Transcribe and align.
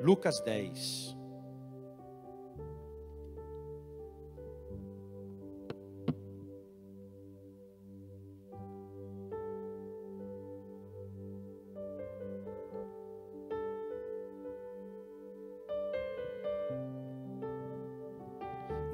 Lucas 0.00 0.40
10. 0.40 1.16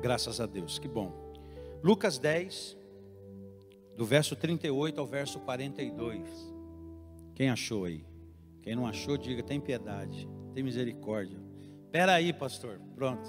Graças 0.00 0.40
a 0.40 0.46
Deus, 0.46 0.78
que 0.78 0.88
bom. 0.88 1.12
Lucas 1.82 2.18
10, 2.18 2.76
do 3.96 4.04
verso 4.04 4.34
38 4.34 5.00
ao 5.00 5.06
verso 5.06 5.40
42. 5.40 6.54
Quem 7.34 7.50
achou 7.50 7.84
aí? 7.84 8.04
Quem 8.62 8.74
não 8.74 8.86
achou, 8.86 9.16
diga: 9.16 9.42
tem 9.42 9.60
piedade, 9.60 10.28
tem 10.54 10.62
misericórdia. 10.62 11.38
Espera 11.84 12.14
aí, 12.14 12.32
pastor. 12.32 12.80
Pronto. 12.94 13.29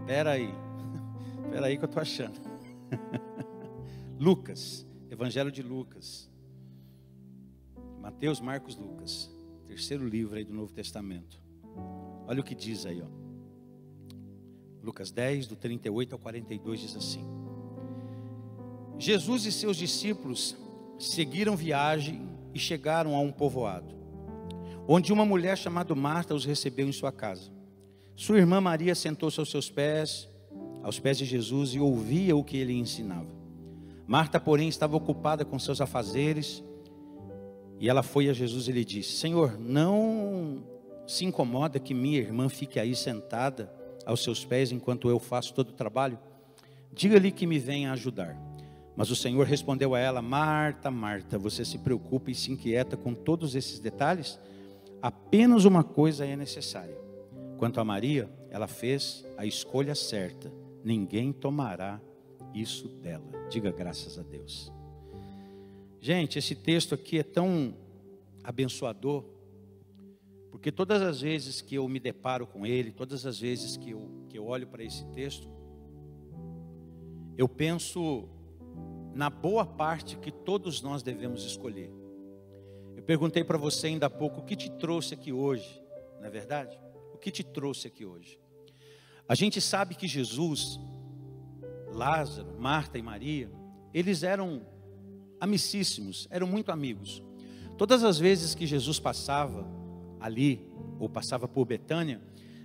Espera 0.00 0.32
aí. 0.32 0.48
Espera 1.44 1.66
aí 1.66 1.76
que 1.76 1.84
eu 1.84 1.88
estou 1.88 2.00
achando. 2.00 2.40
Lucas, 4.18 4.86
Evangelho 5.10 5.50
de 5.50 5.62
Lucas. 5.62 6.30
Mateus, 8.00 8.40
Marcos, 8.40 8.76
Lucas. 8.76 9.30
Terceiro 9.66 10.06
livro 10.06 10.36
aí 10.36 10.44
do 10.44 10.54
Novo 10.54 10.72
Testamento. 10.72 11.40
Olha 12.26 12.40
o 12.40 12.44
que 12.44 12.54
diz 12.54 12.86
aí, 12.86 13.02
ó. 13.02 13.20
Lucas 14.82 15.10
10, 15.10 15.46
do 15.46 15.56
38 15.56 16.14
ao 16.14 16.18
42 16.18 16.80
diz 16.80 16.96
assim: 16.96 17.24
Jesus 18.98 19.46
e 19.46 19.52
seus 19.52 19.76
discípulos 19.76 20.56
seguiram 20.98 21.56
viagem 21.56 22.28
e 22.54 22.58
chegaram 22.58 23.14
a 23.14 23.20
um 23.20 23.30
povoado, 23.30 23.94
onde 24.86 25.12
uma 25.12 25.24
mulher 25.24 25.56
chamada 25.56 25.94
Marta 25.94 26.34
os 26.34 26.44
recebeu 26.44 26.88
em 26.88 26.92
sua 26.92 27.12
casa. 27.12 27.50
Sua 28.16 28.38
irmã 28.38 28.60
Maria 28.60 28.94
sentou-se 28.94 29.40
aos 29.40 29.50
seus 29.50 29.70
pés, 29.70 30.28
aos 30.82 30.98
pés 30.98 31.18
de 31.18 31.24
Jesus 31.24 31.74
e 31.74 31.80
ouvia 31.80 32.36
o 32.36 32.44
que 32.44 32.56
ele 32.56 32.74
ensinava. 32.74 33.28
Marta, 34.06 34.40
porém, 34.40 34.68
estava 34.68 34.96
ocupada 34.96 35.44
com 35.44 35.58
seus 35.58 35.80
afazeres, 35.80 36.62
e 37.78 37.88
ela 37.88 38.02
foi 38.02 38.28
a 38.28 38.32
Jesus 38.32 38.68
e 38.68 38.72
lhe 38.72 38.84
disse: 38.84 39.12
Senhor, 39.12 39.58
não 39.58 40.62
se 41.06 41.24
incomoda 41.24 41.78
que 41.78 41.94
minha 41.94 42.18
irmã 42.18 42.48
fique 42.48 42.78
aí 42.78 42.94
sentada 42.94 43.72
aos 44.04 44.22
seus 44.22 44.44
pés 44.44 44.70
enquanto 44.70 45.08
eu 45.08 45.18
faço 45.18 45.54
todo 45.54 45.70
o 45.70 45.72
trabalho? 45.72 46.18
Diga-lhe 46.92 47.30
que 47.30 47.46
me 47.46 47.58
venha 47.58 47.92
ajudar. 47.92 48.36
Mas 48.96 49.10
o 49.10 49.16
Senhor 49.16 49.46
respondeu 49.46 49.94
a 49.94 49.98
ela: 49.98 50.20
Marta, 50.20 50.90
Marta, 50.90 51.38
você 51.38 51.64
se 51.64 51.78
preocupa 51.78 52.30
e 52.30 52.34
se 52.34 52.52
inquieta 52.52 52.96
com 52.96 53.14
todos 53.14 53.54
esses 53.54 53.78
detalhes? 53.78 54.38
Apenas 55.02 55.64
uma 55.64 55.82
coisa 55.82 56.26
é 56.26 56.36
necessária. 56.36 56.98
Quanto 57.58 57.80
a 57.80 57.84
Maria, 57.84 58.30
ela 58.50 58.66
fez 58.66 59.24
a 59.36 59.46
escolha 59.46 59.94
certa. 59.94 60.52
Ninguém 60.84 61.32
tomará 61.32 62.00
isso 62.54 62.88
dela. 62.88 63.24
Diga 63.50 63.70
graças 63.70 64.18
a 64.18 64.22
Deus. 64.22 64.72
Gente, 66.00 66.38
esse 66.38 66.54
texto 66.54 66.94
aqui 66.94 67.18
é 67.18 67.22
tão 67.22 67.74
abençoador 68.42 69.24
porque 70.50 70.72
todas 70.72 71.00
as 71.00 71.20
vezes 71.20 71.60
que 71.60 71.76
eu 71.76 71.88
me 71.88 72.00
deparo 72.00 72.46
com 72.46 72.66
ele, 72.66 72.90
todas 72.90 73.24
as 73.24 73.38
vezes 73.38 73.76
que 73.76 73.90
eu, 73.90 74.10
que 74.28 74.36
eu 74.36 74.46
olho 74.46 74.66
para 74.66 74.82
esse 74.82 75.04
texto, 75.06 75.48
eu 77.38 77.48
penso 77.48 78.28
na 79.14 79.30
boa 79.30 79.64
parte 79.64 80.16
que 80.18 80.30
todos 80.30 80.82
nós 80.82 81.02
devemos 81.02 81.44
escolher. 81.44 81.90
Perguntei 83.10 83.42
para 83.42 83.58
você 83.58 83.88
ainda 83.88 84.06
há 84.06 84.08
pouco 84.08 84.38
o 84.38 84.44
que 84.44 84.54
te 84.54 84.70
trouxe 84.70 85.14
aqui 85.14 85.32
hoje, 85.32 85.82
não 86.20 86.28
é 86.28 86.30
verdade? 86.30 86.78
O 87.12 87.18
que 87.18 87.32
te 87.32 87.42
trouxe 87.42 87.88
aqui 87.88 88.06
hoje? 88.06 88.38
A 89.28 89.34
gente 89.34 89.60
sabe 89.60 89.96
que 89.96 90.06
Jesus, 90.06 90.78
Lázaro, 91.92 92.54
Marta 92.56 92.98
e 92.98 93.02
Maria, 93.02 93.50
eles 93.92 94.22
eram 94.22 94.62
amicíssimos, 95.40 96.28
eram 96.30 96.46
muito 96.46 96.70
amigos. 96.70 97.20
Todas 97.76 98.04
as 98.04 98.16
vezes 98.16 98.54
que 98.54 98.64
Jesus 98.64 99.00
passava, 99.00 99.66
ali, 100.20 100.64
ou 101.00 101.08
passava 101.08 101.48
por 101.48 101.64
Betânia, 101.64 102.20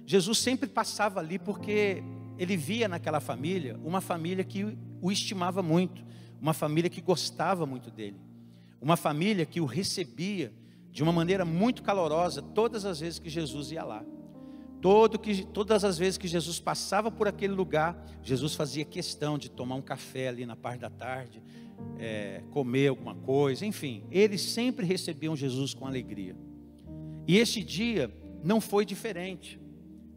Jesus 0.06 0.38
sempre 0.38 0.70
passava 0.70 1.22
ali 1.22 1.40
porque 1.40 2.04
ele 2.38 2.56
via 2.56 2.88
naquela 2.88 3.20
família 3.20 3.80
uma 3.84 4.00
família 4.00 4.44
que 4.44 4.78
o 5.02 5.12
estimava 5.12 5.64
muito, 5.64 6.06
uma 6.40 6.54
família 6.54 6.88
que 6.88 7.02
gostava 7.02 7.66
muito 7.66 7.90
dele, 7.90 8.20
uma 8.86 8.96
família 8.96 9.48
que 9.48 9.60
o 9.60 9.66
recebia 9.66 10.54
de 10.92 11.02
uma 11.02 11.12
maneira 11.12 11.44
muito 11.44 11.82
calorosa 11.82 12.40
todas 12.40 12.86
as 12.86 13.00
vezes 13.00 13.18
que 13.18 13.32
Jesus 13.32 13.72
ia 13.72 13.84
lá. 13.84 14.06
Todo 14.80 15.18
que, 15.18 15.44
todas 15.44 15.84
as 15.84 15.98
vezes 15.98 16.20
que 16.20 16.28
Jesus 16.28 16.60
passava 16.60 17.10
por 17.10 17.28
aquele 17.28 17.56
lugar, 17.56 18.00
Jesus 18.22 18.54
fazia 18.54 18.86
questão 18.86 19.40
de 19.40 19.50
tomar 19.50 19.74
um 19.74 19.82
café 19.82 20.28
ali 20.28 20.46
na 20.46 20.56
parte 20.56 20.82
da 20.82 20.92
tarde, 20.92 21.42
é, 21.98 22.44
comer 22.52 22.90
alguma 22.90 23.16
coisa, 23.16 23.66
enfim, 23.66 24.04
eles 24.12 24.42
sempre 24.42 24.86
recebiam 24.86 25.36
Jesus 25.36 25.74
com 25.74 25.88
alegria. 25.88 26.36
E 27.28 27.40
este 27.40 27.64
dia 27.64 28.16
não 28.44 28.62
foi 28.62 28.86
diferente. 28.86 29.60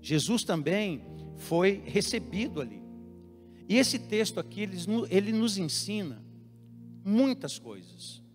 Jesus 0.02 0.44
também 0.44 1.06
foi 1.38 1.82
recebido 1.86 2.60
ali. 2.60 2.82
E 3.66 3.78
esse 3.78 3.98
texto 3.98 4.38
aqui, 4.38 4.60
ele, 4.60 4.76
ele 5.08 5.32
nos 5.32 5.56
ensina 5.56 6.22
muitas 7.02 7.58
coisas. 7.58 8.27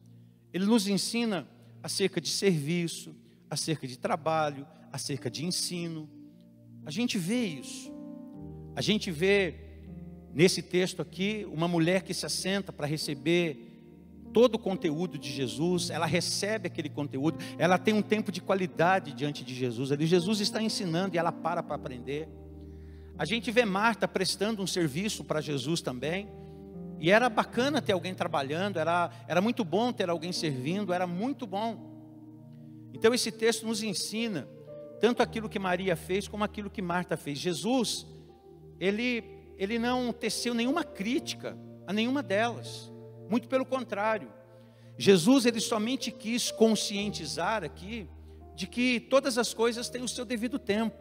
Ele 0.54 0.66
nos 0.66 0.88
ensina 0.88 1.48
acerca 1.82 2.22
de 2.22 2.30
serviço, 2.30 3.16
acerca 3.50 3.88
de 3.88 3.98
trabalho, 3.98 4.66
acerca 4.92 5.30
de 5.30 5.46
ensino. 5.46 6.10
A 6.86 6.92
gente 6.92 7.18
vê 7.18 7.46
isso. 7.46 7.92
A 8.76 8.82
gente 8.82 9.10
vê 9.12 9.56
nesse 10.34 10.62
texto 10.62 11.02
aqui 11.02 11.48
uma 11.52 11.68
mulher 11.68 12.04
que 12.04 12.14
se 12.14 12.26
assenta 12.26 12.72
para 12.72 12.88
receber 12.88 13.72
todo 14.34 14.56
o 14.56 14.60
conteúdo 14.60 15.18
de 15.18 15.32
Jesus, 15.32 15.92
ela 15.92 16.08
recebe 16.08 16.68
aquele 16.68 16.90
conteúdo, 16.90 17.38
ela 17.58 17.78
tem 17.78 17.94
um 17.94 18.02
tempo 18.02 18.32
de 18.32 18.42
qualidade 18.42 19.14
diante 19.14 19.46
de 19.46 19.54
Jesus. 19.54 19.92
Ali 19.92 20.08
Jesus 20.08 20.40
está 20.40 20.62
ensinando 20.62 21.16
e 21.16 21.20
ela 21.20 21.32
para 21.32 21.62
para 21.62 21.76
aprender. 21.76 22.28
A 23.16 23.26
gente 23.26 23.52
vê 23.52 23.64
Marta 23.64 24.08
prestando 24.08 24.64
um 24.64 24.68
serviço 24.68 25.24
para 25.24 25.40
Jesus 25.40 25.82
também. 25.82 26.28
E 27.04 27.12
era 27.12 27.28
bacana 27.28 27.82
ter 27.82 27.92
alguém 27.92 28.16
trabalhando, 28.16 28.80
era, 28.80 29.12
era 29.28 29.42
muito 29.42 29.66
bom 29.66 29.92
ter 29.92 30.10
alguém 30.10 30.32
servindo, 30.32 30.94
era 30.94 31.06
muito 31.06 31.46
bom. 31.46 31.92
Então 32.94 33.14
esse 33.14 33.30
texto 33.30 33.68
nos 33.68 33.84
ensina 33.84 34.48
tanto 35.02 35.22
aquilo 35.22 35.50
que 35.50 35.60
Maria 35.60 35.98
fez 35.98 36.30
como 36.30 36.46
aquilo 36.46 36.70
que 36.70 36.82
Marta 36.82 37.18
fez. 37.18 37.38
Jesus, 37.40 38.08
ele, 38.80 39.22
ele 39.58 39.78
não 39.78 40.14
teceu 40.14 40.54
nenhuma 40.54 40.86
crítica 40.86 41.58
a 41.86 41.92
nenhuma 41.92 42.24
delas. 42.24 42.90
Muito 43.30 43.50
pelo 43.50 43.66
contrário. 43.66 44.32
Jesus 44.98 45.46
ele 45.46 45.60
somente 45.60 46.10
quis 46.10 46.52
conscientizar 46.52 47.66
aqui 47.66 48.08
de 48.56 48.66
que 48.66 49.02
todas 49.02 49.38
as 49.38 49.54
coisas 49.54 49.90
têm 49.90 50.04
o 50.04 50.08
seu 50.08 50.24
devido 50.24 50.58
tempo, 50.58 50.96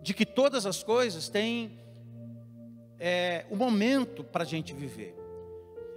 de 0.00 0.14
que 0.14 0.24
todas 0.24 0.64
as 0.64 0.84
coisas 0.84 1.28
têm 1.28 1.76
é, 2.98 3.46
o 3.50 3.56
momento 3.56 4.24
para 4.24 4.42
a 4.42 4.46
gente 4.46 4.72
viver. 4.74 5.14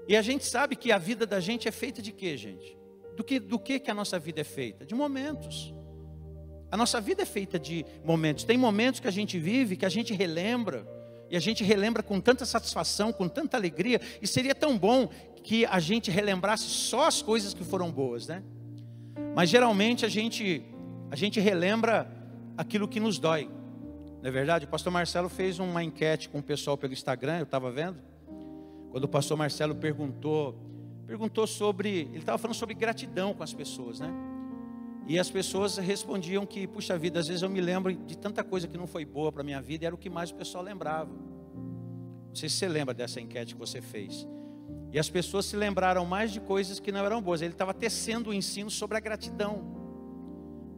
E 0.08 0.16
a 0.16 0.22
gente 0.22 0.46
sabe 0.46 0.76
que 0.76 0.92
a 0.92 0.98
vida 0.98 1.26
da 1.26 1.40
gente 1.40 1.68
é 1.68 1.72
feita 1.72 2.02
de 2.02 2.12
quê, 2.12 2.36
gente? 2.36 2.78
Do 3.16 3.24
que, 3.24 3.40
do 3.40 3.60
que, 3.60 3.80
que 3.80 3.92
a 3.92 3.94
nossa 3.94 4.18
vida 4.20 4.42
é 4.42 4.44
feita? 4.44 4.86
De 4.86 4.96
momentos. 4.96 5.74
A 6.72 6.78
nossa 6.78 7.02
vida 7.02 7.22
é 7.24 7.26
feita 7.26 7.60
de 7.60 7.86
momentos. 8.04 8.44
Tem 8.44 8.58
momentos 8.58 9.00
que 9.00 9.08
a 9.08 9.12
gente 9.12 9.38
vive, 9.38 9.76
que 9.76 9.86
a 9.86 9.90
gente 9.90 10.14
relembra, 10.14 10.88
e 11.30 11.36
a 11.36 11.40
gente 11.40 11.64
relembra 11.64 12.02
com 12.04 12.20
tanta 12.20 12.46
satisfação, 12.46 13.12
com 13.12 13.28
tanta 13.28 13.58
alegria, 13.58 14.02
e 14.22 14.28
seria 14.28 14.56
tão 14.56 14.78
bom 14.78 15.10
que 15.44 15.66
a 15.66 15.80
gente 15.80 16.12
relembrasse 16.12 16.66
só 16.66 17.08
as 17.08 17.22
coisas 17.22 17.54
que 17.54 17.64
foram 17.64 17.92
boas, 17.92 18.28
né? 18.28 18.44
Mas 19.36 19.50
geralmente 19.50 20.06
a 20.06 20.10
gente 20.10 20.64
a 21.10 21.16
gente 21.16 21.40
relembra 21.40 22.10
aquilo 22.58 22.88
que 22.88 23.00
nos 23.00 23.20
dói. 23.20 23.50
Não 24.22 24.28
é 24.28 24.32
verdade? 24.32 24.66
O 24.66 24.68
pastor 24.68 24.94
Marcelo 24.94 25.28
fez 25.28 25.58
uma 25.58 25.84
enquete 25.84 26.30
com 26.30 26.40
o 26.40 26.44
pessoal 26.44 26.78
pelo 26.78 26.94
Instagram, 26.94 27.40
eu 27.40 27.44
estava 27.44 27.72
vendo. 27.72 27.98
Quando 28.92 29.06
o 29.06 29.08
pastor 29.08 29.36
Marcelo 29.36 29.74
perguntou, 29.74 30.56
perguntou 31.08 31.48
sobre, 31.48 32.02
ele 32.02 32.20
estava 32.20 32.38
falando 32.38 32.56
sobre 32.56 32.76
gratidão 32.76 33.34
com 33.34 33.42
as 33.42 33.54
pessoas, 33.54 34.00
né? 34.00 34.14
E 35.08 35.18
as 35.18 35.30
pessoas 35.32 35.78
respondiam 35.78 36.46
que, 36.46 36.68
puxa 36.68 36.98
vida, 36.98 37.20
às 37.20 37.28
vezes 37.28 37.42
eu 37.42 37.50
me 37.50 37.60
lembro 37.60 37.92
de 37.94 38.16
tanta 38.16 38.44
coisa 38.44 38.68
que 38.68 38.78
não 38.78 38.86
foi 38.86 39.06
boa 39.06 39.32
para 39.32 39.42
a 39.42 39.44
minha 39.44 39.62
vida, 39.62 39.86
e 39.86 39.88
era 39.88 39.96
o 39.96 39.98
que 39.98 40.10
mais 40.10 40.30
o 40.30 40.36
pessoal 40.36 40.64
lembrava. 40.64 41.10
Não 41.12 42.36
sei 42.36 42.48
se 42.48 42.58
você 42.58 42.68
lembra 42.68 42.94
dessa 42.94 43.20
enquete 43.20 43.56
que 43.56 43.60
você 43.60 43.82
fez. 43.82 44.28
E 44.94 45.00
as 45.00 45.10
pessoas 45.10 45.46
se 45.46 45.56
lembraram 45.56 46.06
mais 46.06 46.32
de 46.32 46.40
coisas 46.40 46.80
que 46.80 46.92
não 46.92 47.04
eram 47.04 47.22
boas. 47.22 47.42
Ele 47.42 47.54
estava 47.54 47.74
tecendo 47.74 48.30
o 48.30 48.34
ensino 48.34 48.70
sobre 48.70 48.98
a 48.98 49.00
gratidão. 49.00 49.81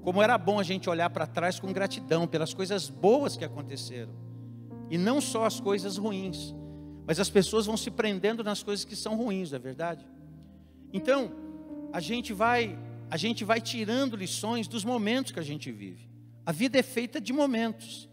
Como 0.04 0.22
era 0.22 0.38
bom 0.38 0.60
a 0.60 0.64
gente 0.64 0.90
olhar 0.90 1.10
para 1.10 1.26
trás 1.26 1.60
com 1.60 1.72
gratidão 1.72 2.28
pelas 2.28 2.54
coisas 2.54 2.90
boas 2.90 3.38
que 3.38 3.46
aconteceram. 3.46 4.12
E 4.90 4.98
não 4.98 5.22
só 5.22 5.46
as 5.46 5.62
coisas 5.62 5.98
ruins. 5.98 6.54
Mas 7.08 7.20
as 7.20 7.30
pessoas 7.30 7.66
vão 7.66 7.78
se 7.78 7.90
prendendo 7.90 8.44
nas 8.44 8.62
coisas 8.62 8.84
que 8.84 8.96
são 8.96 9.16
ruins, 9.16 9.52
não 9.52 9.58
é 9.58 9.60
verdade? 9.60 10.06
Então, 10.92 11.32
a 11.92 12.00
gente 12.00 12.34
vai, 12.34 12.78
a 13.10 13.16
gente 13.16 13.46
vai 13.46 13.62
tirando 13.62 14.16
lições 14.16 14.68
dos 14.68 14.84
momentos 14.84 15.32
que 15.32 15.40
a 15.40 15.44
gente 15.44 15.72
vive. 15.72 16.10
A 16.46 16.52
vida 16.52 16.78
é 16.78 16.84
feita 16.84 17.22
de 17.22 17.32
momentos. 17.32 18.10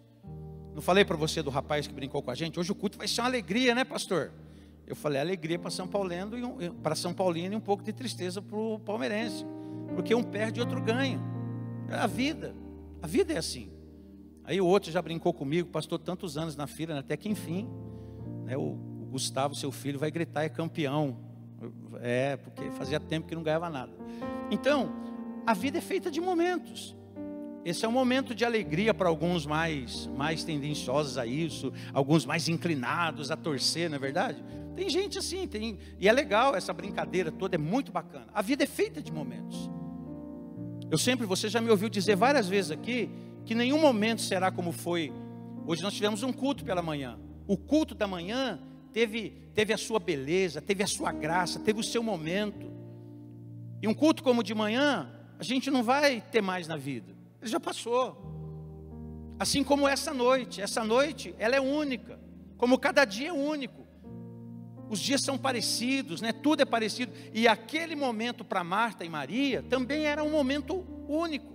Não 0.74 0.80
falei 0.80 1.04
para 1.04 1.16
você 1.16 1.42
do 1.42 1.50
rapaz 1.50 1.86
que 1.86 1.92
brincou 1.92 2.22
com 2.22 2.30
a 2.30 2.34
gente? 2.34 2.58
Hoje 2.58 2.70
o 2.70 2.74
culto 2.74 2.98
vai 2.98 3.08
ser 3.08 3.20
uma 3.20 3.26
alegria, 3.28 3.74
né, 3.74 3.84
pastor? 3.84 4.32
Eu 4.86 4.94
falei 4.96 5.20
alegria 5.20 5.58
para 5.58 5.70
São 5.70 5.86
Paulino 5.86 6.38
e 6.38 6.44
um, 6.44 6.74
para 6.74 6.94
São 6.94 7.12
Paulino 7.12 7.54
e 7.54 7.56
um 7.56 7.60
pouco 7.60 7.82
de 7.82 7.92
tristeza 7.92 8.40
para 8.40 8.56
o 8.56 8.78
palmeirense, 8.78 9.44
porque 9.94 10.14
um 10.14 10.22
perde 10.22 10.58
e 10.58 10.62
outro 10.62 10.80
ganha. 10.80 11.29
É 11.90 11.96
a 11.96 12.06
vida. 12.06 12.54
A 13.02 13.06
vida 13.06 13.32
é 13.32 13.38
assim. 13.38 13.70
Aí 14.44 14.60
o 14.60 14.66
outro 14.66 14.90
já 14.90 15.00
brincou 15.00 15.32
comigo, 15.32 15.68
pastor 15.68 15.98
tantos 15.98 16.36
anos 16.36 16.56
na 16.56 16.66
fila, 16.66 16.94
né, 16.94 17.00
até 17.00 17.16
que 17.16 17.28
enfim, 17.28 17.68
né, 18.44 18.56
o, 18.56 18.62
o 18.62 19.08
Gustavo, 19.10 19.54
seu 19.54 19.70
filho, 19.70 19.98
vai 19.98 20.10
gritar 20.10 20.44
é 20.44 20.48
campeão. 20.48 21.18
É, 22.00 22.36
porque 22.36 22.70
fazia 22.70 22.98
tempo 22.98 23.28
que 23.28 23.34
não 23.34 23.42
ganhava 23.42 23.68
nada. 23.68 23.92
Então, 24.50 24.90
a 25.46 25.52
vida 25.52 25.78
é 25.78 25.80
feita 25.80 26.10
de 26.10 26.20
momentos. 26.20 26.96
Esse 27.64 27.84
é 27.84 27.88
um 27.88 27.92
momento 27.92 28.34
de 28.34 28.44
alegria 28.44 28.94
para 28.94 29.08
alguns 29.08 29.44
mais, 29.44 30.06
mais 30.16 30.42
tendenciosos 30.42 31.18
a 31.18 31.26
isso, 31.26 31.72
alguns 31.92 32.24
mais 32.24 32.48
inclinados 32.48 33.30
a 33.30 33.36
torcer, 33.36 33.90
não 33.90 33.96
é 33.96 33.98
verdade? 33.98 34.42
Tem 34.74 34.88
gente 34.88 35.18
assim, 35.18 35.46
tem, 35.46 35.78
e 35.98 36.08
é 36.08 36.12
legal 36.12 36.56
essa 36.56 36.72
brincadeira 36.72 37.30
toda, 37.30 37.56
é 37.56 37.58
muito 37.58 37.92
bacana. 37.92 38.28
A 38.32 38.40
vida 38.40 38.64
é 38.64 38.66
feita 38.66 39.02
de 39.02 39.12
momentos. 39.12 39.70
Eu 40.90 40.98
sempre, 40.98 41.24
você 41.24 41.48
já 41.48 41.60
me 41.60 41.70
ouviu 41.70 41.88
dizer 41.88 42.16
várias 42.16 42.48
vezes 42.48 42.72
aqui, 42.72 43.08
que 43.44 43.54
nenhum 43.54 43.80
momento 43.80 44.22
será 44.22 44.50
como 44.50 44.72
foi. 44.72 45.12
Hoje 45.64 45.82
nós 45.82 45.94
tivemos 45.94 46.24
um 46.24 46.32
culto 46.32 46.64
pela 46.64 46.82
manhã. 46.82 47.16
O 47.46 47.56
culto 47.56 47.94
da 47.94 48.08
manhã 48.08 48.60
teve, 48.92 49.30
teve 49.54 49.72
a 49.72 49.78
sua 49.78 50.00
beleza, 50.00 50.60
teve 50.60 50.82
a 50.82 50.86
sua 50.88 51.12
graça, 51.12 51.60
teve 51.60 51.78
o 51.78 51.84
seu 51.84 52.02
momento. 52.02 52.70
E 53.80 53.86
um 53.86 53.94
culto 53.94 54.22
como 54.22 54.40
o 54.40 54.44
de 54.44 54.52
manhã, 54.52 55.08
a 55.38 55.44
gente 55.44 55.70
não 55.70 55.84
vai 55.84 56.20
ter 56.20 56.42
mais 56.42 56.66
na 56.66 56.76
vida. 56.76 57.14
Ele 57.40 57.50
já 57.50 57.60
passou. 57.60 58.30
Assim 59.38 59.62
como 59.62 59.88
essa 59.88 60.12
noite, 60.12 60.60
essa 60.60 60.82
noite, 60.82 61.34
ela 61.38 61.54
é 61.54 61.60
única. 61.60 62.18
Como 62.58 62.78
cada 62.78 63.04
dia 63.04 63.28
é 63.28 63.32
único. 63.32 63.86
Os 64.90 64.98
dias 64.98 65.20
são 65.20 65.38
parecidos, 65.38 66.20
né? 66.20 66.32
Tudo 66.32 66.62
é 66.62 66.64
parecido. 66.64 67.12
E 67.32 67.46
aquele 67.46 67.94
momento 67.94 68.44
para 68.44 68.64
Marta 68.64 69.04
e 69.04 69.08
Maria 69.08 69.62
também 69.62 70.04
era 70.04 70.24
um 70.24 70.30
momento 70.30 70.84
único. 71.08 71.54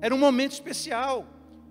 Era 0.00 0.12
um 0.12 0.18
momento 0.18 0.50
especial. 0.50 1.24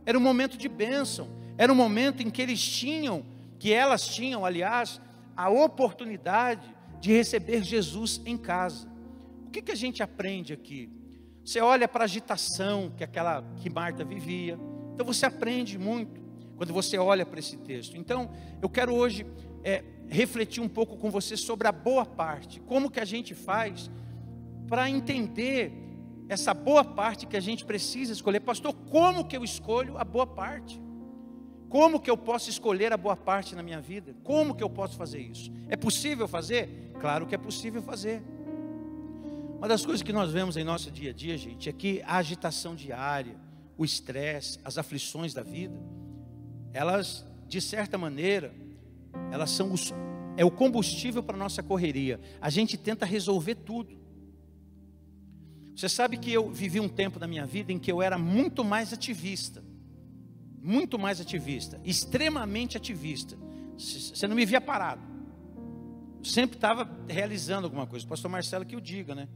Era 0.06 0.18
um 0.18 0.22
momento 0.22 0.58
de 0.58 0.70
bênção. 0.70 1.30
Era 1.58 1.70
um 1.70 1.76
momento 1.76 2.24
em 2.24 2.30
que 2.30 2.42
eles 2.42 2.62
tinham, 2.66 3.26
que 3.60 3.74
elas 3.74 4.08
tinham, 4.08 4.46
aliás, 4.46 5.02
a 5.36 5.50
oportunidade 5.50 6.74
de 7.02 7.12
receber 7.12 7.62
Jesus 7.62 8.22
em 8.26 8.38
casa. 8.38 8.88
O 9.46 9.52
que, 9.52 9.62
que 9.62 9.74
a 9.74 9.76
gente 9.76 10.02
aprende 10.02 10.54
aqui? 10.54 10.90
Você 11.44 11.60
olha 11.60 11.90
para 11.90 12.04
a 12.04 12.06
agitação 12.06 12.94
que 12.96 13.04
aquela 13.04 13.44
que 13.58 13.70
Marta 13.70 14.06
vivia. 14.06 14.58
Então 14.94 15.06
você 15.06 15.26
aprende 15.26 15.78
muito 15.78 16.22
quando 16.56 16.72
você 16.72 16.98
olha 16.98 17.26
para 17.26 17.40
esse 17.40 17.58
texto. 17.58 17.98
Então 17.98 18.32
eu 18.62 18.70
quero 18.70 18.94
hoje 18.94 19.26
é, 19.62 19.84
refletir 20.10 20.62
um 20.62 20.68
pouco 20.68 20.98
com 20.98 21.12
você 21.12 21.38
sobre 21.38 21.68
a 21.68 21.72
boa 21.72 22.06
parte, 22.06 22.60
como 22.62 22.90
que 22.90 23.00
a 23.00 23.06
gente 23.06 23.36
faz 23.36 23.90
para 24.68 24.90
entender 24.90 25.72
essa 26.28 26.54
boa 26.54 26.84
parte 26.84 27.26
que 27.26 27.38
a 27.38 27.40
gente 27.40 27.66
precisa 27.66 28.14
escolher. 28.14 28.40
Pastor, 28.40 28.74
como 28.74 29.26
que 29.26 29.36
eu 29.36 29.44
escolho 29.44 29.98
a 29.98 30.04
boa 30.04 30.28
parte? 30.28 30.80
Como 31.68 32.00
que 32.00 32.10
eu 32.10 32.18
posso 32.18 32.50
escolher 32.50 32.92
a 32.92 32.98
boa 32.98 33.16
parte 33.16 33.56
na 33.56 33.64
minha 33.64 33.80
vida? 33.80 34.16
Como 34.24 34.56
que 34.56 34.64
eu 34.64 34.70
posso 34.70 34.96
fazer 34.96 35.20
isso? 35.20 35.52
É 35.68 35.76
possível 35.76 36.28
fazer? 36.28 36.92
Claro 37.00 37.26
que 37.26 37.36
é 37.36 37.38
possível 37.38 37.82
fazer. 37.82 38.22
Uma 39.58 39.68
das 39.68 39.86
coisas 39.86 40.02
que 40.02 40.14
nós 40.14 40.32
vemos 40.32 40.56
em 40.56 40.64
nosso 40.64 40.90
dia 40.90 41.12
a 41.12 41.14
dia, 41.14 41.38
gente, 41.38 41.68
é 41.68 41.74
que 41.74 42.02
a 42.06 42.18
agitação 42.18 42.76
diária, 42.76 43.36
o 43.78 43.86
estresse, 43.86 44.60
as 44.64 44.78
aflições 44.78 45.34
da 45.34 45.44
vida, 45.44 45.78
elas, 46.74 47.26
de 47.48 47.60
certa 47.60 47.98
maneira, 47.98 48.54
elas 49.32 49.52
são 49.52 49.72
os, 49.72 49.94
é 50.36 50.44
o 50.46 50.52
combustível 50.52 51.22
para 51.24 51.36
a 51.36 51.40
nossa 51.40 51.62
correria. 51.62 52.20
A 52.42 52.50
gente 52.50 52.78
tenta 52.78 53.06
resolver 53.06 53.56
tudo. 53.56 53.98
Você 55.76 55.88
sabe 55.88 56.18
que 56.18 56.32
eu 56.32 56.52
vivi 56.52 56.80
um 56.80 56.90
tempo 56.90 57.20
da 57.20 57.28
minha 57.28 57.46
vida 57.46 57.72
em 57.72 57.80
que 57.80 57.92
eu 57.92 58.02
era 58.02 58.18
muito 58.18 58.64
mais 58.64 58.92
ativista. 58.92 59.64
Muito 60.62 61.00
mais 61.00 61.22
ativista. 61.22 61.80
Extremamente 61.86 62.76
ativista. 62.76 63.38
Você 63.78 64.28
não 64.28 64.36
me 64.36 64.46
via 64.46 64.60
parado. 64.60 65.02
sempre 66.22 66.58
estava 66.58 66.90
realizando 67.08 67.66
alguma 67.66 67.88
coisa. 67.88 68.06
O 68.06 68.10
pastor 68.10 68.30
Marcelo 68.30 68.66
que 68.66 68.76
o 68.76 68.82
diga, 68.82 69.16
né? 69.16 69.30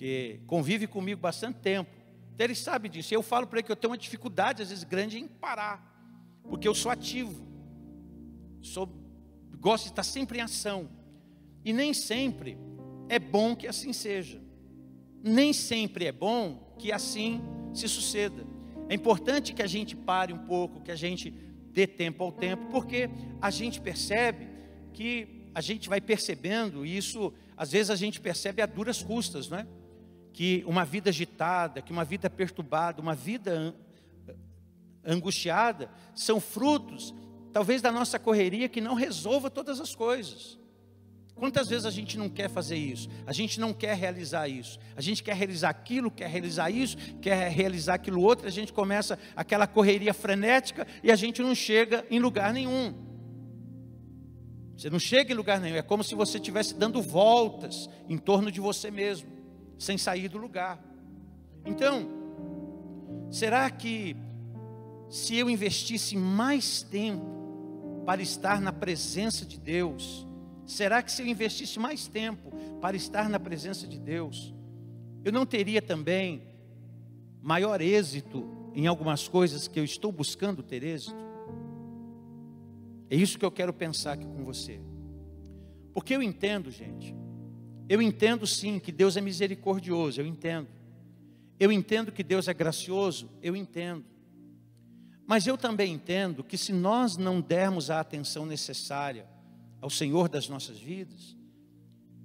que 0.00 0.40
convive 0.46 0.86
comigo 0.86 1.20
bastante 1.20 1.58
tempo. 1.58 1.90
Então 2.34 2.46
ele 2.46 2.54
sabe 2.54 2.88
disso. 2.88 3.12
Eu 3.12 3.22
falo 3.22 3.46
para 3.46 3.58
ele 3.58 3.66
que 3.66 3.70
eu 3.70 3.76
tenho 3.76 3.90
uma 3.90 3.98
dificuldade, 3.98 4.62
às 4.62 4.70
vezes, 4.70 4.82
grande 4.82 5.18
em 5.18 5.28
parar. 5.28 6.40
Porque 6.48 6.66
eu 6.66 6.74
sou 6.74 6.90
ativo. 6.90 7.46
Sou, 8.62 8.88
gosto 9.60 9.84
de 9.84 9.90
estar 9.90 10.02
sempre 10.02 10.38
em 10.38 10.42
ação. 10.42 10.88
E 11.64 11.72
nem 11.72 11.92
sempre 11.94 12.58
é 13.08 13.18
bom 13.18 13.54
que 13.54 13.66
assim 13.66 13.92
seja. 13.92 14.40
Nem 15.22 15.52
sempre 15.52 16.06
é 16.06 16.12
bom 16.12 16.74
que 16.78 16.90
assim 16.90 17.42
se 17.74 17.86
suceda. 17.86 18.46
É 18.88 18.94
importante 18.94 19.52
que 19.52 19.62
a 19.62 19.66
gente 19.66 19.94
pare 19.94 20.32
um 20.32 20.38
pouco, 20.46 20.80
que 20.80 20.90
a 20.90 20.96
gente 20.96 21.30
dê 21.72 21.86
tempo 21.86 22.24
ao 22.24 22.32
tempo, 22.32 22.66
porque 22.70 23.08
a 23.40 23.50
gente 23.50 23.80
percebe 23.80 24.48
que 24.92 25.46
a 25.54 25.60
gente 25.60 25.88
vai 25.88 26.00
percebendo, 26.00 26.84
e 26.84 26.96
isso 26.96 27.32
às 27.56 27.70
vezes 27.70 27.90
a 27.90 27.96
gente 27.96 28.20
percebe 28.20 28.62
a 28.62 28.66
duras 28.66 29.02
custas, 29.02 29.48
não 29.48 29.58
é? 29.58 29.66
que 30.32 30.64
uma 30.66 30.84
vida 30.84 31.10
agitada, 31.10 31.82
que 31.82 31.92
uma 31.92 32.04
vida 32.04 32.30
perturbada, 32.30 33.00
uma 33.00 33.14
vida 33.14 33.74
angustiada, 35.04 35.90
são 36.14 36.40
frutos, 36.40 37.14
talvez, 37.52 37.82
da 37.82 37.90
nossa 37.90 38.18
correria 38.18 38.68
que 38.68 38.80
não 38.80 38.94
resolva 38.94 39.50
todas 39.50 39.80
as 39.80 39.94
coisas. 39.94 40.58
Quantas 41.40 41.68
vezes 41.68 41.86
a 41.86 41.90
gente 41.90 42.18
não 42.18 42.28
quer 42.28 42.50
fazer 42.50 42.76
isso? 42.76 43.08
A 43.26 43.32
gente 43.32 43.58
não 43.58 43.72
quer 43.72 43.96
realizar 43.96 44.46
isso. 44.46 44.78
A 44.94 45.00
gente 45.00 45.22
quer 45.22 45.34
realizar 45.34 45.70
aquilo, 45.70 46.10
quer 46.10 46.28
realizar 46.28 46.70
isso, 46.70 46.98
quer 47.22 47.48
realizar 47.50 47.94
aquilo 47.94 48.20
outro. 48.20 48.46
A 48.46 48.50
gente 48.50 48.74
começa 48.74 49.18
aquela 49.34 49.66
correria 49.66 50.12
frenética 50.12 50.86
e 51.02 51.10
a 51.10 51.16
gente 51.16 51.40
não 51.40 51.54
chega 51.54 52.04
em 52.10 52.18
lugar 52.18 52.52
nenhum. 52.52 52.94
Você 54.76 54.90
não 54.90 54.98
chega 54.98 55.32
em 55.32 55.34
lugar 55.34 55.58
nenhum. 55.58 55.76
É 55.76 55.82
como 55.82 56.04
se 56.04 56.14
você 56.14 56.36
estivesse 56.36 56.74
dando 56.74 57.00
voltas 57.00 57.88
em 58.06 58.18
torno 58.18 58.52
de 58.52 58.60
você 58.60 58.90
mesmo 58.90 59.30
sem 59.78 59.96
sair 59.96 60.28
do 60.28 60.36
lugar. 60.36 60.78
Então, 61.64 62.06
será 63.30 63.70
que 63.70 64.14
se 65.08 65.36
eu 65.36 65.48
investisse 65.48 66.18
mais 66.18 66.82
tempo 66.82 67.39
para 68.04 68.22
estar 68.22 68.60
na 68.60 68.72
presença 68.72 69.44
de 69.44 69.58
Deus, 69.58 70.26
será 70.66 71.02
que 71.02 71.12
se 71.12 71.22
eu 71.22 71.26
investisse 71.26 71.78
mais 71.78 72.06
tempo 72.06 72.50
para 72.80 72.96
estar 72.96 73.28
na 73.28 73.38
presença 73.38 73.86
de 73.86 73.98
Deus, 73.98 74.54
eu 75.24 75.32
não 75.32 75.44
teria 75.44 75.82
também 75.82 76.42
maior 77.42 77.80
êxito 77.80 78.48
em 78.74 78.86
algumas 78.86 79.28
coisas 79.28 79.68
que 79.68 79.78
eu 79.78 79.84
estou 79.84 80.10
buscando 80.10 80.62
ter 80.62 80.82
êxito? 80.82 81.16
É 83.10 83.16
isso 83.16 83.38
que 83.38 83.44
eu 83.44 83.50
quero 83.50 83.72
pensar 83.72 84.12
aqui 84.12 84.24
com 84.24 84.44
você. 84.44 84.80
Porque 85.92 86.14
eu 86.14 86.22
entendo, 86.22 86.70
gente, 86.70 87.14
eu 87.88 88.00
entendo 88.00 88.46
sim 88.46 88.78
que 88.78 88.92
Deus 88.92 89.16
é 89.16 89.20
misericordioso, 89.20 90.20
eu 90.20 90.26
entendo. 90.26 90.68
Eu 91.58 91.72
entendo 91.72 92.12
que 92.12 92.22
Deus 92.22 92.46
é 92.46 92.54
gracioso, 92.54 93.28
eu 93.42 93.56
entendo. 93.56 94.04
Mas 95.30 95.46
eu 95.46 95.56
também 95.56 95.92
entendo 95.92 96.42
que 96.42 96.58
se 96.58 96.72
nós 96.72 97.16
não 97.16 97.40
dermos 97.40 97.88
a 97.88 98.00
atenção 98.00 98.44
necessária 98.44 99.28
ao 99.80 99.88
Senhor 99.88 100.28
das 100.28 100.48
nossas 100.48 100.76
vidas, 100.76 101.36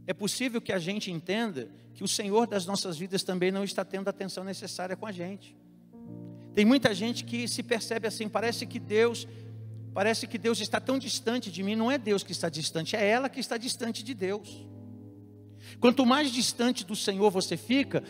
é 0.08 0.14
possível 0.14 0.60
que 0.60 0.74
a 0.74 0.80
gente 0.80 1.12
entenda 1.12 1.70
que 1.94 2.04
o 2.04 2.08
Senhor 2.08 2.48
das 2.48 2.66
nossas 2.66 2.98
vidas 2.98 3.22
também 3.22 3.52
não 3.52 3.64
está 3.64 3.86
tendo 3.86 4.08
a 4.08 4.10
atenção 4.10 4.44
necessária 4.44 4.96
com 4.96 5.06
a 5.06 5.12
gente. 5.12 5.56
Tem 6.56 6.66
muita 6.66 6.96
gente 6.96 7.24
que 7.26 7.48
se 7.48 7.62
percebe 7.62 8.08
assim, 8.08 8.28
parece 8.28 8.66
que 8.66 8.80
Deus, 8.80 9.28
parece 9.94 10.26
que 10.26 10.40
Deus 10.40 10.60
está 10.60 10.82
tão 10.82 10.98
distante 10.98 11.52
de 11.52 11.62
mim, 11.62 11.76
não 11.76 11.92
é 11.92 12.00
Deus 12.00 12.24
que 12.24 12.32
está 12.32 12.50
distante, 12.50 12.96
é 12.96 13.08
ela 13.08 13.30
que 13.30 13.40
está 13.40 13.56
distante 13.56 14.04
de 14.04 14.16
Deus. 14.16 14.68
Quanto 15.80 16.08
mais 16.08 16.32
distante 16.32 16.84
do 16.84 16.96
Senhor 16.96 17.30
você 17.30 17.56
fica, 17.56 18.04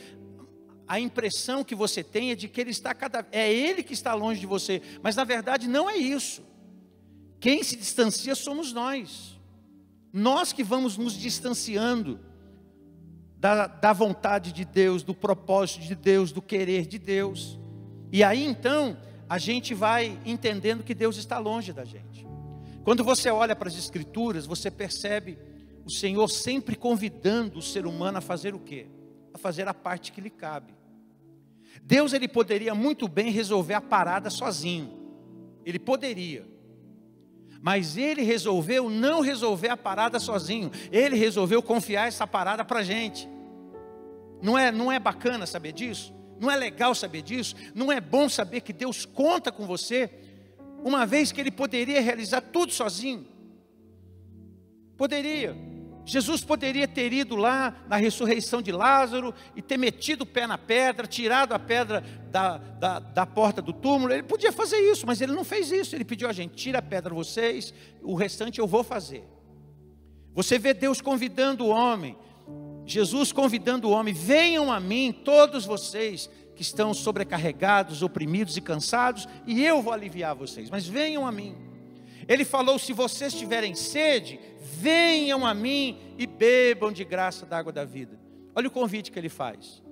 a 0.87 0.99
impressão 0.99 1.63
que 1.63 1.73
você 1.73 2.03
tem 2.03 2.31
é 2.31 2.35
de 2.35 2.47
que 2.47 2.61
ele 2.61 2.69
está 2.69 2.93
cada 2.93 3.25
é 3.31 3.51
ele 3.51 3.81
que 3.81 3.93
está 3.93 4.13
longe 4.13 4.39
de 4.39 4.45
você, 4.45 4.81
mas 5.01 5.15
na 5.15 5.23
verdade 5.23 5.67
não 5.67 5.89
é 5.89 5.97
isso. 5.97 6.43
Quem 7.39 7.63
se 7.63 7.75
distancia 7.75 8.35
somos 8.35 8.71
nós. 8.71 9.39
Nós 10.13 10.53
que 10.53 10.63
vamos 10.63 10.97
nos 10.97 11.13
distanciando 11.13 12.19
da, 13.37 13.67
da 13.67 13.93
vontade 13.93 14.51
de 14.51 14.63
Deus, 14.63 15.03
do 15.03 15.13
propósito 15.13 15.81
de 15.81 15.95
Deus, 15.95 16.31
do 16.31 16.41
querer 16.41 16.85
de 16.85 16.97
Deus. 16.97 17.59
E 18.11 18.23
aí 18.23 18.45
então 18.45 18.97
a 19.27 19.37
gente 19.37 19.73
vai 19.73 20.19
entendendo 20.25 20.83
que 20.83 20.93
Deus 20.93 21.17
está 21.17 21.37
longe 21.39 21.73
da 21.73 21.83
gente. 21.83 22.25
Quando 22.83 23.03
você 23.03 23.29
olha 23.31 23.55
para 23.55 23.67
as 23.67 23.77
Escrituras, 23.77 24.45
você 24.45 24.69
percebe 24.69 25.39
o 25.83 25.89
Senhor 25.89 26.27
sempre 26.29 26.75
convidando 26.75 27.57
o 27.57 27.61
ser 27.61 27.87
humano 27.87 28.19
a 28.19 28.21
fazer 28.21 28.53
o 28.53 28.59
quê? 28.59 28.87
A 29.35 29.37
fazer 29.37 29.67
a 29.67 29.73
parte 29.73 30.13
que 30.13 30.21
lhe 30.21 30.29
cabe. 30.29 30.73
Deus 31.83 32.13
ele 32.13 32.25
poderia 32.25 32.73
muito 32.73 33.05
bem 33.05 33.29
resolver 33.29 33.73
a 33.73 33.81
parada 33.81 34.29
sozinho. 34.29 34.97
Ele 35.65 35.77
poderia. 35.77 36.47
Mas 37.61 37.97
ele 37.97 38.21
resolveu 38.21 38.89
não 38.89 39.19
resolver 39.19 39.67
a 39.67 39.75
parada 39.75 40.21
sozinho. 40.21 40.71
Ele 40.89 41.17
resolveu 41.17 41.61
confiar 41.61 42.07
essa 42.07 42.25
parada 42.25 42.63
para 42.63 42.79
a 42.79 42.83
gente. 42.83 43.27
Não 44.41 44.57
é, 44.57 44.71
não 44.71 44.89
é 44.89 44.99
bacana 44.99 45.45
saber 45.45 45.73
disso? 45.73 46.13
Não 46.39 46.49
é 46.49 46.55
legal 46.55 46.95
saber 46.95 47.21
disso? 47.21 47.57
Não 47.75 47.91
é 47.91 47.99
bom 47.99 48.29
saber 48.29 48.61
que 48.61 48.71
Deus 48.71 49.05
conta 49.05 49.51
com 49.51 49.67
você? 49.67 50.09
Uma 50.81 51.05
vez 51.05 51.33
que 51.33 51.41
ele 51.41 51.51
poderia 51.51 51.99
realizar 51.99 52.39
tudo 52.39 52.71
sozinho. 52.71 53.27
Poderia. 54.95 55.74
Jesus 56.05 56.43
poderia 56.43 56.87
ter 56.87 57.11
ido 57.11 57.35
lá 57.35 57.73
na 57.87 57.95
ressurreição 57.95 58.61
de 58.61 58.71
Lázaro 58.71 59.33
e 59.55 59.61
ter 59.61 59.75
metido 59.75 60.21
o 60.21 60.25
pé 60.25 60.45
na 60.45 60.57
pedra, 60.57 61.07
tirado 61.07 61.53
a 61.53 61.59
pedra 61.59 62.03
da, 62.29 62.57
da, 62.57 62.99
da, 62.99 63.25
porta 63.25 63.59
do 63.59 63.73
túmulo. 63.73 64.13
Ele 64.13 64.21
podia 64.21 64.51
fazer 64.51 64.77
isso, 64.77 65.07
mas 65.07 65.19
ele 65.19 65.31
não 65.31 65.43
fez 65.43 65.71
isso. 65.71 65.95
Ele 65.95 66.05
pediu 66.05 66.29
a 66.29 66.33
gente: 66.33 66.53
tira 66.53 66.77
a 66.77 66.81
pedra 66.81 67.13
vocês, 67.13 67.73
o 68.03 68.13
restante 68.13 68.59
eu 68.59 68.67
vou 68.67 68.83
fazer. 68.83 69.23
Você 70.33 70.59
vê 70.59 70.73
Deus 70.73 71.01
convidando 71.01 71.65
o 71.65 71.69
homem, 71.69 72.15
Jesus 72.85 73.31
convidando 73.31 73.89
o 73.89 73.91
homem: 73.91 74.13
venham 74.13 74.71
a 74.71 74.79
mim, 74.79 75.11
todos 75.11 75.65
vocês 75.65 76.29
que 76.55 76.61
estão 76.61 76.93
sobrecarregados, 76.93 78.03
oprimidos 78.03 78.55
e 78.55 78.61
cansados, 78.61 79.27
e 79.47 79.65
eu 79.65 79.81
vou 79.81 79.91
aliviar 79.91 80.35
vocês. 80.35 80.69
Mas 80.69 80.87
venham 80.87 81.25
a 81.25 81.31
mim. 81.31 81.74
Ele 82.27 82.43
falou: 82.43 82.79
se 82.79 82.93
vocês 82.93 83.33
tiverem 83.33 83.75
sede, 83.75 84.39
venham 84.59 85.45
a 85.45 85.53
mim 85.53 85.97
e 86.17 86.25
bebam 86.25 86.91
de 86.91 87.03
graça 87.03 87.45
da 87.45 87.57
água 87.57 87.71
da 87.71 87.85
vida. 87.85 88.19
Olha 88.55 88.67
o 88.67 88.71
convite 88.71 89.11
que 89.11 89.19
ele 89.19 89.29
faz. 89.29 89.83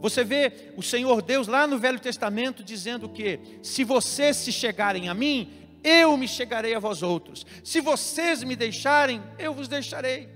Você 0.00 0.22
vê 0.22 0.72
o 0.76 0.82
Senhor 0.82 1.22
Deus 1.22 1.46
lá 1.46 1.66
no 1.66 1.78
Velho 1.78 1.98
Testamento 1.98 2.62
dizendo 2.62 3.08
que 3.08 3.40
se 3.62 3.82
vocês 3.84 4.36
se 4.36 4.52
chegarem 4.52 5.08
a 5.08 5.14
mim, 5.14 5.50
eu 5.82 6.16
me 6.16 6.28
chegarei 6.28 6.74
a 6.74 6.78
vós 6.78 7.02
outros. 7.02 7.46
Se 7.64 7.80
vocês 7.80 8.42
me 8.42 8.54
deixarem, 8.54 9.22
eu 9.38 9.54
vos 9.54 9.66
deixarei. 9.66 10.28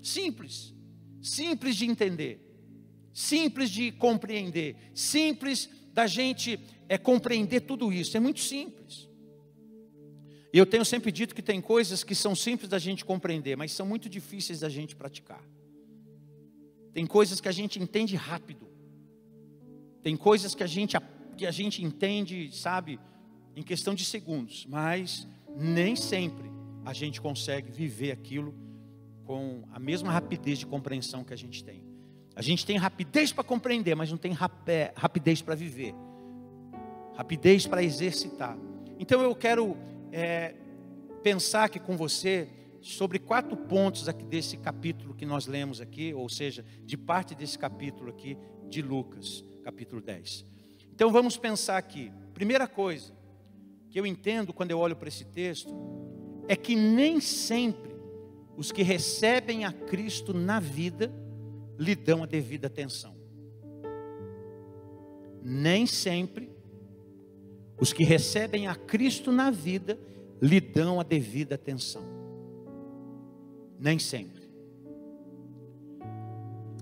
Simples, 0.00 0.72
simples 1.20 1.74
de 1.74 1.86
entender, 1.86 2.40
simples 3.12 3.68
de 3.68 3.90
compreender, 3.90 4.76
simples 4.94 5.68
da 5.92 6.06
gente 6.06 6.60
é 6.88 6.96
compreender 6.96 7.62
tudo 7.62 7.92
isso. 7.92 8.16
É 8.16 8.20
muito 8.20 8.40
simples. 8.40 9.07
E 10.52 10.58
eu 10.58 10.64
tenho 10.64 10.84
sempre 10.84 11.12
dito 11.12 11.34
que 11.34 11.42
tem 11.42 11.60
coisas 11.60 12.02
que 12.02 12.14
são 12.14 12.34
simples 12.34 12.70
da 12.70 12.78
gente 12.78 13.04
compreender, 13.04 13.56
mas 13.56 13.72
são 13.72 13.86
muito 13.86 14.08
difíceis 14.08 14.60
da 14.60 14.68
gente 14.68 14.96
praticar. 14.96 15.42
Tem 16.92 17.06
coisas 17.06 17.40
que 17.40 17.48
a 17.48 17.52
gente 17.52 17.78
entende 17.78 18.16
rápido. 18.16 18.66
Tem 20.02 20.16
coisas 20.16 20.54
que 20.54 20.62
a 20.62 20.66
gente, 20.66 20.96
que 21.36 21.44
a 21.46 21.50
gente 21.50 21.84
entende, 21.84 22.50
sabe, 22.52 22.98
em 23.54 23.62
questão 23.62 23.94
de 23.94 24.04
segundos, 24.04 24.66
mas 24.66 25.28
nem 25.54 25.94
sempre 25.94 26.50
a 26.84 26.92
gente 26.92 27.20
consegue 27.20 27.70
viver 27.70 28.12
aquilo 28.12 28.54
com 29.24 29.64
a 29.70 29.78
mesma 29.78 30.10
rapidez 30.10 30.58
de 30.58 30.66
compreensão 30.66 31.22
que 31.22 31.34
a 31.34 31.36
gente 31.36 31.62
tem. 31.62 31.84
A 32.34 32.40
gente 32.40 32.64
tem 32.64 32.78
rapidez 32.78 33.32
para 33.32 33.44
compreender, 33.44 33.94
mas 33.94 34.10
não 34.10 34.16
tem 34.16 34.32
rapidez 34.32 35.42
para 35.42 35.54
viver, 35.54 35.94
rapidez 37.14 37.66
para 37.66 37.82
exercitar. 37.82 38.56
Então 38.98 39.20
eu 39.20 39.34
quero 39.34 39.76
é, 40.12 40.54
pensar 41.22 41.64
aqui 41.64 41.78
com 41.78 41.96
você 41.96 42.48
sobre 42.80 43.18
quatro 43.18 43.56
pontos 43.56 44.08
aqui 44.08 44.24
desse 44.24 44.56
capítulo 44.56 45.14
que 45.14 45.26
nós 45.26 45.46
lemos 45.46 45.80
aqui, 45.80 46.14
ou 46.14 46.28
seja, 46.28 46.64
de 46.84 46.96
parte 46.96 47.34
desse 47.34 47.58
capítulo 47.58 48.10
aqui 48.10 48.38
de 48.68 48.82
Lucas, 48.82 49.44
capítulo 49.62 50.00
10. 50.00 50.44
Então 50.92 51.10
vamos 51.12 51.36
pensar 51.36 51.76
aqui. 51.76 52.12
Primeira 52.32 52.66
coisa 52.66 53.12
que 53.90 53.98
eu 53.98 54.06
entendo 54.06 54.52
quando 54.52 54.70
eu 54.70 54.78
olho 54.78 54.96
para 54.96 55.08
esse 55.08 55.24
texto 55.24 55.74
é 56.46 56.56
que 56.56 56.74
nem 56.74 57.20
sempre 57.20 57.96
os 58.56 58.72
que 58.72 58.82
recebem 58.82 59.64
a 59.64 59.72
Cristo 59.72 60.34
na 60.34 60.58
vida 60.58 61.12
lhe 61.78 61.94
dão 61.94 62.22
a 62.22 62.26
devida 62.26 62.66
atenção. 62.66 63.16
Nem 65.42 65.86
sempre 65.86 66.50
os 67.80 67.92
que 67.92 68.04
recebem 68.04 68.66
a 68.66 68.74
Cristo 68.74 69.30
na 69.30 69.50
vida 69.50 69.98
lhe 70.40 70.60
dão 70.60 71.00
a 71.00 71.02
devida 71.02 71.54
atenção. 71.54 72.02
Nem 73.78 73.98
sempre. 73.98 74.48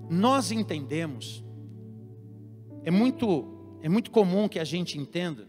Nós 0.09 0.51
entendemos, 0.51 1.43
é 2.83 2.89
muito, 2.89 3.77
é 3.81 3.89
muito 3.89 4.09
comum 4.09 4.47
que 4.47 4.59
a 4.59 4.63
gente 4.63 4.97
entenda, 4.97 5.47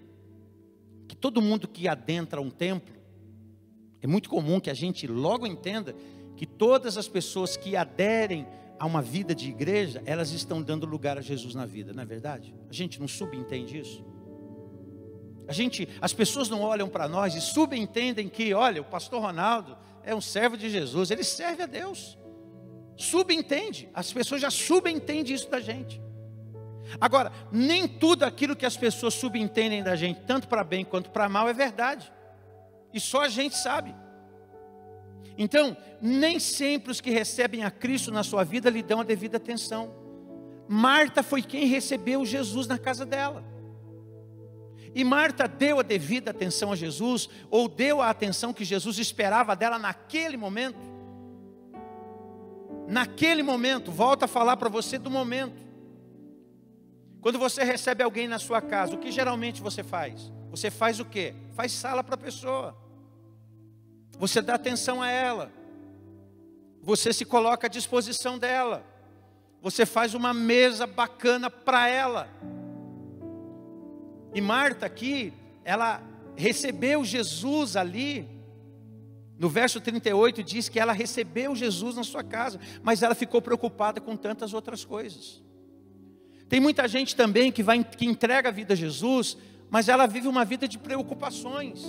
que 1.06 1.16
todo 1.16 1.40
mundo 1.40 1.68
que 1.68 1.88
adentra 1.88 2.40
um 2.40 2.50
templo, 2.50 2.94
é 4.00 4.06
muito 4.06 4.28
comum 4.28 4.60
que 4.60 4.70
a 4.70 4.74
gente 4.74 5.06
logo 5.06 5.46
entenda 5.46 5.94
que 6.36 6.46
todas 6.46 6.96
as 6.96 7.08
pessoas 7.08 7.56
que 7.56 7.76
aderem 7.76 8.46
a 8.78 8.86
uma 8.86 9.02
vida 9.02 9.34
de 9.34 9.48
igreja, 9.48 10.02
elas 10.06 10.30
estão 10.30 10.62
dando 10.62 10.86
lugar 10.86 11.18
a 11.18 11.20
Jesus 11.20 11.54
na 11.54 11.66
vida, 11.66 11.92
não 11.92 12.02
é 12.02 12.06
verdade? 12.06 12.54
A 12.68 12.72
gente 12.72 13.00
não 13.00 13.08
subentende 13.08 13.78
isso? 13.78 14.04
A 15.48 15.52
gente, 15.52 15.88
as 16.00 16.12
pessoas 16.12 16.50
não 16.50 16.60
olham 16.60 16.88
para 16.88 17.08
nós 17.08 17.34
e 17.34 17.40
subentendem 17.40 18.28
que, 18.28 18.52
olha, 18.52 18.82
o 18.82 18.84
pastor 18.84 19.22
Ronaldo 19.22 19.76
é 20.04 20.14
um 20.14 20.20
servo 20.20 20.56
de 20.58 20.68
Jesus, 20.68 21.10
ele 21.10 21.24
serve 21.24 21.62
a 21.62 21.66
Deus. 21.66 22.18
Subentende, 22.96 23.88
as 23.94 24.12
pessoas 24.12 24.42
já 24.42 24.50
subentendem 24.50 25.34
isso 25.34 25.48
da 25.48 25.58
gente. 25.58 26.02
Agora, 27.00 27.32
nem 27.50 27.88
tudo 27.88 28.24
aquilo 28.24 28.56
que 28.56 28.66
as 28.66 28.76
pessoas 28.76 29.14
subentendem 29.14 29.82
da 29.82 29.96
gente, 29.96 30.20
tanto 30.26 30.48
para 30.48 30.62
bem 30.62 30.84
quanto 30.84 31.10
para 31.10 31.28
mal, 31.28 31.48
é 31.48 31.52
verdade. 31.54 32.12
E 32.92 33.00
só 33.00 33.22
a 33.22 33.28
gente 33.28 33.56
sabe. 33.56 33.94
Então, 35.36 35.76
nem 36.00 36.38
sempre 36.38 36.90
os 36.90 37.00
que 37.00 37.10
recebem 37.10 37.64
a 37.64 37.70
Cristo 37.70 38.10
na 38.10 38.22
sua 38.22 38.44
vida 38.44 38.68
lhe 38.68 38.82
dão 38.82 39.00
a 39.00 39.04
devida 39.04 39.36
atenção. 39.36 39.94
Marta 40.68 41.22
foi 41.22 41.40
quem 41.40 41.66
recebeu 41.66 42.26
Jesus 42.26 42.66
na 42.66 42.76
casa 42.76 43.06
dela. 43.06 43.44
E 44.98 45.04
Marta 45.04 45.46
deu 45.46 45.78
a 45.78 45.84
devida 45.84 46.32
atenção 46.32 46.72
a 46.72 46.74
Jesus, 46.74 47.28
ou 47.52 47.68
deu 47.68 48.02
a 48.02 48.10
atenção 48.10 48.52
que 48.52 48.64
Jesus 48.64 48.98
esperava 48.98 49.54
dela 49.54 49.78
naquele 49.78 50.36
momento. 50.36 50.80
Naquele 52.88 53.40
momento, 53.40 53.92
volta 53.92 54.24
a 54.24 54.28
falar 54.28 54.56
para 54.56 54.68
você 54.68 54.98
do 54.98 55.08
momento. 55.08 55.62
Quando 57.20 57.38
você 57.38 57.62
recebe 57.62 58.02
alguém 58.02 58.26
na 58.26 58.40
sua 58.40 58.60
casa, 58.60 58.96
o 58.96 58.98
que 58.98 59.12
geralmente 59.12 59.62
você 59.62 59.84
faz? 59.84 60.32
Você 60.50 60.68
faz 60.68 60.98
o 60.98 61.04
quê? 61.04 61.32
Faz 61.54 61.70
sala 61.70 62.02
para 62.02 62.16
a 62.16 62.18
pessoa. 62.18 62.76
Você 64.18 64.42
dá 64.42 64.54
atenção 64.56 65.00
a 65.00 65.08
ela. 65.08 65.52
Você 66.82 67.12
se 67.12 67.24
coloca 67.24 67.68
à 67.68 67.70
disposição 67.70 68.36
dela. 68.36 68.84
Você 69.62 69.86
faz 69.86 70.12
uma 70.12 70.34
mesa 70.34 70.88
bacana 70.88 71.48
para 71.48 71.88
ela. 71.88 72.28
E 74.34 74.40
Marta 74.40 74.86
aqui, 74.86 75.32
ela 75.64 76.02
recebeu 76.36 77.04
Jesus 77.04 77.76
ali. 77.76 78.28
No 79.38 79.48
verso 79.48 79.80
38 79.80 80.42
diz 80.42 80.68
que 80.68 80.80
ela 80.80 80.92
recebeu 80.92 81.54
Jesus 81.54 81.96
na 81.96 82.04
sua 82.04 82.24
casa, 82.24 82.58
mas 82.82 83.02
ela 83.02 83.14
ficou 83.14 83.40
preocupada 83.40 84.00
com 84.00 84.16
tantas 84.16 84.52
outras 84.52 84.84
coisas. 84.84 85.42
Tem 86.48 86.60
muita 86.60 86.88
gente 86.88 87.14
também 87.14 87.52
que 87.52 87.62
vai 87.62 87.84
que 87.84 88.06
entrega 88.06 88.48
a 88.48 88.52
vida 88.52 88.72
a 88.72 88.76
Jesus, 88.76 89.36
mas 89.68 89.88
ela 89.88 90.06
vive 90.06 90.26
uma 90.26 90.44
vida 90.44 90.66
de 90.66 90.78
preocupações. 90.78 91.84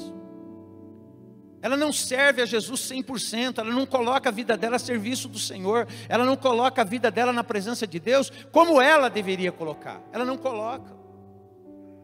Ela 1.62 1.76
não 1.76 1.92
serve 1.92 2.42
a 2.42 2.46
Jesus 2.46 2.82
100%, 2.82 3.58
ela 3.58 3.72
não 3.72 3.86
coloca 3.86 4.30
a 4.30 4.32
vida 4.32 4.56
dela 4.56 4.78
a 4.78 4.80
serviço 4.80 5.28
do 5.28 5.40
Senhor, 5.40 5.88
ela 6.08 6.26
não 6.26 6.38
coloca 6.38 6.82
a 6.82 6.86
vida 6.86 7.12
dela 7.12 7.34
na 7.34 7.44
presença 7.44 7.86
de 7.86 8.00
Deus 8.00 8.32
como 8.52 8.82
ela 8.82 9.10
deveria 9.10 9.52
colocar. 9.52 10.02
Ela 10.12 10.24
não 10.24 10.38
coloca. 10.38 10.99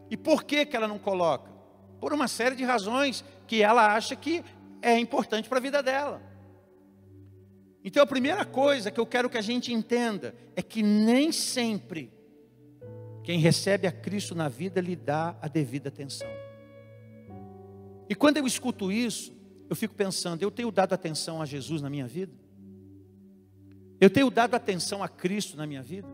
E 0.10 0.18
por 0.18 0.44
que, 0.44 0.66
que 0.66 0.76
ela 0.76 0.88
não 0.88 1.00
coloca? 1.00 1.52
Por 2.00 2.14
uma 2.14 2.28
série 2.28 2.56
de 2.56 2.64
razões 2.64 3.24
que 3.48 3.62
ela 3.62 3.94
acha 3.96 4.16
que 4.16 4.44
é 4.82 4.98
importante 5.00 5.50
para 5.50 5.58
a 5.58 5.62
vida 5.62 5.82
dela. 5.82 6.22
Então 7.84 8.02
a 8.02 8.08
primeira 8.08 8.44
coisa 8.44 8.90
que 8.90 9.00
eu 9.00 9.06
quero 9.06 9.30
que 9.30 9.38
a 9.38 9.42
gente 9.42 9.72
entenda 9.72 10.36
é 10.56 10.62
que 10.62 10.82
nem 10.82 11.32
sempre 11.32 12.12
quem 13.24 13.40
recebe 13.40 13.88
a 13.88 13.92
Cristo 13.92 14.36
na 14.36 14.48
vida 14.48 14.80
lhe 14.80 14.96
dá 14.96 15.36
a 15.42 15.48
devida 15.48 15.90
atenção. 15.90 16.28
E 18.08 18.14
quando 18.14 18.38
eu 18.38 18.46
escuto 18.46 18.92
isso, 18.92 19.34
eu 19.70 19.76
fico 19.76 19.96
pensando, 19.96 20.44
eu 20.44 20.52
tenho 20.52 20.72
dado 20.72 20.94
atenção 20.94 21.42
a 21.42 21.46
Jesus 21.46 21.82
na 21.82 21.90
minha 21.90 22.06
vida? 22.06 22.34
Eu 24.00 24.10
tenho 24.10 24.30
dado 24.30 24.54
atenção 24.54 25.02
a 25.02 25.08
Cristo 25.08 25.58
na 25.58 25.66
minha 25.66 25.82
vida? 25.82 26.08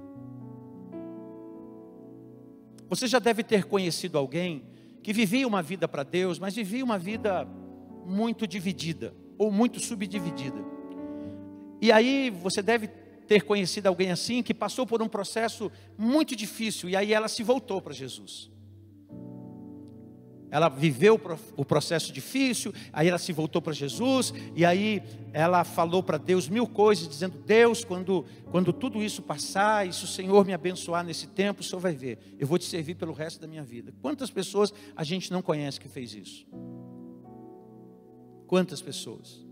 Você 2.91 3.07
já 3.07 3.19
deve 3.19 3.41
ter 3.41 3.63
conhecido 3.63 4.17
alguém 4.17 4.65
que 5.01 5.13
vivia 5.13 5.47
uma 5.47 5.61
vida 5.61 5.87
para 5.87 6.03
Deus, 6.03 6.37
mas 6.37 6.53
vivia 6.53 6.83
uma 6.83 6.99
vida 6.99 7.47
muito 8.05 8.45
dividida 8.45 9.13
ou 9.37 9.49
muito 9.49 9.79
subdividida. 9.79 10.57
E 11.81 11.89
aí 11.89 12.29
você 12.29 12.61
deve 12.61 12.87
ter 12.89 13.43
conhecido 13.43 13.87
alguém 13.87 14.11
assim 14.11 14.43
que 14.43 14.53
passou 14.53 14.85
por 14.85 15.01
um 15.01 15.07
processo 15.07 15.71
muito 15.97 16.35
difícil 16.35 16.89
e 16.89 16.97
aí 16.97 17.13
ela 17.13 17.29
se 17.29 17.43
voltou 17.43 17.81
para 17.81 17.93
Jesus. 17.93 18.50
Ela 20.51 20.67
viveu 20.67 21.19
o 21.55 21.63
processo 21.63 22.11
difícil, 22.11 22.73
aí 22.91 23.07
ela 23.07 23.17
se 23.17 23.31
voltou 23.31 23.61
para 23.61 23.71
Jesus, 23.71 24.33
e 24.53 24.65
aí 24.65 25.01
ela 25.31 25.63
falou 25.63 26.03
para 26.03 26.17
Deus 26.17 26.49
mil 26.49 26.67
coisas, 26.67 27.07
dizendo: 27.07 27.37
Deus, 27.45 27.85
quando, 27.85 28.25
quando 28.51 28.73
tudo 28.73 29.01
isso 29.01 29.21
passar, 29.21 29.87
e 29.87 29.93
se 29.93 30.03
o 30.03 30.07
Senhor 30.07 30.45
me 30.45 30.53
abençoar 30.53 31.05
nesse 31.05 31.25
tempo, 31.27 31.61
o 31.61 31.63
Senhor 31.63 31.79
vai 31.79 31.95
ver, 31.95 32.19
eu 32.37 32.45
vou 32.45 32.57
te 32.57 32.65
servir 32.65 32.95
pelo 32.95 33.13
resto 33.13 33.39
da 33.39 33.47
minha 33.47 33.63
vida. 33.63 33.93
Quantas 34.01 34.29
pessoas 34.29 34.73
a 34.93 35.05
gente 35.05 35.31
não 35.31 35.41
conhece 35.41 35.79
que 35.79 35.87
fez 35.87 36.13
isso? 36.13 36.45
Quantas 38.45 38.81
pessoas? 38.81 39.45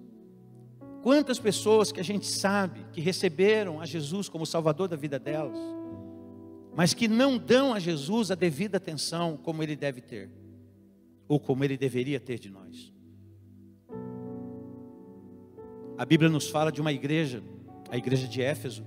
Quantas 1.02 1.40
pessoas 1.40 1.94
que 1.94 2.02
a 2.02 2.04
gente 2.04 2.28
sabe 2.28 2.86
que 2.92 3.00
receberam 3.00 3.80
a 3.80 3.86
Jesus 3.86 4.28
como 4.28 4.46
Salvador 4.46 4.90
da 4.90 4.98
vida 4.98 5.18
delas, 5.18 5.58
mas 6.76 6.94
que 6.94 7.08
não 7.08 7.38
dão 7.38 7.74
a 7.74 7.80
Jesus 7.80 8.32
a 8.32 8.36
devida 8.36 8.76
atenção 8.76 9.38
como 9.38 9.64
ele 9.64 9.78
deve 9.78 10.02
ter 10.02 10.30
ou 11.30 11.40
como 11.40 11.64
ele 11.64 11.78
deveria 11.78 12.20
ter 12.20 12.40
de 12.40 12.50
nós. 12.50 12.92
A 15.96 16.04
Bíblia 16.04 16.30
nos 16.30 16.50
fala 16.50 16.72
de 16.72 16.82
uma 16.82 16.92
igreja, 16.92 17.44
a 17.90 17.96
igreja 17.96 18.28
de 18.28 18.42
Éfeso. 18.42 18.84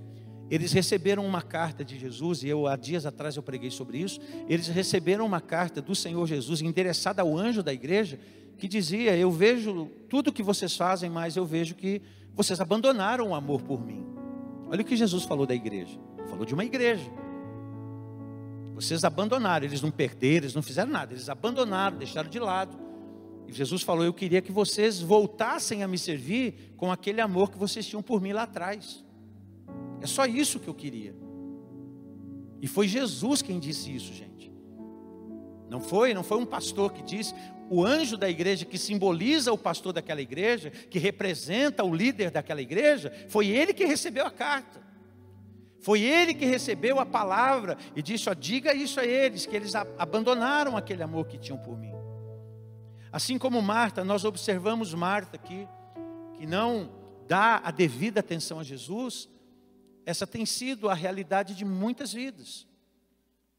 Eles 0.49 0.73
receberam 0.73 1.25
uma 1.25 1.41
carta 1.41 1.85
de 1.85 1.97
Jesus, 1.97 2.43
e 2.43 2.49
eu 2.49 2.67
há 2.67 2.75
dias 2.75 3.05
atrás 3.05 3.37
eu 3.37 3.41
preguei 3.41 3.71
sobre 3.71 3.97
isso. 3.97 4.19
Eles 4.47 4.67
receberam 4.67 5.25
uma 5.25 5.39
carta 5.39 5.81
do 5.81 5.95
Senhor 5.95 6.27
Jesus 6.27 6.61
endereçada 6.61 7.21
ao 7.21 7.35
anjo 7.37 7.63
da 7.63 7.73
igreja, 7.73 8.19
que 8.57 8.67
dizia: 8.67 9.15
Eu 9.15 9.31
vejo 9.31 9.89
tudo 10.09 10.33
que 10.33 10.43
vocês 10.43 10.75
fazem, 10.75 11.09
mas 11.09 11.37
eu 11.37 11.45
vejo 11.45 11.75
que 11.75 12.01
vocês 12.33 12.59
abandonaram 12.59 13.29
o 13.29 13.35
amor 13.35 13.61
por 13.61 13.83
mim. 13.83 14.05
Olha 14.67 14.81
o 14.81 14.85
que 14.85 14.97
Jesus 14.97 15.23
falou 15.23 15.45
da 15.45 15.55
igreja. 15.55 15.97
Falou 16.27 16.45
de 16.45 16.53
uma 16.53 16.65
igreja. 16.65 17.09
Vocês 18.73 19.03
abandonaram, 19.03 19.65
eles 19.65 19.81
não 19.81 19.91
perderam, 19.91 20.45
eles 20.45 20.55
não 20.55 20.61
fizeram 20.61 20.91
nada, 20.91 21.13
eles 21.13 21.29
abandonaram, 21.29 21.97
deixaram 21.97 22.29
de 22.29 22.39
lado. 22.39 22.77
E 23.47 23.53
Jesus 23.53 23.81
falou: 23.81 24.03
Eu 24.03 24.13
queria 24.13 24.41
que 24.41 24.51
vocês 24.51 24.99
voltassem 24.99 25.83
a 25.83 25.87
me 25.87 25.97
servir 25.97 26.73
com 26.75 26.91
aquele 26.91 27.21
amor 27.21 27.51
que 27.51 27.57
vocês 27.57 27.85
tinham 27.85 28.01
por 28.01 28.21
mim 28.21 28.33
lá 28.33 28.43
atrás. 28.43 29.03
É 30.01 30.07
só 30.07 30.25
isso 30.25 30.59
que 30.59 30.67
eu 30.67 30.73
queria. 30.73 31.15
E 32.61 32.67
foi 32.67 32.87
Jesus 32.87 33.41
quem 33.41 33.59
disse 33.59 33.93
isso, 33.93 34.13
gente. 34.13 34.51
Não 35.69 35.79
foi, 35.79 36.13
não 36.13 36.23
foi 36.23 36.37
um 36.37 36.45
pastor 36.45 36.93
que 36.93 37.01
disse, 37.01 37.33
o 37.69 37.83
anjo 37.83 38.17
da 38.17 38.29
igreja 38.29 38.65
que 38.65 38.77
simboliza 38.77 39.51
o 39.51 39.57
pastor 39.57 39.93
daquela 39.93 40.21
igreja, 40.21 40.69
que 40.69 40.99
representa 40.99 41.83
o 41.83 41.95
líder 41.95 42.29
daquela 42.29 42.61
igreja, 42.61 43.11
foi 43.29 43.47
ele 43.47 43.73
que 43.73 43.85
recebeu 43.85 44.25
a 44.25 44.31
carta. 44.31 44.82
Foi 45.83 46.01
ele 46.01 46.33
que 46.33 46.45
recebeu 46.45 46.97
a 46.97 47.05
palavra 47.05 47.77
e 47.93 48.01
disse: 48.01 48.29
ó, 48.29 48.33
diga 48.33 48.73
isso 48.73 49.01
a 49.01 49.05
eles, 49.05 49.45
que 49.45 49.53
eles 49.53 49.75
abandonaram 49.75 50.77
aquele 50.77 51.03
amor 51.03 51.27
que 51.27 51.37
tinham 51.37 51.57
por 51.57 51.77
mim. 51.77 51.93
Assim 53.11 53.37
como 53.37 53.61
Marta, 53.61 54.03
nós 54.03 54.23
observamos 54.23 54.93
Marta 54.93 55.35
aqui, 55.35 55.67
que 56.35 56.47
não 56.47 56.89
dá 57.27 57.61
a 57.63 57.69
devida 57.69 58.21
atenção 58.21 58.59
a 58.59 58.63
Jesus, 58.63 59.29
essa 60.05 60.25
tem 60.25 60.45
sido 60.45 60.89
a 60.89 60.93
realidade 60.93 61.53
de 61.53 61.65
muitas 61.65 62.13
vidas. 62.13 62.65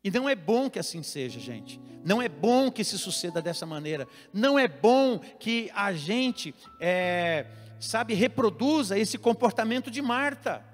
E 0.02 0.10
não 0.10 0.26
é 0.28 0.34
bom 0.34 0.70
que 0.70 0.78
assim 0.78 1.02
seja, 1.02 1.38
gente. 1.38 1.78
Não 2.02 2.22
é 2.22 2.28
bom 2.28 2.70
que 2.70 2.82
se 2.84 2.98
suceda 2.98 3.42
dessa 3.42 3.66
maneira. 3.66 4.08
Não 4.32 4.58
é 4.58 4.66
bom 4.66 5.18
que 5.18 5.70
a 5.74 5.92
gente, 5.92 6.54
é, 6.80 7.46
sabe, 7.78 8.14
reproduza 8.14 8.98
esse 8.98 9.18
comportamento 9.18 9.90
de 9.90 10.00
Marta. 10.00 10.64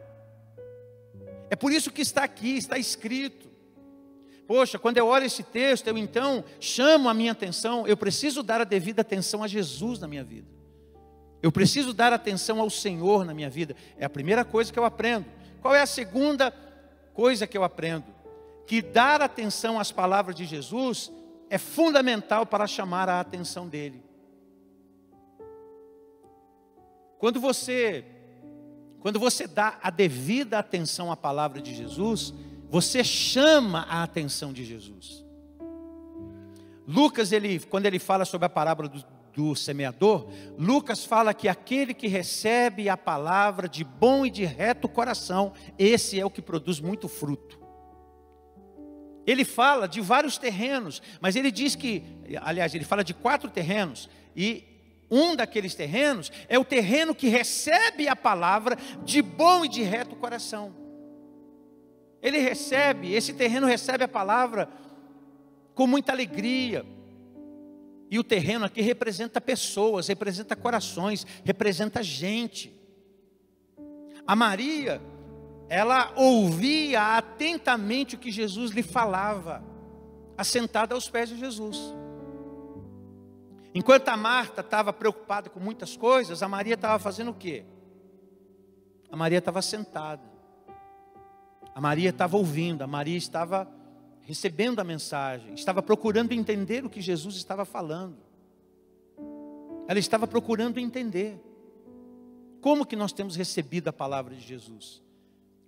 É 1.50 1.56
por 1.56 1.72
isso 1.72 1.90
que 1.90 2.00
está 2.00 2.22
aqui, 2.22 2.56
está 2.56 2.78
escrito. 2.78 3.50
Poxa, 4.46 4.78
quando 4.78 4.98
eu 4.98 5.06
olho 5.06 5.26
esse 5.26 5.42
texto, 5.42 5.88
eu 5.88 5.98
então 5.98 6.44
chamo 6.60 7.08
a 7.08 7.14
minha 7.14 7.32
atenção, 7.32 7.86
eu 7.86 7.96
preciso 7.96 8.42
dar 8.42 8.60
a 8.60 8.64
devida 8.64 9.02
atenção 9.02 9.42
a 9.42 9.48
Jesus 9.48 9.98
na 9.98 10.08
minha 10.08 10.24
vida. 10.24 10.48
Eu 11.42 11.50
preciso 11.50 11.92
dar 11.92 12.12
atenção 12.12 12.60
ao 12.60 12.70
Senhor 12.70 13.24
na 13.24 13.34
minha 13.34 13.50
vida. 13.50 13.74
É 13.98 14.04
a 14.04 14.10
primeira 14.10 14.44
coisa 14.44 14.72
que 14.72 14.78
eu 14.78 14.84
aprendo. 14.84 15.26
Qual 15.60 15.74
é 15.74 15.80
a 15.80 15.86
segunda 15.86 16.52
coisa 17.14 17.46
que 17.46 17.56
eu 17.56 17.64
aprendo? 17.64 18.04
Que 18.66 18.80
dar 18.80 19.20
atenção 19.22 19.80
às 19.80 19.90
palavras 19.90 20.36
de 20.36 20.44
Jesus 20.44 21.10
é 21.48 21.58
fundamental 21.58 22.46
para 22.46 22.66
chamar 22.66 23.08
a 23.08 23.20
atenção 23.20 23.68
dele. 23.68 24.02
Quando 27.18 27.40
você 27.40 28.04
quando 29.00 29.18
você 29.18 29.46
dá 29.46 29.78
a 29.82 29.90
devida 29.90 30.58
atenção 30.58 31.10
à 31.10 31.16
palavra 31.16 31.60
de 31.60 31.74
Jesus, 31.74 32.34
você 32.68 33.02
chama 33.02 33.86
a 33.88 34.02
atenção 34.02 34.52
de 34.52 34.64
Jesus. 34.64 35.24
Lucas, 36.86 37.32
ele, 37.32 37.58
quando 37.60 37.86
ele 37.86 37.98
fala 37.98 38.24
sobre 38.24 38.46
a 38.46 38.50
parábola 38.50 38.88
do, 38.88 39.04
do 39.32 39.54
semeador, 39.56 40.28
Lucas 40.58 41.04
fala 41.04 41.32
que 41.32 41.48
aquele 41.48 41.94
que 41.94 42.08
recebe 42.08 42.88
a 42.88 42.96
palavra 42.96 43.68
de 43.68 43.84
bom 43.84 44.26
e 44.26 44.30
de 44.30 44.44
reto 44.44 44.88
coração, 44.88 45.52
esse 45.78 46.20
é 46.20 46.24
o 46.24 46.30
que 46.30 46.42
produz 46.42 46.78
muito 46.78 47.08
fruto. 47.08 47.58
Ele 49.26 49.44
fala 49.44 49.86
de 49.86 50.00
vários 50.00 50.36
terrenos, 50.36 51.00
mas 51.20 51.36
ele 51.36 51.50
diz 51.50 51.74
que, 51.74 52.02
aliás, 52.42 52.74
ele 52.74 52.84
fala 52.84 53.04
de 53.04 53.14
quatro 53.14 53.48
terrenos, 53.48 54.10
e 54.34 54.69
um 55.10 55.34
daqueles 55.34 55.74
terrenos 55.74 56.30
é 56.48 56.58
o 56.58 56.64
terreno 56.64 57.14
que 57.14 57.28
recebe 57.28 58.06
a 58.06 58.14
palavra 58.14 58.76
de 59.04 59.20
bom 59.20 59.64
e 59.64 59.68
de 59.68 59.82
reto 59.82 60.14
coração. 60.14 60.72
Ele 62.22 62.38
recebe, 62.38 63.12
esse 63.12 63.32
terreno 63.32 63.66
recebe 63.66 64.04
a 64.04 64.08
palavra 64.08 64.68
com 65.74 65.86
muita 65.86 66.12
alegria. 66.12 66.84
E 68.10 68.18
o 68.18 68.24
terreno 68.24 68.66
aqui 68.66 68.82
representa 68.82 69.40
pessoas, 69.40 70.08
representa 70.08 70.54
corações, 70.54 71.26
representa 71.44 72.02
gente. 72.02 72.72
A 74.26 74.36
Maria, 74.36 75.00
ela 75.68 76.12
ouvia 76.16 77.16
atentamente 77.16 78.16
o 78.16 78.18
que 78.18 78.30
Jesus 78.30 78.72
lhe 78.72 78.82
falava, 78.82 79.64
assentada 80.36 80.94
aos 80.94 81.08
pés 81.08 81.28
de 81.28 81.38
Jesus. 81.38 81.78
Enquanto 83.74 84.08
a 84.08 84.16
Marta 84.16 84.62
estava 84.62 84.92
preocupada 84.92 85.48
com 85.48 85.60
muitas 85.60 85.96
coisas, 85.96 86.42
a 86.42 86.48
Maria 86.48 86.74
estava 86.74 86.98
fazendo 86.98 87.30
o 87.30 87.34
quê? 87.34 87.64
A 89.10 89.16
Maria 89.16 89.38
estava 89.38 89.62
sentada. 89.62 90.22
A 91.74 91.80
Maria 91.80 92.10
estava 92.10 92.36
ouvindo, 92.36 92.82
a 92.82 92.86
Maria 92.86 93.16
estava 93.16 93.68
recebendo 94.22 94.80
a 94.80 94.84
mensagem, 94.84 95.54
estava 95.54 95.82
procurando 95.82 96.32
entender 96.32 96.84
o 96.84 96.90
que 96.90 97.00
Jesus 97.00 97.36
estava 97.36 97.64
falando. 97.64 98.18
Ela 99.86 99.98
estava 99.98 100.26
procurando 100.26 100.78
entender. 100.78 101.40
Como 102.60 102.84
que 102.84 102.94
nós 102.94 103.12
temos 103.12 103.36
recebido 103.36 103.88
a 103.88 103.92
palavra 103.92 104.34
de 104.34 104.46
Jesus? 104.46 105.02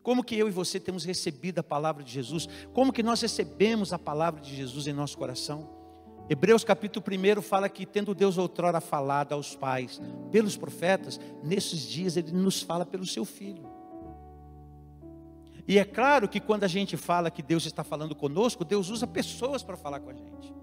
Como 0.03 0.25
que 0.25 0.37
eu 0.37 0.49
e 0.49 0.51
você 0.51 0.81
temos 0.81 1.05
recebido 1.05 1.61
a 1.61 1.63
palavra 1.63 2.03
de 2.03 2.13
Jesus? 2.13 2.49
Como 2.73 2.93
que 2.93 3.03
nós 3.03 3.21
recebemos 3.21 3.93
a 3.93 3.99
palavra 3.99 4.41
de 4.41 4.55
Jesus 4.55 4.87
em 4.87 4.93
nosso 4.93 5.17
coração? 5.17 5.82
Hebreus 6.33 6.65
capítulo 6.65 7.05
1 7.07 7.43
fala 7.43 7.69
que, 7.69 7.85
tendo 7.85 8.15
Deus 8.15 8.39
outrora 8.39 8.81
falado 8.81 9.35
aos 9.35 9.55
pais 9.55 10.01
pelos 10.31 10.57
profetas, 10.57 11.21
nesses 11.45 11.83
dias 11.83 12.17
Ele 12.17 12.33
nos 12.33 12.63
fala 12.63 12.87
pelo 12.87 13.05
seu 13.05 13.27
Filho. 13.27 13.71
E 15.69 15.79
é 15.79 15.85
claro 15.85 16.27
que 16.27 16.41
quando 16.41 16.65
a 16.65 16.69
gente 16.69 16.97
fala 16.97 17.31
que 17.31 17.43
Deus 17.43 17.67
está 17.67 17.85
falando 17.85 18.15
conosco, 18.15 18.65
Deus 18.65 18.89
usa 18.89 19.07
pessoas 19.07 19.63
para 19.63 19.77
falar 19.77 20.01
com 20.01 20.09
a 20.09 20.15
gente. 20.15 20.55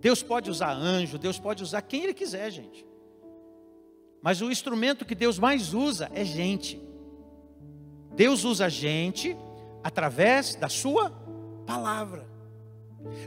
Deus 0.00 0.22
pode 0.22 0.50
usar 0.50 0.72
anjo, 0.72 1.18
Deus 1.18 1.38
pode 1.38 1.62
usar 1.62 1.82
quem 1.82 2.04
Ele 2.04 2.14
quiser, 2.14 2.50
gente. 2.50 2.86
Mas 4.22 4.40
o 4.40 4.50
instrumento 4.50 5.04
que 5.04 5.14
Deus 5.14 5.38
mais 5.38 5.74
usa 5.74 6.10
é 6.14 6.24
gente. 6.24 6.80
Deus 8.14 8.42
usa 8.42 8.70
gente 8.70 9.36
através 9.84 10.54
da 10.54 10.70
Sua 10.70 11.10
palavra. 11.66 12.35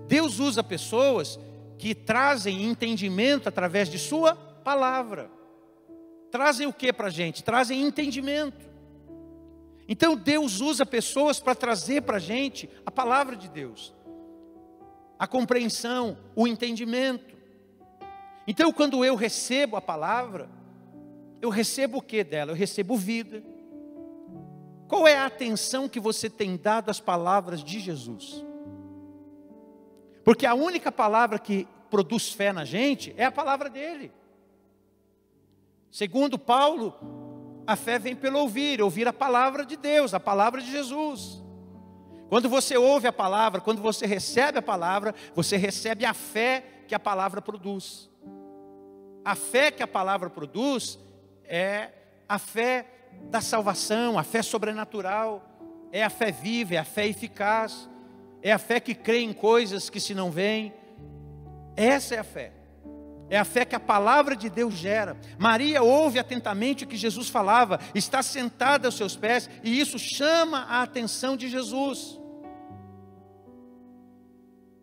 Deus 0.07 0.39
usa 0.39 0.63
pessoas 0.63 1.39
que 1.77 1.95
trazem 1.95 2.63
entendimento 2.63 3.47
através 3.47 3.89
de 3.89 3.97
Sua 3.97 4.35
palavra. 4.35 5.29
Trazem 6.31 6.67
o 6.67 6.73
que 6.73 6.93
para 6.93 7.07
a 7.07 7.11
gente? 7.11 7.43
Trazem 7.43 7.81
entendimento. 7.81 8.69
Então 9.87 10.15
Deus 10.15 10.61
usa 10.61 10.85
pessoas 10.85 11.39
para 11.39 11.55
trazer 11.55 12.03
para 12.03 12.17
a 12.17 12.19
gente 12.19 12.69
a 12.85 12.91
palavra 12.91 13.35
de 13.35 13.49
Deus, 13.49 13.93
a 15.17 15.25
compreensão, 15.25 16.17
o 16.35 16.47
entendimento. 16.47 17.35
Então, 18.45 18.71
quando 18.71 19.05
eu 19.05 19.15
recebo 19.15 19.75
a 19.75 19.81
palavra, 19.81 20.49
eu 21.41 21.49
recebo 21.49 21.99
o 21.99 22.01
que 22.01 22.23
dela? 22.23 22.51
Eu 22.51 22.55
recebo 22.55 22.97
vida. 22.97 23.43
Qual 24.87 25.07
é 25.07 25.15
a 25.15 25.27
atenção 25.27 25.87
que 25.87 25.99
você 25.99 26.29
tem 26.29 26.57
dado 26.57 26.89
às 26.89 26.99
palavras 26.99 27.63
de 27.63 27.79
Jesus? 27.79 28.43
Porque 30.29 30.45
a 30.45 30.53
única 30.53 30.91
palavra 30.91 31.39
que 31.39 31.67
produz 31.89 32.31
fé 32.31 32.53
na 32.53 32.63
gente 32.63 33.15
é 33.17 33.25
a 33.25 33.31
palavra 33.31 33.67
dele. 33.67 34.11
Segundo 35.89 36.37
Paulo, 36.37 36.93
A 37.65 37.75
fé 37.75 37.97
vem 37.97 38.15
pelo 38.15 38.37
ouvir, 38.37 38.79
ouvir 38.79 39.07
a 39.07 39.13
palavra 39.13 39.65
de 39.65 39.75
Deus, 39.75 40.13
a 40.13 40.19
palavra 40.19 40.61
de 40.61 40.69
Jesus. 40.69 41.43
Quando 42.29 42.47
você 42.47 42.77
ouve 42.77 43.07
a 43.07 43.11
palavra, 43.11 43.59
quando 43.59 43.81
você 43.81 44.05
recebe 44.05 44.59
a 44.59 44.61
palavra, 44.61 45.15
você 45.33 45.57
recebe 45.57 46.05
a 46.05 46.13
fé 46.13 46.63
que 46.87 46.93
a 46.93 46.99
palavra 46.99 47.41
produz. 47.41 48.07
A 49.25 49.33
fé 49.33 49.71
que 49.71 49.81
a 49.81 49.87
palavra 49.87 50.29
produz 50.29 50.99
é 51.43 51.89
a 52.27 52.37
fé 52.37 52.85
da 53.31 53.41
salvação, 53.41 54.19
a 54.19 54.23
fé 54.23 54.43
sobrenatural, 54.43 55.43
é 55.91 56.03
a 56.03 56.09
fé 56.11 56.31
viva, 56.31 56.75
é 56.75 56.77
a 56.77 56.85
fé 56.85 57.07
eficaz, 57.07 57.89
é 58.41 58.51
a 58.51 58.57
fé 58.57 58.79
que 58.79 58.95
crê 58.95 59.19
em 59.19 59.33
coisas 59.33 59.89
que 59.89 59.99
se 59.99 60.13
não 60.13 60.31
veem. 60.31 60.73
Essa 61.75 62.15
é 62.15 62.19
a 62.19 62.23
fé. 62.23 62.53
É 63.29 63.37
a 63.37 63.45
fé 63.45 63.63
que 63.63 63.75
a 63.75 63.79
palavra 63.79 64.35
de 64.35 64.49
Deus 64.49 64.73
gera. 64.73 65.15
Maria 65.37 65.83
ouve 65.83 66.17
atentamente 66.17 66.83
o 66.83 66.87
que 66.87 66.97
Jesus 66.97 67.29
falava, 67.29 67.79
está 67.93 68.23
sentada 68.23 68.87
aos 68.87 68.95
seus 68.95 69.15
pés, 69.15 69.49
e 69.63 69.79
isso 69.79 69.99
chama 69.99 70.63
a 70.63 70.81
atenção 70.81 71.37
de 71.37 71.47
Jesus. 71.47 72.19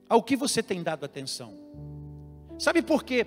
Ao 0.08 0.22
que 0.22 0.36
você 0.36 0.62
tem 0.62 0.82
dado 0.82 1.04
atenção? 1.04 1.52
Sabe 2.56 2.82
por 2.82 3.02
que 3.02 3.26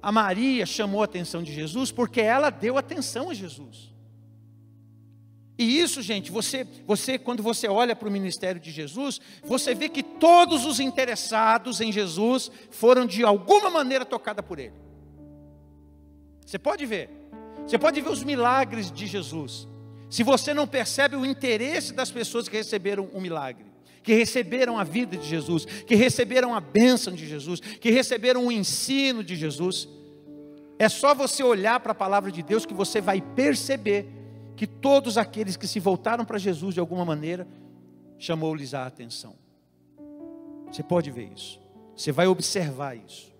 a 0.00 0.10
Maria 0.10 0.64
chamou 0.64 1.02
a 1.02 1.04
atenção 1.04 1.42
de 1.42 1.52
Jesus? 1.52 1.92
Porque 1.92 2.20
ela 2.20 2.48
deu 2.48 2.78
atenção 2.78 3.28
a 3.28 3.34
Jesus. 3.34 3.94
E 5.58 5.80
isso, 5.80 6.00
gente, 6.00 6.30
você, 6.30 6.64
você 6.86 7.18
quando 7.18 7.42
você 7.42 7.66
olha 7.66 7.96
para 7.96 8.08
o 8.08 8.12
ministério 8.12 8.60
de 8.60 8.70
Jesus, 8.70 9.20
você 9.42 9.74
vê 9.74 9.88
que 9.88 10.04
todos 10.04 10.64
os 10.64 10.78
interessados 10.78 11.80
em 11.80 11.90
Jesus 11.90 12.48
foram 12.70 13.04
de 13.04 13.24
alguma 13.24 13.68
maneira 13.68 14.04
tocados 14.04 14.44
por 14.46 14.60
ele. 14.60 14.74
Você 16.46 16.60
pode 16.60 16.86
ver. 16.86 17.10
Você 17.66 17.76
pode 17.76 18.00
ver 18.00 18.08
os 18.08 18.22
milagres 18.22 18.92
de 18.92 19.04
Jesus. 19.08 19.66
Se 20.08 20.22
você 20.22 20.54
não 20.54 20.66
percebe 20.66 21.16
o 21.16 21.26
interesse 21.26 21.92
das 21.92 22.10
pessoas 22.10 22.48
que 22.48 22.56
receberam 22.56 23.10
o 23.12 23.20
milagre, 23.20 23.66
que 24.04 24.14
receberam 24.14 24.78
a 24.78 24.84
vida 24.84 25.16
de 25.16 25.28
Jesus, 25.28 25.64
que 25.64 25.96
receberam 25.96 26.54
a 26.54 26.60
bênção 26.60 27.12
de 27.12 27.26
Jesus, 27.26 27.58
que 27.58 27.90
receberam 27.90 28.46
o 28.46 28.52
ensino 28.52 29.24
de 29.24 29.34
Jesus, 29.34 29.88
é 30.78 30.88
só 30.88 31.14
você 31.14 31.42
olhar 31.42 31.80
para 31.80 31.90
a 31.90 31.96
palavra 31.96 32.30
de 32.30 32.44
Deus 32.44 32.64
que 32.64 32.72
você 32.72 33.00
vai 33.00 33.20
perceber 33.20 34.17
que 34.58 34.66
todos 34.66 35.16
aqueles 35.16 35.56
que 35.56 35.68
se 35.68 35.78
voltaram 35.78 36.24
para 36.24 36.36
Jesus 36.36 36.74
de 36.74 36.80
alguma 36.80 37.04
maneira, 37.04 37.46
chamou-lhes 38.18 38.74
a 38.74 38.86
atenção. 38.86 39.36
Você 40.68 40.82
pode 40.82 41.12
ver 41.12 41.32
isso, 41.32 41.60
você 41.96 42.10
vai 42.10 42.26
observar 42.26 42.96
isso. 42.96 43.32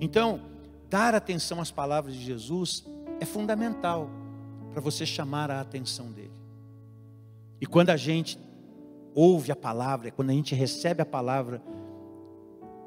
Então, 0.00 0.40
dar 0.88 1.14
atenção 1.14 1.60
às 1.60 1.70
palavras 1.70 2.14
de 2.14 2.24
Jesus 2.24 2.82
é 3.20 3.26
fundamental 3.26 4.08
para 4.72 4.80
você 4.80 5.04
chamar 5.04 5.50
a 5.50 5.60
atenção 5.60 6.10
dele. 6.10 6.32
E 7.60 7.66
quando 7.66 7.90
a 7.90 7.96
gente 7.98 8.38
ouve 9.14 9.52
a 9.52 9.56
palavra, 9.56 10.10
quando 10.10 10.30
a 10.30 10.32
gente 10.34 10.54
recebe 10.54 11.02
a 11.02 11.06
palavra 11.06 11.62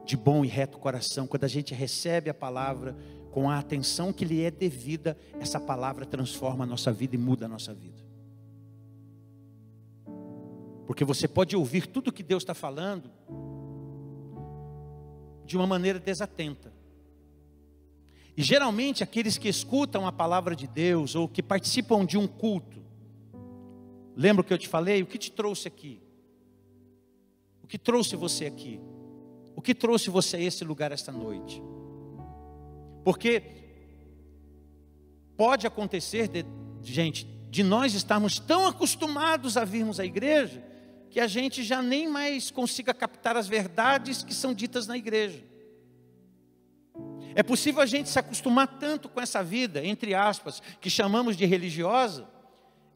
de 0.04 0.18
bom 0.18 0.44
e 0.44 0.48
reto 0.48 0.80
coração, 0.80 1.28
quando 1.28 1.44
a 1.44 1.48
gente 1.48 1.76
recebe 1.76 2.28
a 2.28 2.34
palavra 2.34 2.98
com 3.38 3.52
a 3.52 3.60
atenção 3.60 4.12
que 4.12 4.26
lhe 4.26 4.42
é 4.42 4.50
devida, 4.50 5.16
essa 5.40 5.60
palavra 5.60 6.08
transforma 6.08 6.64
a 6.64 6.68
nossa 6.68 6.92
vida 6.92 7.14
e 7.14 7.20
muda 7.20 7.46
a 7.46 7.48
nossa 7.48 7.72
vida. 7.72 8.04
Porque 10.88 11.06
você 11.06 11.28
pode 11.28 11.56
ouvir 11.56 11.86
tudo 11.86 12.12
que 12.12 12.24
Deus 12.24 12.42
está 12.42 12.56
falando 12.56 13.12
de 15.46 15.56
uma 15.56 15.68
maneira 15.68 16.00
desatenta. 16.00 16.74
E 18.36 18.42
geralmente 18.42 19.04
aqueles 19.04 19.38
que 19.38 19.48
escutam 19.48 20.08
a 20.08 20.12
palavra 20.12 20.56
de 20.56 20.66
Deus 20.66 21.14
ou 21.14 21.30
que 21.30 21.44
participam 21.44 22.08
de 22.08 22.18
um 22.18 22.26
culto, 22.26 22.84
lembra 24.16 24.42
o 24.42 24.44
que 24.44 24.52
eu 24.52 24.58
te 24.58 24.68
falei? 24.68 25.04
O 25.04 25.06
que 25.06 25.20
te 25.20 25.32
trouxe 25.32 25.68
aqui? 25.68 26.02
O 27.62 27.68
que 27.68 27.78
trouxe 27.78 28.16
você 28.16 28.48
aqui? 28.48 28.82
O 29.56 29.62
que 29.62 29.76
trouxe 29.76 30.10
você 30.10 30.38
a 30.38 30.42
esse 30.42 30.64
lugar 30.64 30.92
esta 30.92 31.12
noite? 31.12 31.62
Porque 33.08 33.42
pode 35.38 35.66
acontecer, 35.66 36.28
de, 36.28 36.44
gente, 36.84 37.24
de 37.50 37.64
nós 37.64 37.94
estarmos 37.94 38.38
tão 38.38 38.68
acostumados 38.68 39.56
a 39.56 39.64
virmos 39.64 39.98
à 39.98 40.04
igreja, 40.04 40.62
que 41.10 41.22
a 41.22 41.26
gente 41.26 41.64
já 41.64 41.82
nem 41.82 42.06
mais 42.06 42.52
consiga 42.52 42.94
captar 42.94 43.38
as 43.38 43.48
verdades 43.48 44.24
que 44.24 44.34
são 44.34 44.54
ditas 44.54 44.88
na 44.88 44.98
igreja. 44.98 45.42
É 47.34 47.42
possível 47.42 47.82
a 47.82 47.86
gente 47.86 48.10
se 48.10 48.20
acostumar 48.20 48.78
tanto 48.78 49.08
com 49.08 49.22
essa 49.22 49.42
vida, 49.42 49.82
entre 49.86 50.14
aspas, 50.14 50.62
que 50.82 50.90
chamamos 50.90 51.38
de 51.38 51.46
religiosa, 51.46 52.28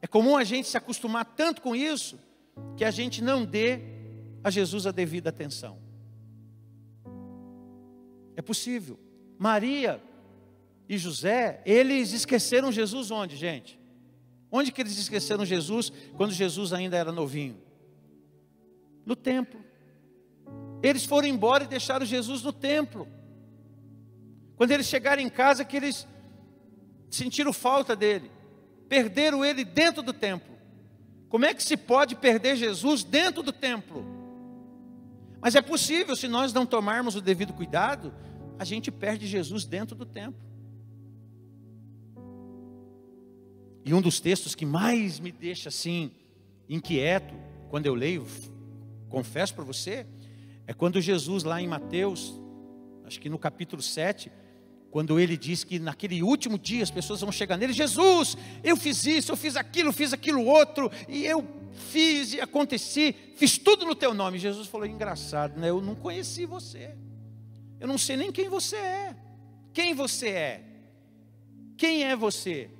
é 0.02 0.06
comum 0.06 0.36
a 0.36 0.44
gente 0.44 0.68
se 0.68 0.76
acostumar 0.76 1.24
tanto 1.24 1.62
com 1.62 1.74
isso, 1.74 2.20
que 2.76 2.84
a 2.84 2.90
gente 2.90 3.24
não 3.24 3.46
dê 3.46 3.80
a 4.44 4.50
Jesus 4.50 4.86
a 4.86 4.92
devida 4.92 5.30
atenção. 5.30 5.78
É 8.36 8.42
possível. 8.42 9.00
Maria 9.42 10.00
e 10.88 10.96
José, 10.96 11.60
eles 11.66 12.12
esqueceram 12.12 12.70
Jesus 12.70 13.10
onde, 13.10 13.34
gente? 13.34 13.76
Onde 14.52 14.70
que 14.70 14.80
eles 14.80 14.96
esqueceram 14.96 15.44
Jesus 15.44 15.92
quando 16.16 16.32
Jesus 16.32 16.72
ainda 16.72 16.96
era 16.96 17.10
novinho? 17.10 17.60
No 19.04 19.16
templo. 19.16 19.58
Eles 20.80 21.04
foram 21.04 21.26
embora 21.26 21.64
e 21.64 21.66
deixaram 21.66 22.06
Jesus 22.06 22.40
no 22.44 22.52
templo. 22.52 23.08
Quando 24.54 24.70
eles 24.70 24.86
chegaram 24.86 25.20
em 25.20 25.28
casa, 25.28 25.64
que 25.64 25.76
eles 25.76 26.06
sentiram 27.10 27.52
falta 27.52 27.96
dele, 27.96 28.30
perderam 28.88 29.44
ele 29.44 29.64
dentro 29.64 30.04
do 30.04 30.12
templo. 30.12 30.54
Como 31.28 31.44
é 31.44 31.52
que 31.52 31.64
se 31.64 31.76
pode 31.76 32.14
perder 32.14 32.54
Jesus 32.54 33.02
dentro 33.02 33.42
do 33.42 33.50
templo? 33.50 34.06
Mas 35.40 35.56
é 35.56 35.60
possível, 35.60 36.14
se 36.14 36.28
nós 36.28 36.52
não 36.52 36.64
tomarmos 36.64 37.16
o 37.16 37.20
devido 37.20 37.52
cuidado, 37.52 38.14
a 38.62 38.64
gente 38.64 38.92
perde 38.92 39.26
Jesus 39.26 39.64
dentro 39.64 39.96
do 39.96 40.06
templo. 40.06 40.40
E 43.84 43.92
um 43.92 44.00
dos 44.00 44.20
textos 44.20 44.54
que 44.54 44.64
mais 44.64 45.18
me 45.18 45.32
deixa 45.32 45.68
assim 45.68 46.12
inquieto 46.68 47.34
quando 47.68 47.86
eu 47.86 47.94
leio, 47.94 48.24
confesso 49.08 49.52
para 49.52 49.64
você, 49.64 50.06
é 50.64 50.72
quando 50.72 51.00
Jesus 51.00 51.42
lá 51.42 51.60
em 51.60 51.66
Mateus, 51.66 52.40
acho 53.04 53.20
que 53.20 53.28
no 53.28 53.36
capítulo 53.36 53.82
7, 53.82 54.30
quando 54.92 55.18
ele 55.18 55.36
diz 55.36 55.64
que 55.64 55.80
naquele 55.80 56.22
último 56.22 56.56
dia 56.56 56.84
as 56.84 56.90
pessoas 56.90 57.20
vão 57.20 57.32
chegar 57.32 57.56
nele, 57.56 57.72
Jesus, 57.72 58.36
eu 58.62 58.76
fiz 58.76 59.04
isso, 59.04 59.32
eu 59.32 59.36
fiz 59.36 59.56
aquilo, 59.56 59.92
fiz 59.92 60.12
aquilo 60.12 60.44
outro, 60.44 60.88
e 61.08 61.26
eu 61.26 61.44
fiz 61.72 62.34
e 62.34 62.40
aconteci, 62.40 63.12
fiz 63.34 63.58
tudo 63.58 63.84
no 63.84 63.96
teu 63.96 64.14
nome. 64.14 64.38
Jesus 64.38 64.68
falou: 64.68 64.86
engraçado, 64.86 65.58
né? 65.58 65.70
Eu 65.70 65.80
não 65.80 65.96
conheci 65.96 66.46
você. 66.46 66.94
Eu 67.82 67.88
não 67.88 67.98
sei 67.98 68.16
nem 68.16 68.30
quem 68.30 68.48
você 68.48 68.76
é. 68.76 69.16
Quem 69.72 69.92
você 69.92 70.28
é? 70.28 70.64
Quem 71.76 72.04
é 72.04 72.14
você? 72.14 72.70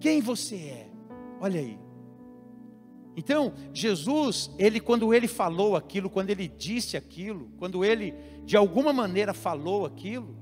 Quem 0.00 0.20
você 0.20 0.54
é? 0.54 0.90
Olha 1.40 1.58
aí. 1.58 1.76
Então, 3.16 3.52
Jesus, 3.74 4.52
ele 4.56 4.78
quando 4.78 5.12
ele 5.12 5.26
falou 5.26 5.74
aquilo, 5.74 6.08
quando 6.08 6.30
ele 6.30 6.46
disse 6.46 6.96
aquilo, 6.96 7.50
quando 7.58 7.84
ele 7.84 8.14
de 8.44 8.56
alguma 8.56 8.92
maneira 8.92 9.34
falou 9.34 9.84
aquilo, 9.84 10.36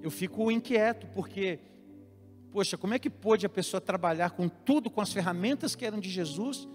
eu 0.00 0.12
fico 0.12 0.48
inquieto, 0.48 1.08
porque 1.08 1.58
poxa, 2.52 2.78
como 2.78 2.94
é 2.94 3.00
que 3.00 3.10
pôde 3.10 3.44
a 3.46 3.48
pessoa 3.48 3.80
trabalhar 3.80 4.30
com 4.30 4.48
tudo, 4.48 4.88
com 4.88 5.00
as 5.00 5.12
ferramentas 5.12 5.74
que 5.74 5.84
eram 5.84 5.98
de 5.98 6.08
Jesus, 6.08 6.68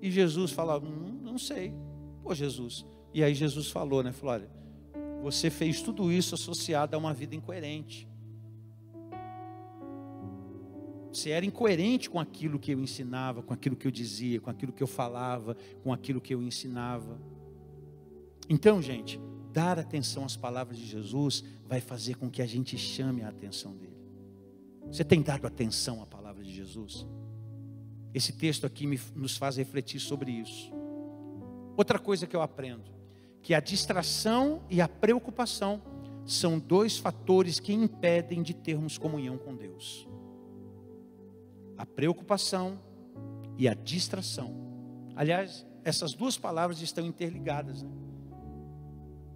e 0.00 0.10
Jesus 0.10 0.50
falava, 0.50 0.86
hum, 0.86 1.20
não 1.22 1.36
sei. 1.36 1.74
Pô, 2.26 2.34
Jesus. 2.34 2.84
E 3.14 3.22
aí 3.22 3.32
Jesus 3.36 3.70
falou, 3.70 4.02
né? 4.02 4.10
Falou: 4.10 4.34
olha, 4.34 4.50
você 5.22 5.48
fez 5.48 5.80
tudo 5.80 6.10
isso 6.10 6.34
associado 6.34 6.96
a 6.96 6.98
uma 6.98 7.14
vida 7.14 7.36
incoerente. 7.36 8.08
Você 11.12 11.30
era 11.30 11.46
incoerente 11.46 12.10
com 12.10 12.18
aquilo 12.18 12.58
que 12.58 12.72
eu 12.72 12.80
ensinava, 12.80 13.44
com 13.44 13.54
aquilo 13.54 13.76
que 13.76 13.86
eu 13.86 13.92
dizia, 13.92 14.40
com 14.40 14.50
aquilo 14.50 14.72
que 14.72 14.82
eu 14.82 14.88
falava, 14.88 15.56
com 15.84 15.92
aquilo 15.92 16.20
que 16.20 16.34
eu 16.34 16.42
ensinava. 16.42 17.16
Então, 18.50 18.82
gente, 18.82 19.20
dar 19.52 19.78
atenção 19.78 20.24
às 20.24 20.36
palavras 20.36 20.76
de 20.76 20.84
Jesus 20.84 21.44
vai 21.64 21.80
fazer 21.80 22.16
com 22.16 22.28
que 22.28 22.42
a 22.42 22.46
gente 22.46 22.76
chame 22.76 23.22
a 23.22 23.28
atenção 23.28 23.76
dele. 23.76 23.96
Você 24.88 25.04
tem 25.04 25.22
dado 25.22 25.46
atenção 25.46 26.02
à 26.02 26.06
palavra 26.06 26.42
de 26.42 26.52
Jesus? 26.52 27.06
Esse 28.12 28.32
texto 28.32 28.66
aqui 28.66 28.84
me, 28.84 28.98
nos 29.14 29.36
faz 29.36 29.56
refletir 29.56 30.00
sobre 30.00 30.32
isso. 30.32 30.74
Outra 31.76 31.98
coisa 31.98 32.26
que 32.26 32.34
eu 32.34 32.42
aprendo, 32.42 32.84
que 33.42 33.54
a 33.54 33.60
distração 33.60 34.62
e 34.70 34.80
a 34.80 34.88
preocupação 34.88 35.82
são 36.24 36.58
dois 36.58 36.98
fatores 36.98 37.60
que 37.60 37.72
impedem 37.72 38.42
de 38.42 38.54
termos 38.54 38.98
comunhão 38.98 39.38
com 39.38 39.54
Deus. 39.54 40.08
A 41.76 41.86
preocupação 41.86 42.80
e 43.56 43.68
a 43.68 43.74
distração. 43.74 44.54
Aliás, 45.14 45.66
essas 45.84 46.14
duas 46.14 46.36
palavras 46.36 46.80
estão 46.80 47.06
interligadas, 47.06 47.82
né? 47.82 47.90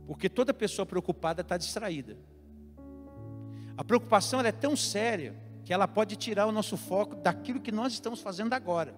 Porque 0.07 0.29
toda 0.29 0.53
pessoa 0.53 0.85
preocupada 0.85 1.43
está 1.43 1.57
distraída. 1.57 2.19
A 3.77 3.85
preocupação 3.85 4.41
é 4.41 4.51
tão 4.51 4.75
séria 4.75 5.37
que 5.65 5.73
ela 5.73 5.87
pode 5.87 6.17
tirar 6.17 6.47
o 6.47 6.53
nosso 6.53 6.77
foco 6.77 7.15
daquilo 7.15 7.61
que 7.61 7.71
nós 7.71 7.93
estamos 7.93 8.21
fazendo 8.21 8.53
agora. 8.53 8.93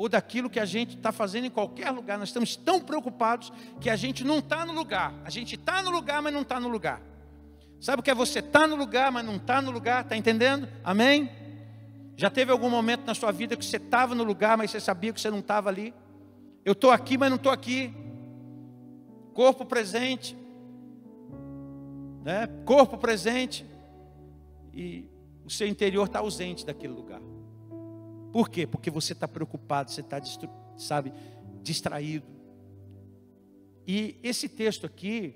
Ou 0.00 0.08
daquilo 0.08 0.48
que 0.48 0.58
a 0.58 0.64
gente 0.64 0.96
está 0.96 1.12
fazendo 1.12 1.44
em 1.44 1.50
qualquer 1.50 1.90
lugar. 1.90 2.16
Nós 2.16 2.30
estamos 2.30 2.56
tão 2.56 2.80
preocupados 2.80 3.52
que 3.82 3.90
a 3.90 3.96
gente 3.96 4.24
não 4.24 4.38
está 4.38 4.64
no 4.64 4.72
lugar. 4.72 5.12
A 5.26 5.28
gente 5.28 5.56
está 5.56 5.82
no 5.82 5.90
lugar, 5.90 6.22
mas 6.22 6.32
não 6.32 6.40
está 6.40 6.58
no 6.58 6.68
lugar. 6.68 7.02
Sabe 7.78 8.00
o 8.00 8.02
que 8.02 8.10
é 8.10 8.14
você 8.14 8.38
estar 8.38 8.60
tá 8.60 8.66
no 8.66 8.76
lugar, 8.76 9.12
mas 9.12 9.26
não 9.26 9.36
está 9.36 9.60
no 9.60 9.70
lugar? 9.70 10.02
Está 10.02 10.16
entendendo? 10.16 10.66
Amém? 10.82 11.30
Já 12.16 12.30
teve 12.30 12.50
algum 12.50 12.70
momento 12.70 13.04
na 13.04 13.12
sua 13.12 13.30
vida 13.30 13.54
que 13.58 13.62
você 13.62 13.76
estava 13.76 14.14
no 14.14 14.24
lugar, 14.24 14.56
mas 14.56 14.70
você 14.70 14.80
sabia 14.80 15.12
que 15.12 15.20
você 15.20 15.30
não 15.30 15.40
estava 15.40 15.68
ali? 15.68 15.92
Eu 16.64 16.72
estou 16.72 16.90
aqui, 16.90 17.18
mas 17.18 17.28
não 17.28 17.36
estou 17.36 17.52
aqui. 17.52 17.92
Corpo 19.34 19.66
presente, 19.66 20.34
né? 22.24 22.46
Corpo 22.64 22.96
presente 22.96 23.66
e 24.72 25.04
o 25.44 25.50
seu 25.50 25.68
interior 25.68 26.06
está 26.06 26.20
ausente 26.20 26.64
daquele 26.64 26.94
lugar. 26.94 27.20
Por 28.32 28.48
quê? 28.48 28.66
Porque 28.66 28.90
você 28.90 29.12
está 29.12 29.26
preocupado, 29.26 29.90
você 29.90 30.00
está, 30.00 30.20
sabe, 30.76 31.12
distraído. 31.62 32.26
E 33.86 34.18
esse 34.22 34.48
texto 34.48 34.86
aqui, 34.86 35.34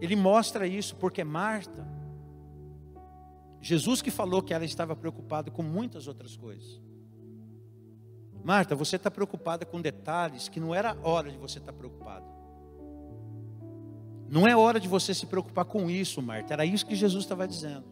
ele 0.00 0.16
mostra 0.16 0.66
isso, 0.66 0.96
porque 0.96 1.22
Marta, 1.22 1.86
Jesus 3.60 4.02
que 4.02 4.10
falou 4.10 4.42
que 4.42 4.52
ela 4.52 4.64
estava 4.64 4.96
preocupada 4.96 5.50
com 5.50 5.62
muitas 5.62 6.08
outras 6.08 6.36
coisas. 6.36 6.80
Marta, 8.42 8.74
você 8.74 8.96
está 8.96 9.10
preocupada 9.10 9.64
com 9.64 9.80
detalhes 9.80 10.48
que 10.48 10.58
não 10.58 10.74
era 10.74 10.96
hora 11.02 11.30
de 11.30 11.38
você 11.38 11.58
estar 11.58 11.70
tá 11.72 11.78
preocupada. 11.78 12.26
Não 14.28 14.48
é 14.48 14.56
hora 14.56 14.80
de 14.80 14.88
você 14.88 15.14
se 15.14 15.26
preocupar 15.26 15.64
com 15.66 15.88
isso, 15.88 16.20
Marta. 16.20 16.52
Era 16.54 16.64
isso 16.64 16.84
que 16.84 16.96
Jesus 16.96 17.22
estava 17.22 17.46
dizendo. 17.46 17.84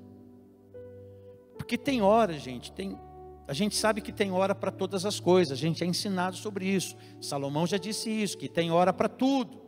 Porque 1.57 1.79
tem 1.79 2.03
hora, 2.03 2.33
gente, 2.39 2.73
tem, 2.73 2.99
a 3.51 3.53
gente 3.53 3.75
sabe 3.75 4.01
que 4.01 4.13
tem 4.13 4.31
hora 4.31 4.55
para 4.55 4.71
todas 4.71 5.05
as 5.05 5.19
coisas. 5.19 5.59
A 5.59 5.61
gente 5.61 5.83
é 5.83 5.87
ensinado 5.87 6.37
sobre 6.37 6.67
isso. 6.67 6.97
Salomão 7.21 7.67
já 7.67 7.79
disse 7.79 8.09
isso, 8.09 8.39
que 8.39 8.49
tem 8.49 8.71
hora 8.71 8.93
para 8.93 9.09
tudo. 9.09 9.61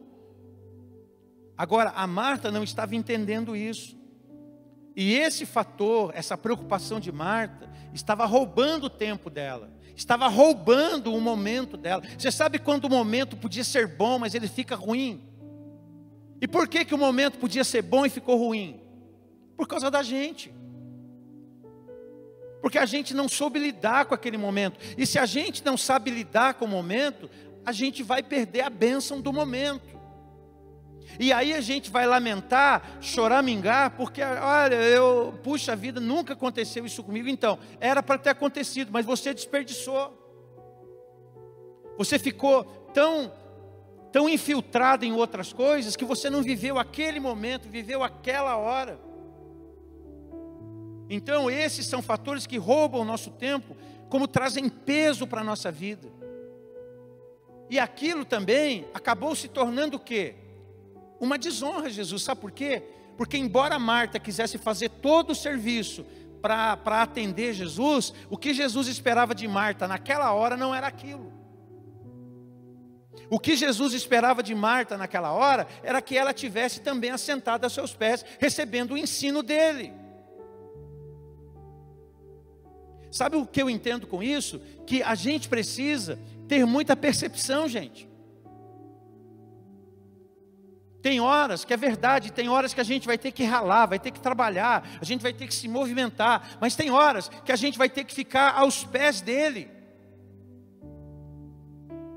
Agora, 1.58 1.90
a 1.90 2.06
Marta 2.06 2.48
não 2.52 2.62
estava 2.62 2.94
entendendo 2.94 3.56
isso. 3.56 3.98
E 4.94 5.14
esse 5.14 5.44
fator, 5.44 6.12
essa 6.14 6.38
preocupação 6.38 7.00
de 7.00 7.10
Marta, 7.10 7.68
estava 7.92 8.24
roubando 8.24 8.84
o 8.84 8.90
tempo 8.90 9.28
dela, 9.28 9.68
estava 9.96 10.28
roubando 10.28 11.12
o 11.12 11.20
momento 11.20 11.76
dela. 11.76 12.04
Você 12.16 12.30
sabe 12.30 12.60
quando 12.60 12.84
o 12.84 12.88
momento 12.90 13.36
podia 13.36 13.64
ser 13.64 13.88
bom, 13.88 14.16
mas 14.16 14.32
ele 14.32 14.46
fica 14.46 14.76
ruim? 14.76 15.24
E 16.40 16.46
por 16.46 16.68
que, 16.68 16.84
que 16.84 16.94
o 16.94 16.98
momento 16.98 17.36
podia 17.36 17.64
ser 17.64 17.82
bom 17.82 18.06
e 18.06 18.10
ficou 18.10 18.36
ruim? 18.36 18.80
Por 19.56 19.66
causa 19.66 19.90
da 19.90 20.04
gente. 20.04 20.54
Porque 22.62 22.78
a 22.78 22.86
gente 22.86 23.12
não 23.12 23.28
soube 23.28 23.58
lidar 23.58 24.06
com 24.06 24.14
aquele 24.14 24.38
momento. 24.38 24.78
E 24.96 25.04
se 25.04 25.18
a 25.18 25.26
gente 25.26 25.64
não 25.64 25.76
sabe 25.76 26.12
lidar 26.12 26.54
com 26.54 26.64
o 26.64 26.68
momento, 26.68 27.28
a 27.66 27.72
gente 27.72 28.04
vai 28.04 28.22
perder 28.22 28.60
a 28.60 28.70
bênção 28.70 29.20
do 29.20 29.32
momento. 29.32 30.00
E 31.18 31.32
aí 31.32 31.52
a 31.52 31.60
gente 31.60 31.90
vai 31.90 32.06
lamentar, 32.06 32.98
choramingar, 33.00 33.96
porque, 33.96 34.22
olha, 34.22 34.76
eu, 34.76 35.38
puxa 35.42 35.74
vida, 35.74 36.00
nunca 36.00 36.34
aconteceu 36.34 36.86
isso 36.86 37.02
comigo. 37.02 37.28
Então, 37.28 37.58
era 37.80 38.00
para 38.00 38.16
ter 38.16 38.30
acontecido, 38.30 38.90
mas 38.92 39.04
você 39.04 39.34
desperdiçou. 39.34 40.16
Você 41.98 42.16
ficou 42.16 42.64
tão, 42.94 43.32
tão 44.12 44.28
infiltrado 44.28 45.04
em 45.04 45.12
outras 45.12 45.52
coisas 45.52 45.96
que 45.96 46.04
você 46.04 46.30
não 46.30 46.42
viveu 46.42 46.78
aquele 46.78 47.18
momento, 47.18 47.68
viveu 47.68 48.04
aquela 48.04 48.56
hora. 48.56 48.98
Então, 51.14 51.50
esses 51.50 51.86
são 51.86 52.00
fatores 52.00 52.46
que 52.46 52.56
roubam 52.56 53.00
o 53.00 53.04
nosso 53.04 53.30
tempo, 53.30 53.76
como 54.08 54.26
trazem 54.26 54.68
peso 54.68 55.26
para 55.26 55.40
a 55.40 55.44
nossa 55.44 55.70
vida. 55.70 56.08
E 57.68 57.78
aquilo 57.78 58.24
também 58.24 58.86
acabou 58.92 59.34
se 59.34 59.48
tornando 59.48 59.96
o 59.96 60.00
quê? 60.00 60.36
uma 61.22 61.38
desonra 61.38 61.88
Jesus. 61.88 62.24
Sabe 62.24 62.40
por 62.40 62.50
quê? 62.50 62.82
Porque, 63.16 63.38
embora 63.38 63.78
Marta 63.78 64.18
quisesse 64.18 64.58
fazer 64.58 64.88
todo 64.88 65.30
o 65.30 65.34
serviço 65.36 66.04
para 66.42 67.00
atender 67.00 67.54
Jesus, 67.54 68.12
o 68.28 68.36
que 68.36 68.52
Jesus 68.52 68.88
esperava 68.88 69.32
de 69.32 69.46
Marta 69.46 69.86
naquela 69.86 70.32
hora 70.32 70.56
não 70.56 70.74
era 70.74 70.88
aquilo. 70.88 71.32
O 73.30 73.38
que 73.38 73.54
Jesus 73.54 73.94
esperava 73.94 74.42
de 74.42 74.52
Marta 74.52 74.98
naquela 74.98 75.30
hora 75.30 75.68
era 75.84 76.02
que 76.02 76.18
ela 76.18 76.34
tivesse 76.34 76.80
também 76.80 77.10
assentada 77.10 77.68
a 77.68 77.70
seus 77.70 77.94
pés, 77.94 78.24
recebendo 78.40 78.94
o 78.94 78.98
ensino 78.98 79.44
dele. 79.44 79.92
Sabe 83.12 83.36
o 83.36 83.46
que 83.46 83.60
eu 83.60 83.68
entendo 83.68 84.06
com 84.06 84.22
isso? 84.22 84.58
Que 84.86 85.02
a 85.02 85.14
gente 85.14 85.46
precisa 85.46 86.18
ter 86.48 86.64
muita 86.64 86.96
percepção, 86.96 87.68
gente. 87.68 88.08
Tem 91.02 91.20
horas 91.20 91.62
que 91.62 91.74
é 91.74 91.76
verdade, 91.76 92.32
tem 92.32 92.48
horas 92.48 92.72
que 92.72 92.80
a 92.80 92.84
gente 92.84 93.06
vai 93.06 93.18
ter 93.18 93.30
que 93.32 93.44
ralar, 93.44 93.86
vai 93.86 93.98
ter 93.98 94.12
que 94.12 94.20
trabalhar, 94.20 94.98
a 94.98 95.04
gente 95.04 95.20
vai 95.20 95.32
ter 95.32 95.46
que 95.46 95.54
se 95.54 95.68
movimentar, 95.68 96.56
mas 96.58 96.74
tem 96.74 96.90
horas 96.90 97.28
que 97.44 97.52
a 97.52 97.56
gente 97.56 97.76
vai 97.76 97.90
ter 97.90 98.04
que 98.04 98.14
ficar 98.14 98.54
aos 98.54 98.82
pés 98.82 99.20
dele. 99.20 99.68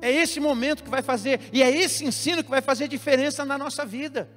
É 0.02 0.10
esse 0.10 0.40
momento 0.40 0.84
que 0.84 0.90
vai 0.90 1.02
fazer, 1.02 1.42
e 1.52 1.62
é 1.62 1.70
esse 1.70 2.06
ensino 2.06 2.44
que 2.44 2.50
vai 2.50 2.62
fazer 2.62 2.88
diferença 2.88 3.44
na 3.44 3.58
nossa 3.58 3.86
vida. 3.86 4.30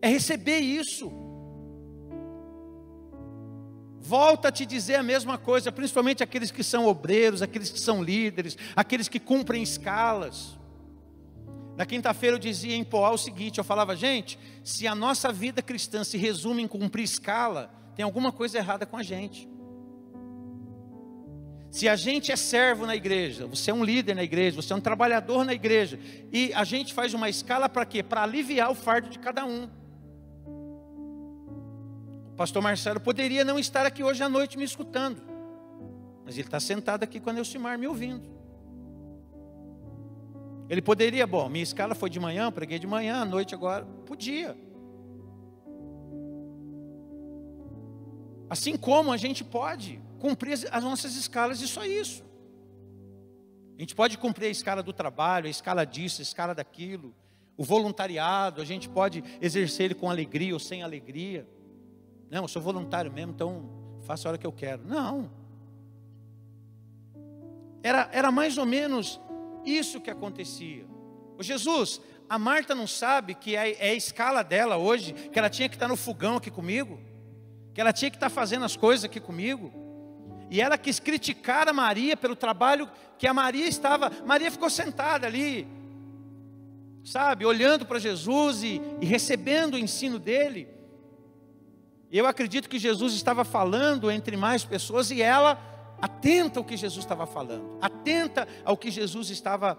É 0.00 0.08
receber 0.08 0.58
isso. 0.58 1.21
Volta 4.04 4.48
a 4.48 4.52
te 4.52 4.66
dizer 4.66 4.96
a 4.96 5.02
mesma 5.02 5.38
coisa, 5.38 5.70
principalmente 5.70 6.24
aqueles 6.24 6.50
que 6.50 6.64
são 6.64 6.86
obreiros, 6.86 7.40
aqueles 7.40 7.70
que 7.70 7.78
são 7.78 8.02
líderes, 8.02 8.58
aqueles 8.74 9.08
que 9.08 9.20
cumprem 9.20 9.62
escalas. 9.62 10.58
Na 11.76 11.86
quinta-feira 11.86 12.34
eu 12.34 12.40
dizia 12.40 12.74
em 12.74 12.82
Poá 12.82 13.10
o 13.10 13.16
seguinte: 13.16 13.58
eu 13.58 13.64
falava, 13.64 13.94
gente, 13.94 14.36
se 14.64 14.88
a 14.88 14.94
nossa 14.94 15.32
vida 15.32 15.62
cristã 15.62 16.02
se 16.02 16.18
resume 16.18 16.62
em 16.62 16.68
cumprir 16.68 17.04
escala, 17.04 17.72
tem 17.94 18.02
alguma 18.02 18.32
coisa 18.32 18.58
errada 18.58 18.84
com 18.84 18.96
a 18.96 19.04
gente. 19.04 19.48
Se 21.70 21.88
a 21.88 21.94
gente 21.94 22.32
é 22.32 22.36
servo 22.36 22.84
na 22.84 22.96
igreja, 22.96 23.46
você 23.46 23.70
é 23.70 23.74
um 23.74 23.84
líder 23.84 24.16
na 24.16 24.24
igreja, 24.24 24.60
você 24.60 24.72
é 24.72 24.76
um 24.76 24.80
trabalhador 24.80 25.44
na 25.44 25.54
igreja, 25.54 25.98
e 26.32 26.52
a 26.54 26.64
gente 26.64 26.92
faz 26.92 27.14
uma 27.14 27.30
escala 27.30 27.68
para 27.68 27.86
quê? 27.86 28.02
Para 28.02 28.24
aliviar 28.24 28.70
o 28.70 28.74
fardo 28.74 29.08
de 29.08 29.18
cada 29.20 29.46
um. 29.46 29.70
Pastor 32.36 32.62
Marcelo 32.62 33.00
poderia 33.00 33.44
não 33.44 33.58
estar 33.58 33.84
aqui 33.84 34.02
hoje 34.02 34.22
à 34.22 34.28
noite 34.28 34.56
me 34.56 34.64
escutando, 34.64 35.22
mas 36.24 36.36
ele 36.36 36.46
está 36.46 36.58
sentado 36.58 37.02
aqui 37.02 37.20
com 37.20 37.30
a 37.30 37.32
Neucimar 37.32 37.78
me 37.78 37.86
ouvindo. 37.86 38.30
Ele 40.68 40.80
poderia, 40.80 41.26
bom, 41.26 41.48
minha 41.48 41.62
escala 41.62 41.94
foi 41.94 42.08
de 42.08 42.18
manhã, 42.18 42.50
preguei 42.50 42.78
de 42.78 42.86
manhã, 42.86 43.20
à 43.20 43.24
noite 43.24 43.54
agora. 43.54 43.84
Podia. 44.06 44.56
Assim 48.48 48.76
como 48.76 49.12
a 49.12 49.16
gente 49.16 49.44
pode 49.44 50.00
cumprir 50.18 50.58
as 50.70 50.84
nossas 50.84 51.16
escalas 51.16 51.60
e 51.60 51.68
só 51.68 51.84
isso. 51.84 52.24
A 53.76 53.80
gente 53.80 53.94
pode 53.94 54.16
cumprir 54.16 54.46
a 54.46 54.50
escala 54.50 54.82
do 54.82 54.92
trabalho, 54.92 55.46
a 55.46 55.50
escala 55.50 55.84
disso, 55.84 56.20
a 56.20 56.22
escala 56.22 56.54
daquilo, 56.54 57.14
o 57.56 57.64
voluntariado, 57.64 58.60
a 58.62 58.64
gente 58.64 58.88
pode 58.88 59.22
exercer 59.40 59.86
ele 59.86 59.94
com 59.94 60.08
alegria 60.08 60.54
ou 60.54 60.60
sem 60.60 60.82
alegria. 60.82 61.46
Não, 62.32 62.44
eu 62.44 62.48
sou 62.48 62.62
voluntário 62.62 63.12
mesmo, 63.12 63.32
então 63.32 63.68
faço 64.06 64.26
a 64.26 64.30
hora 64.30 64.38
que 64.38 64.46
eu 64.46 64.52
quero. 64.52 64.82
Não. 64.86 65.30
Era, 67.82 68.08
era 68.10 68.32
mais 68.32 68.56
ou 68.56 68.64
menos 68.64 69.20
isso 69.66 70.00
que 70.00 70.10
acontecia. 70.10 70.86
O 71.36 71.42
Jesus, 71.42 72.00
a 72.30 72.38
Marta 72.38 72.74
não 72.74 72.86
sabe 72.86 73.34
que 73.34 73.54
é, 73.54 73.72
é, 73.72 73.90
a 73.90 73.94
escala 73.94 74.42
dela 74.42 74.78
hoje, 74.78 75.12
que 75.12 75.38
ela 75.38 75.50
tinha 75.50 75.68
que 75.68 75.76
estar 75.76 75.88
no 75.88 75.94
fogão 75.94 76.36
aqui 76.36 76.50
comigo, 76.50 76.98
que 77.74 77.80
ela 77.82 77.92
tinha 77.92 78.10
que 78.10 78.16
estar 78.16 78.30
fazendo 78.30 78.64
as 78.64 78.76
coisas 78.76 79.04
aqui 79.04 79.20
comigo. 79.20 79.70
E 80.48 80.58
ela 80.58 80.78
quis 80.78 80.98
criticar 80.98 81.68
a 81.68 81.72
Maria 81.74 82.16
pelo 82.16 82.34
trabalho 82.34 82.90
que 83.18 83.26
a 83.26 83.34
Maria 83.34 83.66
estava. 83.66 84.10
Maria 84.24 84.50
ficou 84.50 84.70
sentada 84.70 85.26
ali, 85.26 85.68
sabe, 87.04 87.44
olhando 87.44 87.84
para 87.84 87.98
Jesus 87.98 88.62
e, 88.62 88.80
e 89.02 89.04
recebendo 89.04 89.74
o 89.74 89.78
ensino 89.78 90.18
dele. 90.18 90.80
Eu 92.12 92.26
acredito 92.26 92.68
que 92.68 92.78
Jesus 92.78 93.14
estava 93.14 93.42
falando 93.42 94.10
entre 94.10 94.36
mais 94.36 94.64
pessoas 94.64 95.10
e 95.10 95.22
ela 95.22 95.58
atenta 96.00 96.60
ao 96.60 96.64
que 96.64 96.76
Jesus 96.76 97.02
estava 97.02 97.26
falando, 97.26 97.78
atenta 97.80 98.46
ao 98.64 98.76
que 98.76 98.90
Jesus 98.90 99.30
estava. 99.30 99.78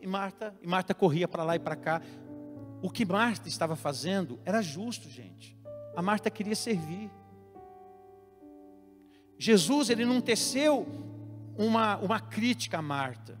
E 0.00 0.06
Marta, 0.06 0.52
e 0.60 0.66
Marta 0.66 0.94
corria 0.94 1.28
para 1.28 1.44
lá 1.44 1.54
e 1.54 1.60
para 1.60 1.76
cá. 1.76 2.02
O 2.82 2.90
que 2.90 3.04
Marta 3.04 3.48
estava 3.48 3.76
fazendo 3.76 4.40
era 4.44 4.60
justo, 4.60 5.08
gente. 5.08 5.56
A 5.94 6.02
Marta 6.02 6.28
queria 6.28 6.56
servir. 6.56 7.10
Jesus, 9.38 9.90
ele 9.90 10.04
não 10.04 10.20
teceu 10.20 10.86
uma, 11.56 11.98
uma 11.98 12.18
crítica 12.18 12.78
a 12.78 12.82
Marta. 12.82 13.38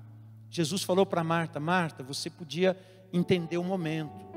Jesus 0.48 0.82
falou 0.84 1.04
para 1.04 1.24
Marta: 1.24 1.58
Marta, 1.58 2.04
você 2.04 2.30
podia 2.30 2.76
entender 3.12 3.58
o 3.58 3.64
momento. 3.64 4.29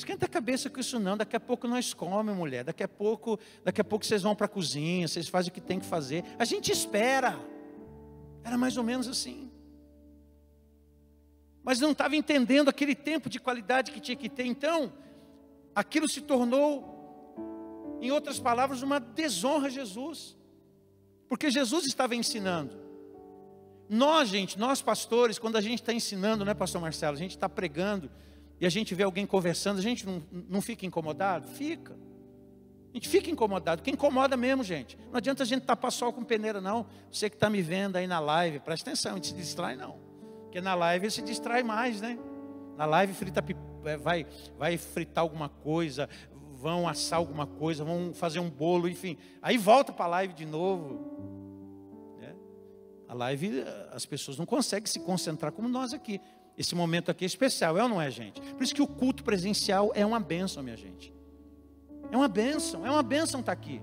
Esquenta 0.00 0.24
a 0.24 0.28
cabeça 0.28 0.70
com 0.70 0.80
isso 0.80 0.98
não. 0.98 1.14
Daqui 1.14 1.36
a 1.36 1.40
pouco 1.40 1.68
nós 1.68 1.92
comemos, 1.92 2.34
mulher. 2.34 2.64
Daqui 2.64 2.82
a 2.82 2.88
pouco, 2.88 3.38
daqui 3.62 3.82
a 3.82 3.84
pouco 3.84 4.02
vocês 4.02 4.22
vão 4.22 4.34
para 4.34 4.46
a 4.46 4.48
cozinha, 4.48 5.06
vocês 5.06 5.28
fazem 5.28 5.50
o 5.50 5.52
que 5.52 5.60
tem 5.60 5.78
que 5.78 5.84
fazer. 5.84 6.24
A 6.38 6.44
gente 6.46 6.72
espera. 6.72 7.38
Era 8.42 8.56
mais 8.56 8.78
ou 8.78 8.82
menos 8.82 9.06
assim. 9.06 9.50
Mas 11.62 11.80
não 11.80 11.90
estava 11.90 12.16
entendendo 12.16 12.70
aquele 12.70 12.94
tempo 12.94 13.28
de 13.28 13.38
qualidade 13.38 13.92
que 13.92 14.00
tinha 14.00 14.16
que 14.16 14.30
ter. 14.30 14.46
Então, 14.46 14.90
aquilo 15.74 16.08
se 16.08 16.22
tornou, 16.22 17.98
em 18.00 18.10
outras 18.10 18.40
palavras, 18.40 18.80
uma 18.80 18.98
desonra 18.98 19.66
a 19.66 19.70
Jesus. 19.70 20.34
Porque 21.28 21.50
Jesus 21.50 21.84
estava 21.84 22.16
ensinando. 22.16 22.74
Nós, 23.86 24.30
gente, 24.30 24.58
nós 24.58 24.80
pastores, 24.80 25.38
quando 25.38 25.56
a 25.56 25.60
gente 25.60 25.82
está 25.82 25.92
ensinando, 25.92 26.42
não 26.42 26.52
é, 26.52 26.54
pastor 26.54 26.80
Marcelo? 26.80 27.14
A 27.14 27.20
gente 27.20 27.32
está 27.32 27.50
pregando 27.50 28.10
e 28.60 28.66
a 28.66 28.68
gente 28.68 28.94
vê 28.94 29.04
alguém 29.04 29.26
conversando, 29.26 29.78
a 29.78 29.82
gente 29.82 30.04
não, 30.04 30.22
não 30.30 30.60
fica 30.60 30.84
incomodado? 30.84 31.48
Fica. 31.48 31.94
A 32.90 32.94
gente 32.94 33.08
fica 33.08 33.30
incomodado, 33.30 33.82
que 33.82 33.90
incomoda 33.90 34.36
mesmo, 34.36 34.62
gente. 34.62 34.98
Não 35.10 35.16
adianta 35.16 35.44
a 35.44 35.46
gente 35.46 35.62
tapar 35.62 35.90
sol 35.90 36.12
com 36.12 36.24
peneira, 36.24 36.60
não. 36.60 36.86
Você 37.10 37.30
que 37.30 37.36
está 37.36 37.48
me 37.48 37.62
vendo 37.62 37.96
aí 37.96 38.06
na 38.06 38.18
live, 38.18 38.58
presta 38.58 38.90
atenção, 38.90 39.12
a 39.12 39.14
gente 39.14 39.28
se 39.28 39.34
distrai, 39.34 39.76
não. 39.76 39.98
Porque 40.42 40.60
na 40.60 40.74
live 40.74 41.10
se 41.10 41.22
distrai 41.22 41.62
mais, 41.62 42.00
né? 42.00 42.18
Na 42.76 42.84
live 42.84 43.14
frita, 43.14 43.42
é, 43.84 43.96
vai, 43.96 44.26
vai 44.58 44.76
fritar 44.76 45.22
alguma 45.22 45.48
coisa, 45.48 46.08
vão 46.56 46.86
assar 46.88 47.18
alguma 47.18 47.46
coisa, 47.46 47.84
vão 47.84 48.12
fazer 48.12 48.40
um 48.40 48.50
bolo, 48.50 48.88
enfim. 48.88 49.16
Aí 49.40 49.56
volta 49.56 49.92
para 49.92 50.04
a 50.04 50.08
live 50.08 50.34
de 50.34 50.44
novo. 50.44 52.16
Né? 52.18 52.34
A 53.08 53.14
live, 53.14 53.64
as 53.92 54.04
pessoas 54.04 54.36
não 54.36 54.44
conseguem 54.44 54.86
se 54.86 54.98
concentrar 55.00 55.52
como 55.52 55.68
nós 55.68 55.94
aqui. 55.94 56.20
Esse 56.60 56.74
momento 56.74 57.10
aqui 57.10 57.24
é 57.24 57.26
especial, 57.26 57.78
é 57.78 57.82
ou 57.82 57.88
não 57.88 57.98
é, 57.98 58.10
gente? 58.10 58.38
Por 58.38 58.62
isso 58.62 58.74
que 58.74 58.82
o 58.82 58.86
culto 58.86 59.24
presencial 59.24 59.92
é 59.94 60.04
uma 60.04 60.20
bênção, 60.20 60.62
minha 60.62 60.76
gente. 60.76 61.10
É 62.12 62.16
uma 62.18 62.28
bênção, 62.28 62.86
é 62.86 62.90
uma 62.90 63.02
bênção 63.02 63.40
estar 63.40 63.52
aqui. 63.52 63.80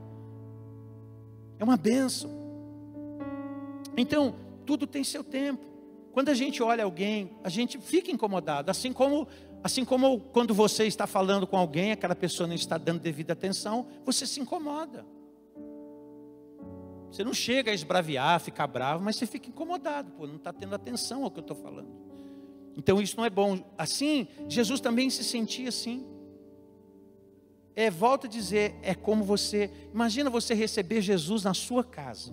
É 1.57 1.63
uma 1.63 1.75
bênção. 1.75 2.29
Então, 3.97 4.35
tudo 4.63 4.85
tem 4.85 5.03
seu 5.03 5.23
tempo. 5.23 5.65
Quando 6.11 6.29
a 6.29 6.35
gente 6.35 6.61
olha 6.61 6.83
alguém, 6.83 7.31
a 7.43 7.49
gente 7.49 7.79
fica 7.79 8.11
incomodado, 8.11 8.69
assim 8.69 8.93
como 8.93 9.27
assim 9.63 9.83
como 9.83 10.19
quando 10.19 10.53
você 10.53 10.85
está 10.85 11.07
falando 11.07 11.47
com 11.47 11.57
alguém, 11.57 11.91
aquela 11.91 12.15
pessoa 12.15 12.45
não 12.45 12.53
está 12.53 12.77
dando 12.77 12.99
devida 12.99 13.33
atenção, 13.33 13.87
você 14.05 14.27
se 14.27 14.39
incomoda. 14.39 15.03
Você 17.09 17.23
não 17.23 17.33
chega 17.33 17.71
a 17.71 17.73
esbraviar, 17.73 18.39
ficar 18.39 18.67
bravo, 18.67 19.03
mas 19.03 19.15
você 19.15 19.25
fica 19.25 19.49
incomodado, 19.49 20.11
pô, 20.11 20.27
não 20.27 20.35
está 20.35 20.53
tendo 20.53 20.75
atenção 20.75 21.23
ao 21.23 21.31
que 21.31 21.39
eu 21.39 21.41
estou 21.41 21.57
falando. 21.57 22.06
Então 22.77 23.01
isso 23.01 23.17
não 23.17 23.25
é 23.25 23.29
bom. 23.29 23.59
Assim, 23.75 24.27
Jesus 24.47 24.79
também 24.79 25.09
se 25.09 25.23
sentia 25.23 25.69
assim. 25.69 26.05
É, 27.75 27.89
volta 27.89 28.27
a 28.27 28.29
dizer, 28.29 28.75
é 28.81 28.93
como 28.93 29.23
você, 29.23 29.71
imagina 29.91 30.29
você 30.29 30.53
receber 30.53 31.01
Jesus 31.01 31.43
na 31.43 31.53
sua 31.53 31.83
casa. 31.83 32.31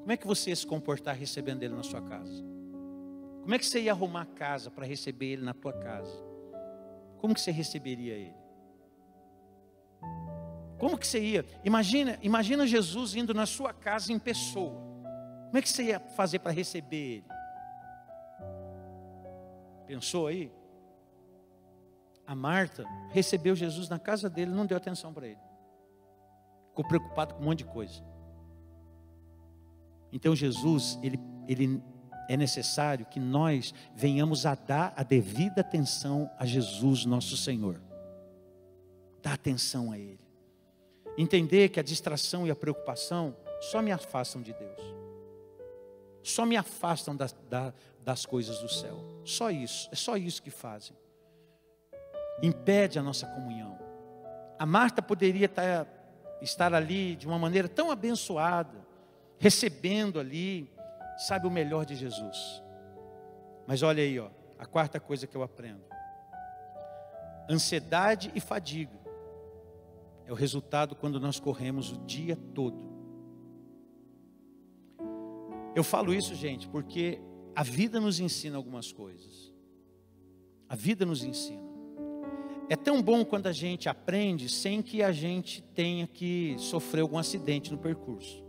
Como 0.00 0.10
é 0.10 0.16
que 0.16 0.26
você 0.26 0.50
ia 0.50 0.56
se 0.56 0.66
comportar 0.66 1.16
recebendo 1.16 1.62
ele 1.62 1.74
na 1.74 1.82
sua 1.82 2.00
casa? 2.00 2.44
Como 3.42 3.54
é 3.54 3.58
que 3.58 3.66
você 3.66 3.80
ia 3.80 3.92
arrumar 3.92 4.22
a 4.22 4.26
casa 4.26 4.70
para 4.70 4.86
receber 4.86 5.26
ele 5.26 5.42
na 5.42 5.54
tua 5.54 5.72
casa? 5.72 6.12
Como 7.18 7.34
que 7.34 7.40
você 7.40 7.50
receberia 7.50 8.14
ele? 8.14 8.34
Como 10.78 10.98
que 10.98 11.06
você 11.06 11.20
ia? 11.20 11.44
Imagina, 11.64 12.18
imagina 12.22 12.66
Jesus 12.66 13.14
indo 13.14 13.32
na 13.32 13.46
sua 13.46 13.72
casa 13.72 14.12
em 14.12 14.18
pessoa. 14.18 14.74
Como 15.46 15.58
é 15.58 15.62
que 15.62 15.68
você 15.68 15.84
ia 15.84 16.00
fazer 16.00 16.40
para 16.40 16.50
receber 16.50 16.96
ele? 16.96 17.41
Pensou 19.92 20.26
aí? 20.26 20.50
A 22.26 22.34
Marta 22.34 22.82
recebeu 23.10 23.54
Jesus 23.54 23.90
na 23.90 23.98
casa 23.98 24.30
dele, 24.30 24.50
não 24.50 24.64
deu 24.64 24.78
atenção 24.78 25.12
para 25.12 25.26
ele. 25.26 25.40
Ficou 26.70 26.88
preocupado 26.88 27.34
com 27.34 27.42
um 27.42 27.44
monte 27.44 27.58
de 27.58 27.66
coisa. 27.66 28.02
Então 30.10 30.34
Jesus, 30.34 30.98
ele, 31.02 31.20
ele 31.46 31.82
é 32.26 32.38
necessário 32.38 33.04
que 33.04 33.20
nós 33.20 33.74
venhamos 33.94 34.46
a 34.46 34.54
dar 34.54 34.94
a 34.96 35.02
devida 35.02 35.60
atenção 35.60 36.30
a 36.38 36.46
Jesus, 36.46 37.04
nosso 37.04 37.36
Senhor. 37.36 37.78
Dar 39.20 39.34
atenção 39.34 39.92
a 39.92 39.98
Ele. 39.98 40.26
Entender 41.18 41.68
que 41.68 41.78
a 41.78 41.82
distração 41.82 42.46
e 42.46 42.50
a 42.50 42.56
preocupação 42.56 43.36
só 43.60 43.82
me 43.82 43.92
afastam 43.92 44.40
de 44.40 44.54
Deus. 44.54 44.80
Só 46.22 46.46
me 46.46 46.56
afastam 46.56 47.14
das, 47.14 47.34
das 48.04 48.26
coisas 48.26 48.58
do 48.58 48.68
céu. 48.68 48.98
Só 49.24 49.50
isso. 49.50 49.88
É 49.92 49.96
só 49.96 50.16
isso 50.16 50.42
que 50.42 50.50
fazem. 50.50 50.96
Impede 52.42 52.98
a 52.98 53.02
nossa 53.02 53.26
comunhão. 53.26 53.78
A 54.58 54.66
Marta 54.66 55.00
poderia 55.00 55.46
estar, 55.46 55.86
estar 56.40 56.74
ali 56.74 57.16
de 57.16 57.26
uma 57.26 57.38
maneira 57.38 57.68
tão 57.68 57.90
abençoada 57.90 58.82
recebendo 59.42 60.20
ali, 60.20 60.72
sabe 61.26 61.48
o 61.48 61.50
melhor 61.50 61.84
de 61.84 61.96
Jesus. 61.96 62.62
Mas 63.66 63.82
olha 63.82 64.00
aí, 64.00 64.18
ó, 64.20 64.28
a 64.56 64.64
quarta 64.64 65.00
coisa 65.00 65.26
que 65.26 65.36
eu 65.36 65.42
aprendo. 65.42 65.82
Ansiedade 67.50 68.30
e 68.36 68.40
fadiga 68.40 68.96
é 70.24 70.30
o 70.30 70.34
resultado 70.36 70.94
quando 70.94 71.18
nós 71.18 71.40
corremos 71.40 71.90
o 71.90 71.98
dia 72.06 72.36
todo. 72.54 72.92
Eu 75.74 75.82
falo 75.82 76.14
isso, 76.14 76.36
gente, 76.36 76.68
porque 76.68 77.20
a 77.54 77.62
vida 77.62 78.00
nos 78.00 78.18
ensina 78.20 78.56
algumas 78.56 78.92
coisas. 78.92 79.52
A 80.68 80.74
vida 80.74 81.04
nos 81.04 81.22
ensina. 81.22 81.62
É 82.68 82.76
tão 82.76 83.02
bom 83.02 83.24
quando 83.24 83.46
a 83.46 83.52
gente 83.52 83.88
aprende 83.88 84.48
sem 84.48 84.80
que 84.80 85.02
a 85.02 85.12
gente 85.12 85.62
tenha 85.74 86.06
que 86.06 86.56
sofrer 86.58 87.02
algum 87.02 87.18
acidente 87.18 87.70
no 87.70 87.76
percurso. 87.76 88.42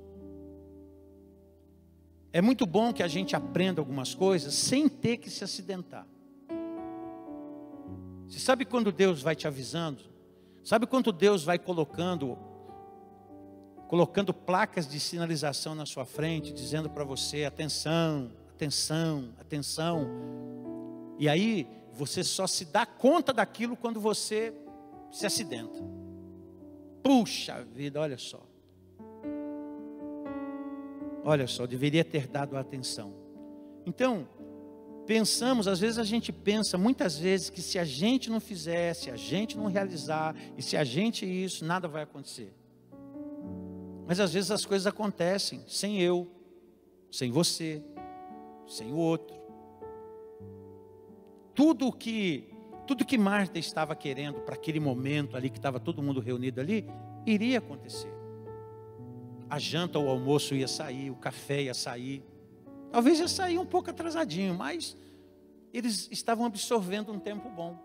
É 2.32 2.42
muito 2.42 2.66
bom 2.66 2.94
que 2.94 3.04
a 3.04 3.08
gente 3.08 3.36
aprenda 3.36 3.82
algumas 3.82 4.16
coisas 4.16 4.54
sem 4.54 4.88
ter 4.88 5.18
que 5.18 5.30
se 5.30 5.44
acidentar. 5.44 6.08
Você 8.28 8.39
sabe 8.39 8.66
quando 8.66 8.92
Deus 8.92 9.22
vai 9.22 9.36
te 9.36 9.46
avisando? 9.46 10.02
Sabe 10.63 10.88
quando 10.88 11.12
Deus 11.12 11.44
vai 11.44 11.60
colocando 11.60 12.38
colocando 13.88 14.34
placas 14.34 14.88
de 14.89 15.00
sinalização 15.00 15.76
na 15.76 15.86
sua 15.86 16.06
frente, 16.06 16.52
dizendo 16.52 16.89
para 16.89 17.04
você: 17.04 17.46
atenção, 17.46 18.32
atenção, 18.56 19.34
atenção. 19.39 20.08
E 21.20 21.28
aí 21.28 21.68
você 21.92 22.24
só 22.24 22.48
se 22.48 22.66
dá 22.66 22.86
conta 22.86 23.34
daquilo 23.34 23.76
quando 23.76 24.00
você 24.00 24.54
se 25.12 25.26
acidenta. 25.26 25.80
Puxa 27.04 27.63
vida, 27.63 28.00
olha 28.00 28.18
só. 28.18 28.42
Olha 31.24 31.48
só, 31.48 31.66
deveria 31.66 32.04
ter 32.04 32.28
dado 32.28 32.58
atenção. 32.58 33.13
Então, 33.86 34.28
pensamos, 35.06 35.68
às 35.68 35.80
vezes 35.80 35.98
a 35.98 36.04
gente 36.04 36.32
pensa 36.32 36.78
muitas 36.78 37.18
vezes 37.18 37.50
que 37.50 37.62
se 37.62 37.78
a 37.78 37.86
gente 37.86 38.30
não 38.30 38.39
fizer, 38.39 38.94
se 38.94 39.10
a 39.10 39.16
gente 39.16 39.58
não 39.58 39.68
realizar, 39.68 40.36
e 40.58 40.62
se 40.62 40.76
a 40.76 40.84
gente 40.84 41.26
isso, 41.26 41.63
nada 41.63 41.88
vai 41.88 42.04
acontecer. 42.04 42.54
Mas 44.06 44.20
às 44.20 44.34
vezes 44.34 44.52
as 44.52 44.66
coisas 44.66 44.86
acontecem 44.86 45.63
sem 45.68 46.02
eu, 46.02 46.30
sem 47.12 47.32
você, 47.32 47.82
sem 48.67 48.91
o 48.91 48.97
outro. 48.97 49.36
Tudo 51.54 51.91
que 51.91 52.49
tudo 52.86 53.06
que 53.06 53.17
Marta 53.17 53.58
estava 53.58 53.95
querendo 53.95 54.41
para 54.41 54.56
aquele 54.56 54.80
momento 54.80 55.38
ali 55.38 55.49
que 55.49 55.58
estava 55.58 55.80
todo 55.80 56.04
mundo 56.04 56.19
reunido 56.19 56.60
ali, 56.60 56.86
iria 57.26 57.60
acontecer 57.60 58.13
a 59.54 59.60
janta 59.60 59.99
ou 59.99 60.06
o 60.06 60.10
almoço 60.10 60.56
ia 60.56 60.67
sair, 60.67 61.12
o 61.12 61.15
café 61.15 61.62
ia 61.62 61.76
sair. 61.76 62.23
Talvez 62.91 63.19
ia 63.19 63.28
sair 63.28 63.60
um 63.60 63.65
pouco 63.67 63.88
atrasadinho, 63.88 64.56
mas 64.56 64.97
eles 65.71 66.10
estavam 66.12 66.47
absorvendo 66.47 67.12
um 67.12 67.19
tempo 67.19 67.52
bom. 67.52 67.78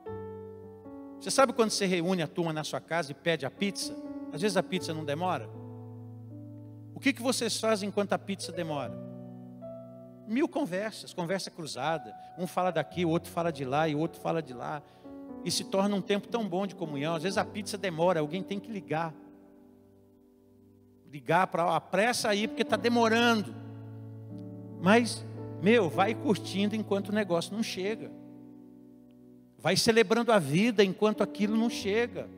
Você 1.21 1.31
sabe 1.31 1.53
quando 1.53 1.69
você 1.69 1.85
reúne 1.85 2.23
a 2.23 2.27
turma 2.27 2.55
na 2.55 2.65
sua 2.65 2.81
casa 2.81 3.13
e 3.13 3.15
pede 3.15 3.45
a 3.45 3.51
pizza? 3.51 3.95
Às 4.33 4.41
vezes 4.41 4.57
a 4.57 4.63
pizza 4.63 4.95
não 4.95 5.05
demora. 5.05 5.47
O 6.95 7.01
que, 7.01 7.13
que 7.13 7.21
vocês 7.21 7.61
fazem 7.61 7.91
enquanto 7.91 8.15
a 8.15 8.19
pizza 8.19 8.51
demora? 8.51 9.08
Mil 10.29 10.47
conversas, 10.47 11.13
conversa 11.13 11.51
cruzada. 11.51 12.15
Um 12.39 12.47
fala 12.47 12.71
daqui, 12.71 13.05
o 13.05 13.09
outro 13.09 13.31
fala 13.31 13.51
de 13.51 13.65
lá 13.65 13.89
e 13.89 13.95
o 13.95 13.99
outro 13.99 14.21
fala 14.21 14.43
de 14.43 14.53
lá. 14.53 14.83
E 15.45 15.51
se 15.51 15.65
torna 15.65 15.97
um 15.97 16.03
tempo 16.03 16.29
tão 16.29 16.47
bom 16.47 16.67
de 16.67 16.75
comunhão. 16.75 17.15
Às 17.15 17.23
vezes 17.23 17.39
a 17.39 17.45
pizza 17.45 17.79
demora, 17.79 18.21
alguém 18.21 18.43
tem 18.43 18.61
que 18.61 18.71
ligar 18.71 19.15
ligar 21.11 21.47
para 21.47 21.75
apressa 21.75 22.29
aí 22.29 22.47
porque 22.47 22.63
está 22.63 22.77
demorando. 22.77 23.55
Mas, 24.81 25.25
meu, 25.63 25.89
vai 25.89 26.15
curtindo 26.15 26.77
enquanto 26.77 27.09
o 27.09 27.15
negócio 27.15 27.55
não 27.55 27.63
chega. 27.63 28.11
Vai 29.59 29.77
celebrando 29.77 30.31
a 30.31 30.39
vida 30.39 30.85
enquanto 30.85 31.23
aquilo 31.23 31.57
não 31.57 31.71
chega. 31.71 32.29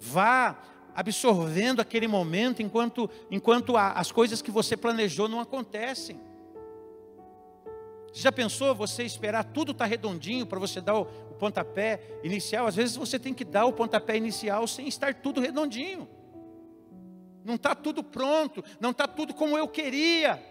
Vá 0.00 0.58
absorvendo 0.94 1.80
aquele 1.80 2.08
momento 2.08 2.60
enquanto, 2.62 3.08
enquanto 3.30 3.76
a, 3.76 3.92
as 3.92 4.10
coisas 4.10 4.42
que 4.42 4.50
você 4.50 4.76
planejou 4.76 5.28
não 5.28 5.38
acontecem. 5.38 6.18
Já 8.12 8.32
pensou 8.32 8.74
você 8.74 9.04
esperar 9.04 9.44
tudo 9.44 9.72
estar 9.72 9.84
tá 9.84 9.88
redondinho 9.88 10.46
para 10.46 10.58
você 10.58 10.80
dar 10.80 10.96
o, 10.96 11.02
o 11.02 11.34
pontapé 11.34 12.18
inicial? 12.24 12.66
Às 12.66 12.76
vezes 12.76 12.96
você 12.96 13.18
tem 13.18 13.32
que 13.32 13.44
dar 13.44 13.66
o 13.66 13.72
pontapé 13.72 14.16
inicial 14.16 14.66
sem 14.66 14.88
estar 14.88 15.14
tudo 15.14 15.40
redondinho. 15.40 16.08
Não 17.44 17.54
está 17.54 17.74
tudo 17.74 18.02
pronto, 18.02 18.64
não 18.80 18.90
está 18.90 19.06
tudo 19.06 19.32
como 19.32 19.56
eu 19.56 19.68
queria. 19.68 20.42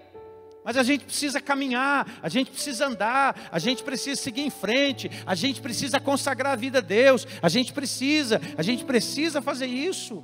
Mas 0.63 0.77
a 0.77 0.83
gente 0.83 1.05
precisa 1.05 1.39
caminhar, 1.39 2.19
a 2.21 2.29
gente 2.29 2.51
precisa 2.51 2.87
andar, 2.87 3.49
a 3.51 3.59
gente 3.59 3.83
precisa 3.83 4.21
seguir 4.21 4.41
em 4.41 4.49
frente, 4.49 5.09
a 5.25 5.33
gente 5.33 5.61
precisa 5.61 5.99
consagrar 5.99 6.53
a 6.53 6.55
vida 6.55 6.79
a 6.79 6.81
Deus, 6.81 7.25
a 7.41 7.49
gente 7.49 7.71
precisa, 7.73 8.41
a 8.57 8.61
gente 8.61 8.83
precisa 8.83 9.41
fazer 9.41 9.67
isso. 9.67 10.23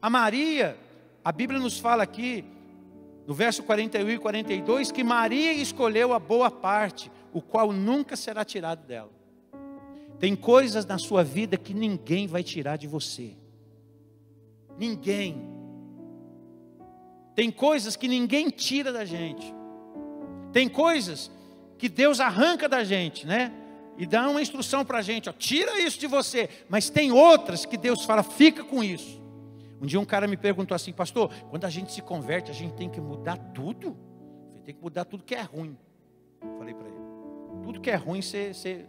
A 0.00 0.08
Maria, 0.08 0.76
a 1.24 1.30
Bíblia 1.32 1.60
nos 1.60 1.78
fala 1.78 2.02
aqui, 2.02 2.44
no 3.28 3.34
verso 3.34 3.62
41 3.62 4.08
e 4.08 4.18
42, 4.18 4.90
que 4.90 5.04
Maria 5.04 5.52
escolheu 5.52 6.14
a 6.14 6.18
boa 6.18 6.50
parte, 6.50 7.12
o 7.30 7.42
qual 7.42 7.74
nunca 7.74 8.16
será 8.16 8.42
tirado 8.42 8.86
dela. 8.86 9.10
Tem 10.18 10.34
coisas 10.34 10.86
na 10.86 10.96
sua 10.96 11.22
vida 11.22 11.58
que 11.58 11.74
ninguém 11.74 12.26
vai 12.26 12.42
tirar 12.42 12.78
de 12.78 12.86
você. 12.86 13.36
Ninguém. 14.78 15.46
Tem 17.34 17.50
coisas 17.50 17.96
que 17.96 18.08
ninguém 18.08 18.48
tira 18.48 18.90
da 18.90 19.04
gente. 19.04 19.54
Tem 20.50 20.66
coisas 20.66 21.30
que 21.76 21.90
Deus 21.90 22.20
arranca 22.20 22.66
da 22.66 22.82
gente, 22.82 23.26
né? 23.26 23.52
E 23.98 24.06
dá 24.06 24.26
uma 24.26 24.40
instrução 24.40 24.86
para 24.86 25.00
a 25.00 25.02
gente, 25.02 25.28
ó, 25.28 25.34
tira 25.34 25.78
isso 25.78 25.98
de 25.98 26.06
você. 26.06 26.48
Mas 26.66 26.88
tem 26.88 27.12
outras 27.12 27.66
que 27.66 27.76
Deus 27.76 28.06
fala, 28.06 28.22
fica 28.22 28.64
com 28.64 28.82
isso. 28.82 29.20
Um 29.80 29.86
dia 29.86 30.00
um 30.00 30.04
cara 30.04 30.26
me 30.26 30.36
perguntou 30.36 30.74
assim, 30.74 30.92
pastor, 30.92 31.32
quando 31.50 31.64
a 31.64 31.70
gente 31.70 31.92
se 31.92 32.02
converte, 32.02 32.50
a 32.50 32.54
gente 32.54 32.74
tem 32.74 32.88
que 32.88 33.00
mudar 33.00 33.36
tudo? 33.36 33.96
Tem 34.64 34.74
que 34.74 34.82
mudar 34.82 35.04
tudo 35.04 35.24
que 35.24 35.34
é 35.34 35.42
ruim. 35.42 35.78
Falei 36.58 36.74
para 36.74 36.88
ele. 36.88 36.98
Tudo 37.62 37.80
que 37.80 37.90
é 37.90 37.96
ruim, 37.96 38.20
você, 38.20 38.86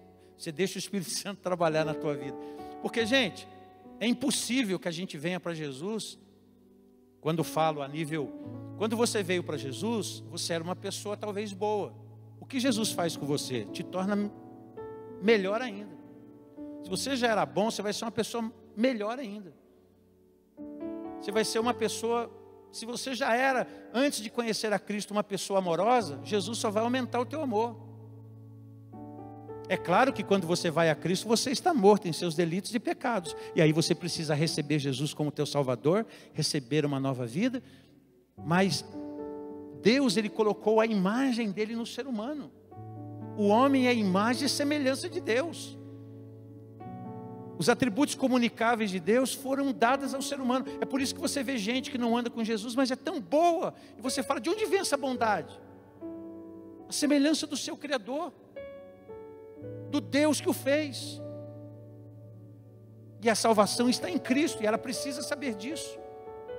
deixa 0.53 0.75
o 0.75 0.79
Espírito 0.79 1.11
Santo 1.17 1.41
trabalhar 1.41 1.85
na 1.85 1.93
tua 1.93 2.15
vida. 2.15 2.37
Porque, 2.81 3.05
gente, 3.05 3.47
é 3.99 4.07
impossível 4.07 4.79
que 4.79 4.87
a 4.87 4.91
gente 4.91 5.17
venha 5.17 5.39
para 5.39 5.53
Jesus, 5.53 6.17
quando 7.21 7.43
falo 7.43 7.81
a 7.81 7.87
nível. 7.87 8.31
Quando 8.77 8.95
você 8.95 9.21
veio 9.21 9.43
para 9.43 9.57
Jesus, 9.57 10.23
você 10.27 10.53
era 10.53 10.63
uma 10.63 10.75
pessoa 10.75 11.15
talvez 11.15 11.53
boa. 11.53 11.93
O 12.39 12.45
que 12.45 12.59
Jesus 12.59 12.91
faz 12.91 13.15
com 13.15 13.25
você? 13.25 13.65
Te 13.65 13.83
torna 13.83 14.31
melhor 15.21 15.61
ainda. 15.61 15.97
Se 16.83 16.89
você 16.89 17.15
já 17.15 17.27
era 17.27 17.45
bom, 17.45 17.69
você 17.69 17.81
vai 17.81 17.93
ser 17.93 18.05
uma 18.05 18.11
pessoa 18.11 18.51
melhor 18.75 19.19
ainda. 19.19 19.53
Você 21.21 21.31
vai 21.31 21.43
ser 21.43 21.59
uma 21.59 21.73
pessoa. 21.73 22.31
Se 22.71 22.85
você 22.85 23.15
já 23.15 23.35
era, 23.35 23.67
antes 23.93 24.21
de 24.21 24.29
conhecer 24.29 24.71
a 24.71 24.79
Cristo, 24.79 25.11
uma 25.11 25.23
pessoa 25.23 25.59
amorosa, 25.59 26.19
Jesus 26.23 26.57
só 26.57 26.69
vai 26.69 26.83
aumentar 26.83 27.19
o 27.19 27.25
teu 27.25 27.41
amor. 27.41 27.75
É 29.67 29.77
claro 29.77 30.11
que 30.11 30.23
quando 30.23 30.47
você 30.47 30.71
vai 30.71 30.89
a 30.89 30.95
Cristo, 30.95 31.27
você 31.27 31.51
está 31.51 31.73
morto 31.73 32.07
em 32.07 32.13
seus 32.13 32.35
delitos 32.35 32.73
e 32.73 32.79
pecados. 32.79 33.35
E 33.55 33.61
aí 33.61 33.71
você 33.71 33.93
precisa 33.93 34.33
receber 34.33 34.79
Jesus 34.79 35.13
como 35.13 35.31
teu 35.31 35.45
Salvador, 35.45 36.05
receber 36.33 36.85
uma 36.85 36.99
nova 36.99 37.25
vida. 37.25 37.61
Mas 38.35 38.83
Deus, 39.81 40.17
Ele 40.17 40.29
colocou 40.29 40.79
a 40.79 40.85
imagem 40.85 41.51
dele 41.51 41.75
no 41.75 41.85
ser 41.85 42.07
humano. 42.07 42.51
O 43.37 43.47
homem 43.47 43.87
é 43.87 43.93
imagem 43.93 44.45
e 44.45 44.49
semelhança 44.49 45.07
de 45.07 45.21
Deus. 45.21 45.78
Os 47.59 47.67
atributos 47.67 48.15
comunicáveis 48.15 48.89
de 48.89 49.01
Deus 49.01 49.33
foram 49.33 49.73
dados 49.73 50.13
ao 50.13 50.21
ser 50.21 50.39
humano. 50.39 50.65
É 50.79 50.85
por 50.85 51.01
isso 51.01 51.13
que 51.13 51.19
você 51.19 51.43
vê 51.43 51.57
gente 51.57 51.91
que 51.91 51.97
não 51.97 52.17
anda 52.17 52.29
com 52.29 52.41
Jesus, 52.41 52.73
mas 52.73 52.89
é 52.89 52.95
tão 52.95 53.19
boa. 53.19 53.73
E 53.97 54.01
você 54.01 54.23
fala: 54.23 54.39
de 54.39 54.49
onde 54.49 54.65
vem 54.65 54.79
essa 54.79 54.95
bondade? 54.95 55.59
A 56.87 56.91
semelhança 56.93 57.45
do 57.45 57.57
seu 57.57 57.75
Criador 57.75 58.31
do 59.91 59.99
Deus 59.99 60.39
que 60.39 60.49
o 60.49 60.53
fez. 60.53 61.21
E 63.21 63.29
a 63.29 63.35
salvação 63.35 63.89
está 63.89 64.09
em 64.09 64.17
Cristo, 64.17 64.63
e 64.63 64.65
ela 64.65 64.77
precisa 64.77 65.21
saber 65.21 65.53
disso. 65.53 65.99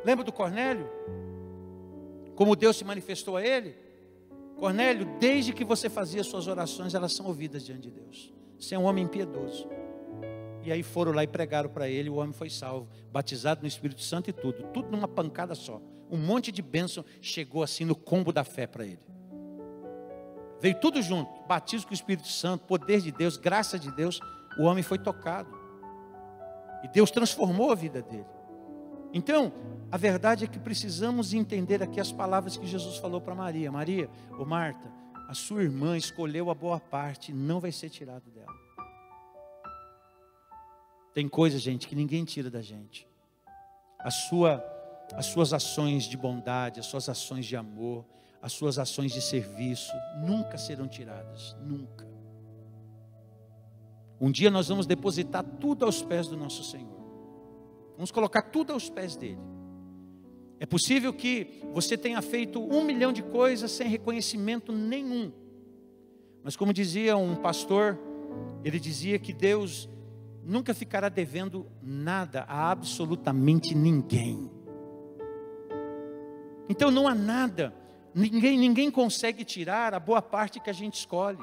Lembra 0.05 0.23
do 0.23 0.31
Cornélio? 0.31 0.87
Como 2.35 2.55
Deus 2.55 2.77
se 2.77 2.85
manifestou 2.85 3.39
a 3.39 3.43
ele? 3.43 3.75
Cornélio, 4.59 5.07
desde 5.19 5.55
que 5.55 5.65
você 5.65 5.89
fazia 5.89 6.23
suas 6.23 6.47
orações, 6.47 6.93
elas 6.93 7.15
são 7.15 7.25
ouvidas 7.25 7.65
diante 7.65 7.89
de 7.89 7.91
Deus. 7.91 8.31
Você 8.59 8.75
é 8.75 8.79
um 8.79 8.85
homem 8.85 9.05
impiedoso. 9.05 9.67
E 10.63 10.71
aí 10.71 10.83
foram 10.83 11.13
lá 11.13 11.25
e 11.25 11.27
pregaram 11.27 11.71
para 11.71 11.89
ele, 11.89 12.11
o 12.11 12.17
homem 12.17 12.33
foi 12.33 12.51
salvo, 12.51 12.89
batizado 13.11 13.63
no 13.63 13.69
Espírito 13.69 14.03
Santo 14.03 14.29
e 14.31 14.33
tudo, 14.33 14.65
tudo 14.73 14.91
numa 14.91 15.09
pancada 15.09 15.55
só. 15.55 15.81
Um 16.11 16.19
monte 16.19 16.53
de 16.53 16.61
bênção 16.61 17.05
chegou 17.21 17.63
assim 17.63 17.85
no 17.85 17.95
combo 17.95 18.33
da 18.33 18.45
fé 18.45 18.67
para 18.67 18.85
ele. 18.85 19.11
Veio 20.61 20.75
tudo 20.79 21.01
junto, 21.01 21.31
batismo 21.47 21.87
com 21.87 21.93
o 21.93 21.95
Espírito 21.95 22.29
Santo, 22.29 22.67
poder 22.67 23.01
de 23.01 23.11
Deus, 23.11 23.37
graça 23.39 23.79
de 23.79 23.91
Deus, 23.91 24.21
o 24.59 24.65
homem 24.65 24.83
foi 24.83 24.99
tocado. 24.99 25.59
E 26.85 26.89
Deus 26.89 27.11
transformou 27.11 27.73
a 27.73 27.75
vida 27.75 28.03
dele. 28.03 28.27
Então, 29.13 29.53
a 29.91 29.97
verdade 29.97 30.45
é 30.45 30.47
que 30.47 30.59
precisamos 30.59 31.33
entender 31.33 31.83
aqui 31.83 31.99
as 31.99 32.13
palavras 32.13 32.57
que 32.57 32.67
Jesus 32.67 32.99
falou 32.99 33.21
para 33.21 33.35
Maria. 33.35 33.73
Maria, 33.73 34.09
ou 34.39 34.47
Marta, 34.47 34.93
a 35.29 35.35
sua 35.35 35.63
irmã 35.63 35.97
escolheu 35.97 36.51
a 36.51 36.55
boa 36.55 36.79
parte, 36.79 37.33
não 37.33 37.61
vai 37.61 37.73
ser 37.73 37.89
tirado 37.89 38.31
dela. 38.31 38.53
Tem 41.13 41.29
coisas, 41.29 41.61
gente, 41.61 41.89
que 41.89 41.95
ninguém 41.95 42.25
tira 42.25 42.51
da 42.51 42.63
gente. 42.63 43.07
A 43.99 44.11
sua, 44.11 44.65
as 45.15 45.27
suas 45.27 45.53
ações 45.53 46.05
de 46.05 46.17
bondade, 46.17 46.81
as 46.81 46.87
suas 46.87 47.09
ações 47.09 47.47
de 47.47 47.57
amor, 47.57 48.05
as 48.41 48.53
suas 48.53 48.79
ações 48.79 49.13
de 49.13 49.21
serviço 49.21 49.93
nunca 50.25 50.57
serão 50.57 50.89
tiradas, 50.89 51.57
nunca. 51.61 52.09
Um 54.21 54.31
dia 54.31 54.51
nós 54.51 54.69
vamos 54.69 54.87
depositar 54.87 55.43
tudo 55.43 55.85
aos 55.85 56.03
pés 56.03 56.29
do 56.29 56.37
nosso 56.37 56.63
Senhor. 56.63 57.01
Vamos 57.97 58.11
colocar 58.11 58.43
tudo 58.43 58.73
aos 58.73 58.89
pés 58.89 59.17
dele. 59.17 59.41
É 60.59 60.67
possível 60.67 61.13
que 61.13 61.63
você 61.73 61.97
tenha 61.97 62.21
feito 62.21 62.61
um 62.61 62.85
milhão 62.85 63.13
de 63.13 63.23
coisas 63.23 63.71
sem 63.71 63.89
reconhecimento 63.89 64.73
nenhum. 64.73 65.33
Mas 66.43 66.55
como 66.55 66.73
dizia 66.73 67.17
um 67.17 67.35
pastor, 67.35 67.99
ele 68.63 68.79
dizia 68.79 69.19
que 69.19 69.33
Deus 69.33 69.89
nunca 70.51 70.75
ficará 70.75 71.09
devendo 71.09 71.67
nada 71.81 72.45
a 72.49 72.71
absolutamente 72.71 73.75
ninguém. 73.75 74.51
Então 76.69 76.91
não 76.91 77.09
há 77.09 77.15
nada 77.15 77.75
Ninguém, 78.15 78.59
ninguém 78.59 78.91
consegue 78.91 79.45
tirar 79.45 79.95
a 79.95 80.01
boa 80.01 80.21
parte 80.21 80.59
que 80.59 80.69
a 80.69 80.73
gente 80.73 80.95
escolhe. 80.95 81.39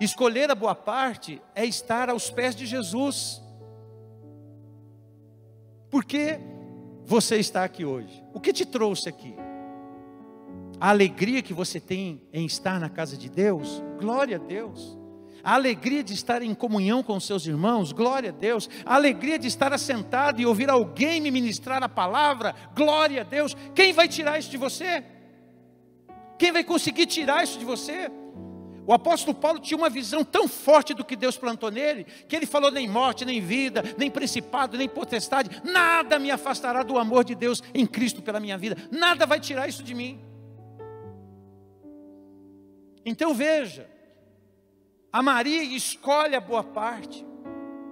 Escolher 0.00 0.50
a 0.50 0.54
boa 0.54 0.74
parte 0.74 1.40
é 1.54 1.64
estar 1.64 2.08
aos 2.08 2.30
pés 2.30 2.56
de 2.56 2.66
Jesus. 2.66 3.42
Por 5.90 6.04
que 6.04 6.38
você 7.04 7.36
está 7.36 7.62
aqui 7.62 7.84
hoje? 7.84 8.24
O 8.32 8.40
que 8.40 8.52
te 8.52 8.64
trouxe 8.64 9.08
aqui? 9.08 9.36
A 10.80 10.88
alegria 10.88 11.42
que 11.42 11.54
você 11.54 11.78
tem 11.78 12.22
em 12.32 12.46
estar 12.46 12.80
na 12.80 12.88
casa 12.88 13.16
de 13.16 13.28
Deus? 13.28 13.82
Glória 13.98 14.36
a 14.36 14.40
Deus 14.40 14.98
a 15.44 15.54
alegria 15.54 16.02
de 16.02 16.14
estar 16.14 16.42
em 16.42 16.54
comunhão 16.54 17.02
com 17.02 17.20
seus 17.20 17.46
irmãos, 17.46 17.92
glória 17.92 18.30
a 18.30 18.32
Deus, 18.32 18.68
a 18.84 18.94
alegria 18.94 19.38
de 19.38 19.46
estar 19.46 19.72
assentado 19.72 20.40
e 20.40 20.46
ouvir 20.46 20.70
alguém 20.70 21.20
me 21.20 21.30
ministrar 21.30 21.82
a 21.82 21.88
palavra, 21.88 22.54
glória 22.74 23.20
a 23.20 23.24
Deus. 23.24 23.54
Quem 23.74 23.92
vai 23.92 24.08
tirar 24.08 24.38
isso 24.38 24.50
de 24.50 24.56
você? 24.56 25.04
Quem 26.38 26.50
vai 26.50 26.64
conseguir 26.64 27.06
tirar 27.06 27.44
isso 27.44 27.58
de 27.58 27.64
você? 27.64 28.10
O 28.86 28.92
apóstolo 28.92 29.34
Paulo 29.34 29.58
tinha 29.58 29.78
uma 29.78 29.88
visão 29.88 30.22
tão 30.22 30.46
forte 30.46 30.92
do 30.92 31.04
que 31.04 31.16
Deus 31.16 31.36
plantou 31.36 31.70
nele, 31.70 32.04
que 32.28 32.36
ele 32.36 32.46
falou: 32.46 32.70
nem 32.70 32.86
morte, 32.86 33.24
nem 33.24 33.40
vida, 33.40 33.82
nem 33.96 34.10
principado, 34.10 34.76
nem 34.76 34.88
potestade, 34.88 35.62
nada 35.64 36.18
me 36.18 36.30
afastará 36.30 36.82
do 36.82 36.98
amor 36.98 37.24
de 37.24 37.34
Deus 37.34 37.62
em 37.72 37.86
Cristo 37.86 38.20
pela 38.20 38.40
minha 38.40 38.58
vida, 38.58 38.76
nada 38.90 39.24
vai 39.26 39.40
tirar 39.40 39.68
isso 39.68 39.82
de 39.82 39.94
mim. 39.94 40.20
Então 43.06 43.34
veja, 43.34 43.88
a 45.14 45.22
Maria 45.22 45.62
escolhe 45.62 46.34
a 46.34 46.40
boa 46.40 46.64
parte. 46.64 47.24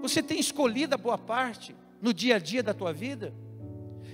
Você 0.00 0.20
tem 0.20 0.40
escolhido 0.40 0.96
a 0.96 0.98
boa 0.98 1.16
parte 1.16 1.72
no 2.00 2.12
dia 2.12 2.34
a 2.34 2.38
dia 2.40 2.64
da 2.64 2.74
tua 2.74 2.92
vida? 2.92 3.32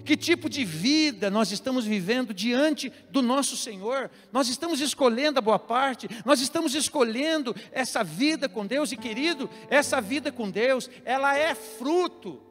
Que 0.05 0.15
tipo 0.15 0.47
de 0.47 0.63
vida 0.63 1.31
nós 1.31 1.51
estamos 1.51 1.87
vivendo 1.87 2.35
diante 2.35 2.93
do 3.11 3.23
nosso 3.23 3.57
Senhor? 3.57 4.11
Nós 4.31 4.51
estamos 4.51 4.83
escolhendo 4.83 5.39
a 5.39 5.41
boa 5.41 5.59
parte, 5.59 6.07
nós 6.23 6.43
estamos 6.43 6.75
escolhendo 6.75 7.57
essa 7.73 8.05
vida 8.05 8.47
com 8.47 8.67
Deus, 8.67 8.93
e 8.93 8.97
querido, 8.99 9.49
essa 9.71 10.03
vida 10.03 10.31
com 10.31 10.51
Deus, 10.51 10.91
ela 11.03 11.35
é 11.35 11.55
fruto 11.55 12.43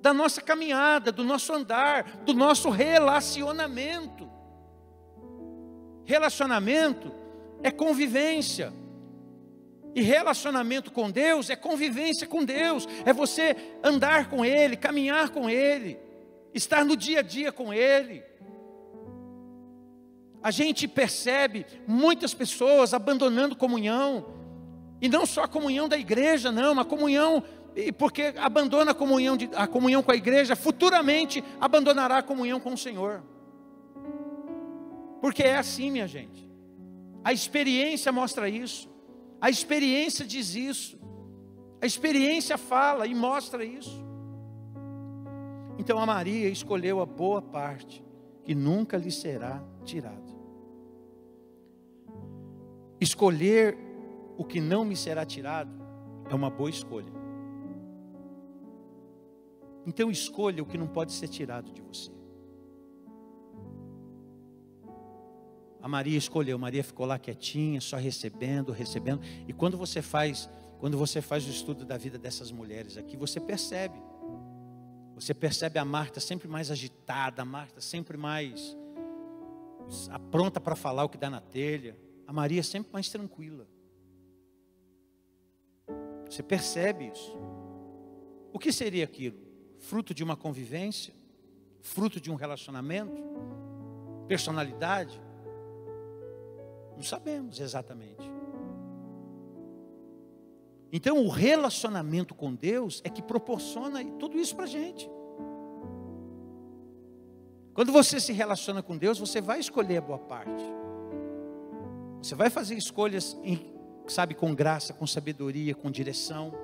da 0.00 0.14
nossa 0.14 0.40
caminhada, 0.40 1.12
do 1.12 1.22
nosso 1.22 1.52
andar, 1.52 2.22
do 2.24 2.32
nosso 2.32 2.70
relacionamento. 2.70 4.26
Relacionamento 6.06 7.12
é 7.62 7.70
convivência. 7.70 8.72
E 9.96 10.02
relacionamento 10.02 10.92
com 10.92 11.10
Deus 11.10 11.48
é 11.48 11.56
convivência 11.56 12.26
com 12.26 12.44
Deus, 12.44 12.86
é 13.06 13.14
você 13.14 13.56
andar 13.82 14.28
com 14.28 14.44
Ele, 14.44 14.76
caminhar 14.76 15.30
com 15.30 15.48
Ele, 15.48 15.98
estar 16.52 16.84
no 16.84 16.94
dia 16.94 17.20
a 17.20 17.22
dia 17.22 17.50
com 17.50 17.72
Ele. 17.72 18.22
A 20.42 20.50
gente 20.50 20.86
percebe 20.86 21.64
muitas 21.88 22.34
pessoas 22.34 22.92
abandonando 22.92 23.56
comunhão, 23.56 24.26
e 25.00 25.08
não 25.08 25.24
só 25.24 25.44
a 25.44 25.48
comunhão 25.48 25.88
da 25.88 25.96
igreja, 25.96 26.52
não, 26.52 26.78
a 26.78 26.84
comunhão, 26.84 27.42
porque 27.96 28.34
abandona 28.36 28.90
a 28.90 28.94
comunhão, 28.94 29.34
de, 29.34 29.48
a 29.54 29.66
comunhão 29.66 30.02
com 30.02 30.12
a 30.12 30.16
igreja, 30.16 30.54
futuramente 30.54 31.42
abandonará 31.58 32.18
a 32.18 32.22
comunhão 32.22 32.60
com 32.60 32.74
o 32.74 32.78
Senhor. 32.78 33.22
Porque 35.22 35.42
é 35.42 35.56
assim, 35.56 35.90
minha 35.90 36.06
gente. 36.06 36.46
A 37.24 37.32
experiência 37.32 38.12
mostra 38.12 38.46
isso. 38.46 38.94
A 39.46 39.48
experiência 39.48 40.26
diz 40.26 40.56
isso. 40.56 40.98
A 41.80 41.86
experiência 41.86 42.58
fala 42.58 43.06
e 43.06 43.14
mostra 43.14 43.64
isso. 43.64 44.04
Então 45.78 46.00
a 46.00 46.04
Maria 46.04 46.48
escolheu 46.48 47.00
a 47.00 47.06
boa 47.06 47.40
parte, 47.40 48.04
que 48.42 48.56
nunca 48.56 48.96
lhe 48.96 49.12
será 49.12 49.62
tirada. 49.84 50.34
Escolher 53.00 53.78
o 54.36 54.44
que 54.44 54.60
não 54.60 54.84
me 54.84 54.96
será 54.96 55.24
tirado 55.24 55.70
é 56.28 56.34
uma 56.34 56.50
boa 56.50 56.68
escolha. 56.68 57.12
Então 59.86 60.10
escolha 60.10 60.60
o 60.60 60.66
que 60.66 60.76
não 60.76 60.88
pode 60.88 61.12
ser 61.12 61.28
tirado 61.28 61.70
de 61.70 61.80
você. 61.82 62.15
A 65.86 65.88
Maria 65.88 66.18
escolheu, 66.18 66.58
Maria 66.58 66.82
ficou 66.82 67.06
lá 67.06 67.16
quietinha, 67.16 67.80
só 67.80 67.96
recebendo, 67.96 68.72
recebendo. 68.72 69.22
E 69.46 69.52
quando 69.52 69.78
você 69.78 70.02
faz, 70.02 70.50
quando 70.80 70.98
você 70.98 71.22
faz 71.22 71.46
o 71.46 71.48
estudo 71.48 71.84
da 71.84 71.96
vida 71.96 72.18
dessas 72.18 72.50
mulheres 72.50 72.96
aqui, 72.96 73.16
você 73.16 73.38
percebe. 73.38 73.96
Você 75.14 75.32
percebe 75.32 75.78
a 75.78 75.84
Marta 75.84 76.18
sempre 76.18 76.48
mais 76.48 76.72
agitada, 76.72 77.42
a 77.42 77.44
Marta 77.44 77.80
sempre 77.80 78.16
mais 78.16 78.76
pronta 80.32 80.60
para 80.60 80.74
falar 80.74 81.04
o 81.04 81.08
que 81.08 81.16
dá 81.16 81.30
na 81.30 81.40
telha. 81.40 81.96
A 82.26 82.32
Maria 82.32 82.64
sempre 82.64 82.92
mais 82.92 83.08
tranquila. 83.08 83.68
Você 86.28 86.42
percebe 86.42 87.12
isso. 87.14 87.32
O 88.52 88.58
que 88.58 88.72
seria 88.72 89.04
aquilo? 89.04 89.38
Fruto 89.78 90.12
de 90.12 90.24
uma 90.24 90.34
convivência? 90.34 91.14
Fruto 91.80 92.20
de 92.20 92.28
um 92.28 92.34
relacionamento? 92.34 93.22
Personalidade? 94.26 95.24
Não 96.96 97.02
sabemos 97.02 97.60
exatamente. 97.60 98.30
Então, 100.92 101.24
o 101.24 101.28
relacionamento 101.28 102.34
com 102.34 102.54
Deus 102.54 103.02
é 103.04 103.10
que 103.10 103.20
proporciona 103.20 104.02
tudo 104.18 104.38
isso 104.38 104.56
para 104.56 104.64
a 104.64 104.68
gente. 104.68 105.10
Quando 107.74 107.92
você 107.92 108.18
se 108.18 108.32
relaciona 108.32 108.82
com 108.82 108.96
Deus, 108.96 109.18
você 109.18 109.40
vai 109.40 109.60
escolher 109.60 109.98
a 109.98 110.00
boa 110.00 110.18
parte. 110.18 110.64
Você 112.22 112.34
vai 112.34 112.48
fazer 112.48 112.74
escolhas, 112.76 113.38
em, 113.44 113.60
sabe, 114.06 114.34
com 114.34 114.54
graça, 114.54 114.94
com 114.94 115.06
sabedoria, 115.06 115.74
com 115.74 115.90
direção. 115.90 116.54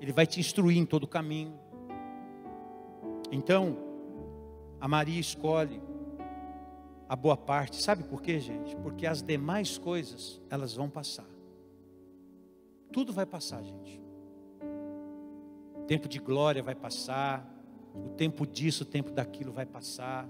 Ele 0.00 0.12
vai 0.12 0.26
te 0.26 0.40
instruir 0.40 0.78
em 0.78 0.86
todo 0.86 1.04
o 1.04 1.08
caminho. 1.08 1.52
Então, 3.30 3.76
a 4.80 4.88
Maria 4.88 5.20
escolhe 5.20 5.82
a 7.08 7.16
boa 7.16 7.36
parte. 7.36 7.76
Sabe 7.82 8.04
por 8.04 8.20
quê, 8.20 8.38
gente? 8.38 8.76
Porque 8.76 9.06
as 9.06 9.22
demais 9.22 9.78
coisas, 9.78 10.40
elas 10.50 10.74
vão 10.74 10.90
passar. 10.90 11.28
Tudo 12.92 13.12
vai 13.12 13.24
passar, 13.24 13.62
gente. 13.62 14.00
O 15.76 15.84
tempo 15.84 16.08
de 16.08 16.18
glória 16.18 16.62
vai 16.62 16.74
passar, 16.74 17.48
o 17.94 18.10
tempo 18.10 18.46
disso, 18.46 18.82
o 18.82 18.86
tempo 18.86 19.10
daquilo 19.10 19.52
vai 19.52 19.64
passar. 19.64 20.28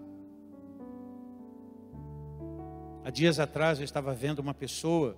Há 3.05 3.11
dias 3.11 3.41
atrás 3.41 3.79
eu 3.79 3.85
estava 3.85 4.15
vendo 4.15 4.39
uma 4.39 4.55
pessoa 4.55 5.17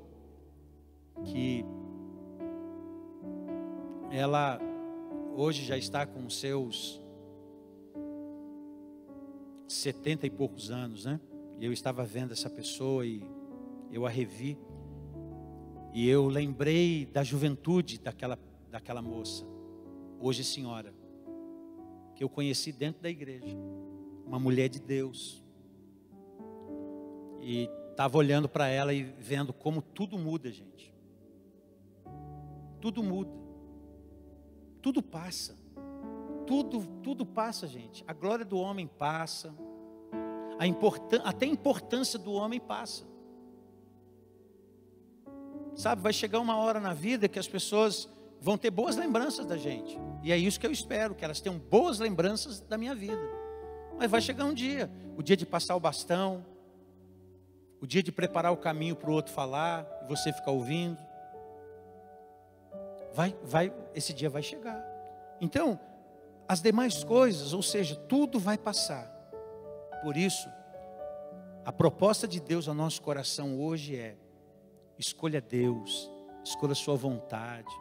que 1.24 1.64
ela 4.10 4.58
hoje 5.36 5.64
já 5.64 5.76
está 5.76 6.06
com 6.06 6.28
seus 6.30 7.00
setenta 9.68 10.26
e 10.26 10.30
poucos 10.30 10.70
anos, 10.70 11.04
né? 11.04 11.20
Eu 11.60 11.74
estava 11.74 12.02
vendo 12.04 12.32
essa 12.32 12.48
pessoa 12.48 13.04
e 13.04 13.22
eu 13.92 14.06
a 14.06 14.08
revi. 14.08 14.58
E 15.92 16.08
eu 16.08 16.26
lembrei 16.26 17.04
da 17.04 17.22
juventude 17.22 17.98
daquela, 17.98 18.38
daquela 18.70 19.02
moça, 19.02 19.44
hoje 20.18 20.42
senhora, 20.42 20.94
que 22.14 22.24
eu 22.24 22.30
conheci 22.30 22.72
dentro 22.72 23.02
da 23.02 23.10
igreja. 23.10 23.54
Uma 24.24 24.38
mulher 24.38 24.70
de 24.70 24.80
Deus. 24.80 25.44
E 27.42 27.68
estava 27.90 28.16
olhando 28.16 28.48
para 28.48 28.68
ela 28.68 28.94
e 28.94 29.02
vendo 29.02 29.52
como 29.52 29.82
tudo 29.82 30.16
muda, 30.16 30.50
gente. 30.50 30.94
Tudo 32.80 33.02
muda. 33.02 33.32
Tudo 34.80 35.02
passa. 35.02 35.58
Tudo, 36.46 36.86
tudo 37.02 37.26
passa, 37.26 37.66
gente. 37.66 38.02
A 38.08 38.14
glória 38.14 38.46
do 38.46 38.56
homem 38.56 38.86
passa 38.86 39.54
a 40.60 40.66
importância, 40.66 41.26
até 41.26 41.46
a 41.46 41.48
importância 41.48 42.18
do 42.18 42.34
homem 42.34 42.60
passa. 42.60 43.02
Sabe, 45.74 46.02
vai 46.02 46.12
chegar 46.12 46.38
uma 46.38 46.54
hora 46.54 46.78
na 46.78 46.92
vida 46.92 47.26
que 47.30 47.38
as 47.38 47.48
pessoas 47.48 48.06
vão 48.38 48.58
ter 48.58 48.70
boas 48.70 48.94
lembranças 48.94 49.46
da 49.46 49.56
gente. 49.56 49.98
E 50.22 50.30
é 50.30 50.36
isso 50.36 50.60
que 50.60 50.66
eu 50.66 50.70
espero, 50.70 51.14
que 51.14 51.24
elas 51.24 51.40
tenham 51.40 51.58
boas 51.58 51.98
lembranças 51.98 52.60
da 52.60 52.76
minha 52.76 52.94
vida. 52.94 53.22
Mas 53.98 54.10
vai 54.10 54.20
chegar 54.20 54.44
um 54.44 54.52
dia, 54.52 54.90
o 55.16 55.22
dia 55.22 55.34
de 55.34 55.46
passar 55.46 55.74
o 55.76 55.80
bastão, 55.80 56.44
o 57.80 57.86
dia 57.86 58.02
de 58.02 58.12
preparar 58.12 58.52
o 58.52 58.56
caminho 58.58 58.94
para 58.94 59.08
o 59.08 59.14
outro 59.14 59.32
falar 59.32 59.86
e 60.04 60.08
você 60.08 60.30
ficar 60.30 60.50
ouvindo. 60.50 60.98
Vai, 63.14 63.34
vai, 63.42 63.72
esse 63.94 64.12
dia 64.12 64.28
vai 64.28 64.42
chegar. 64.42 64.84
Então, 65.40 65.80
as 66.46 66.60
demais 66.60 67.02
coisas, 67.02 67.54
ou 67.54 67.62
seja, 67.62 67.96
tudo 67.96 68.38
vai 68.38 68.58
passar. 68.58 69.19
Por 70.02 70.16
isso, 70.16 70.48
a 71.64 71.70
proposta 71.70 72.26
de 72.26 72.40
Deus 72.40 72.66
ao 72.66 72.74
nosso 72.74 73.02
coração 73.02 73.60
hoje 73.60 73.94
é: 73.96 74.16
escolha 74.98 75.40
Deus, 75.40 76.10
escolha 76.42 76.74
sua 76.74 76.96
vontade, 76.96 77.72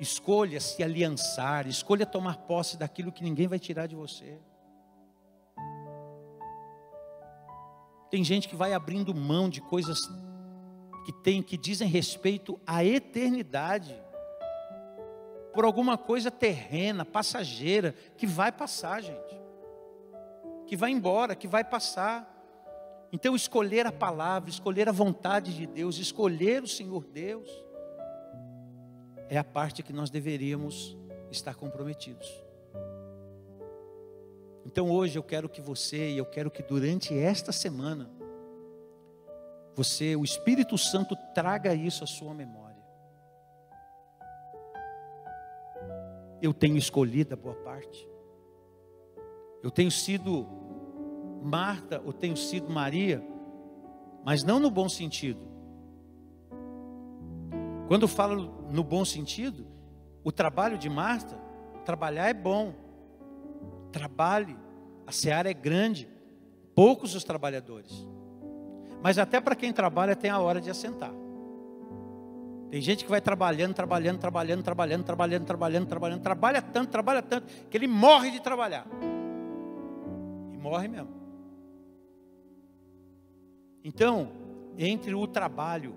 escolha 0.00 0.60
se 0.60 0.82
aliançar, 0.82 1.68
escolha 1.68 2.04
tomar 2.04 2.38
posse 2.38 2.76
daquilo 2.76 3.12
que 3.12 3.22
ninguém 3.22 3.46
vai 3.46 3.58
tirar 3.60 3.86
de 3.86 3.94
você. 3.94 4.40
Tem 8.10 8.24
gente 8.24 8.48
que 8.48 8.56
vai 8.56 8.72
abrindo 8.72 9.14
mão 9.14 9.48
de 9.48 9.60
coisas 9.60 10.00
que 11.04 11.12
tem 11.22 11.42
que 11.42 11.56
dizem 11.56 11.86
respeito 11.86 12.58
à 12.66 12.84
eternidade 12.84 13.94
por 15.54 15.64
alguma 15.64 15.96
coisa 15.96 16.30
terrena, 16.30 17.04
passageira, 17.04 17.94
que 18.16 18.26
vai 18.26 18.50
passar, 18.50 19.02
gente 19.02 19.37
que 20.68 20.76
vai 20.76 20.90
embora, 20.90 21.34
que 21.34 21.48
vai 21.48 21.64
passar. 21.64 22.36
Então, 23.10 23.34
escolher 23.34 23.86
a 23.86 23.92
palavra, 23.92 24.50
escolher 24.50 24.86
a 24.86 24.92
vontade 24.92 25.54
de 25.54 25.66
Deus, 25.66 25.96
escolher 25.96 26.62
o 26.62 26.68
Senhor 26.68 27.04
Deus, 27.06 27.48
é 29.30 29.38
a 29.38 29.44
parte 29.44 29.82
que 29.82 29.94
nós 29.94 30.10
deveríamos 30.10 30.96
estar 31.30 31.54
comprometidos. 31.54 32.28
Então, 34.66 34.90
hoje 34.90 35.18
eu 35.18 35.22
quero 35.22 35.48
que 35.48 35.62
você, 35.62 36.10
e 36.10 36.18
eu 36.18 36.26
quero 36.26 36.50
que 36.50 36.62
durante 36.62 37.18
esta 37.18 37.50
semana, 37.50 38.10
você, 39.74 40.14
o 40.14 40.24
Espírito 40.24 40.76
Santo, 40.76 41.16
traga 41.34 41.72
isso 41.72 42.04
à 42.04 42.06
sua 42.06 42.34
memória. 42.34 42.84
Eu 46.42 46.52
tenho 46.52 46.76
escolhido 46.76 47.32
a 47.32 47.36
boa 47.36 47.54
parte. 47.54 48.06
Eu 49.62 49.70
tenho 49.70 49.90
sido 49.90 50.46
Marta 51.42 52.02
ou 52.04 52.12
tenho 52.12 52.36
sido 52.36 52.70
Maria, 52.70 53.24
mas 54.24 54.44
não 54.44 54.60
no 54.60 54.70
bom 54.70 54.88
sentido. 54.88 55.40
Quando 57.86 58.02
eu 58.02 58.08
falo 58.08 58.66
no 58.70 58.84
bom 58.84 59.04
sentido, 59.04 59.66
o 60.22 60.30
trabalho 60.30 60.76
de 60.76 60.90
Marta, 60.90 61.36
trabalhar 61.84 62.28
é 62.28 62.34
bom. 62.34 62.74
Trabalhe, 63.90 64.56
a 65.06 65.12
seara 65.12 65.50
é 65.50 65.54
grande, 65.54 66.08
poucos 66.74 67.14
os 67.14 67.24
trabalhadores. 67.24 68.06
Mas 69.02 69.18
até 69.18 69.40
para 69.40 69.56
quem 69.56 69.72
trabalha 69.72 70.14
tem 70.14 70.30
a 70.30 70.38
hora 70.38 70.60
de 70.60 70.70
assentar. 70.70 71.12
Tem 72.70 72.82
gente 72.82 73.04
que 73.04 73.10
vai 73.10 73.20
trabalhando, 73.20 73.72
trabalhando, 73.72 74.18
trabalhando, 74.18 74.62
trabalhando, 74.62 75.04
trabalhando, 75.04 75.46
trabalhando, 75.46 75.88
trabalhando, 75.88 76.20
trabalha 76.20 76.60
tanto, 76.60 76.90
trabalha 76.90 77.22
tanto, 77.22 77.46
que 77.70 77.76
ele 77.76 77.86
morre 77.86 78.30
de 78.30 78.40
trabalhar. 78.40 78.86
Morre 80.58 80.88
mesmo. 80.88 81.10
Então, 83.84 84.32
entre 84.76 85.14
o 85.14 85.26
trabalho, 85.26 85.94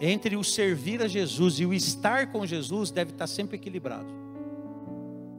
entre 0.00 0.36
o 0.36 0.44
servir 0.44 1.00
a 1.00 1.08
Jesus 1.08 1.60
e 1.60 1.66
o 1.66 1.72
estar 1.72 2.30
com 2.30 2.44
Jesus, 2.44 2.90
deve 2.90 3.12
estar 3.12 3.26
sempre 3.26 3.56
equilibrado. 3.56 4.12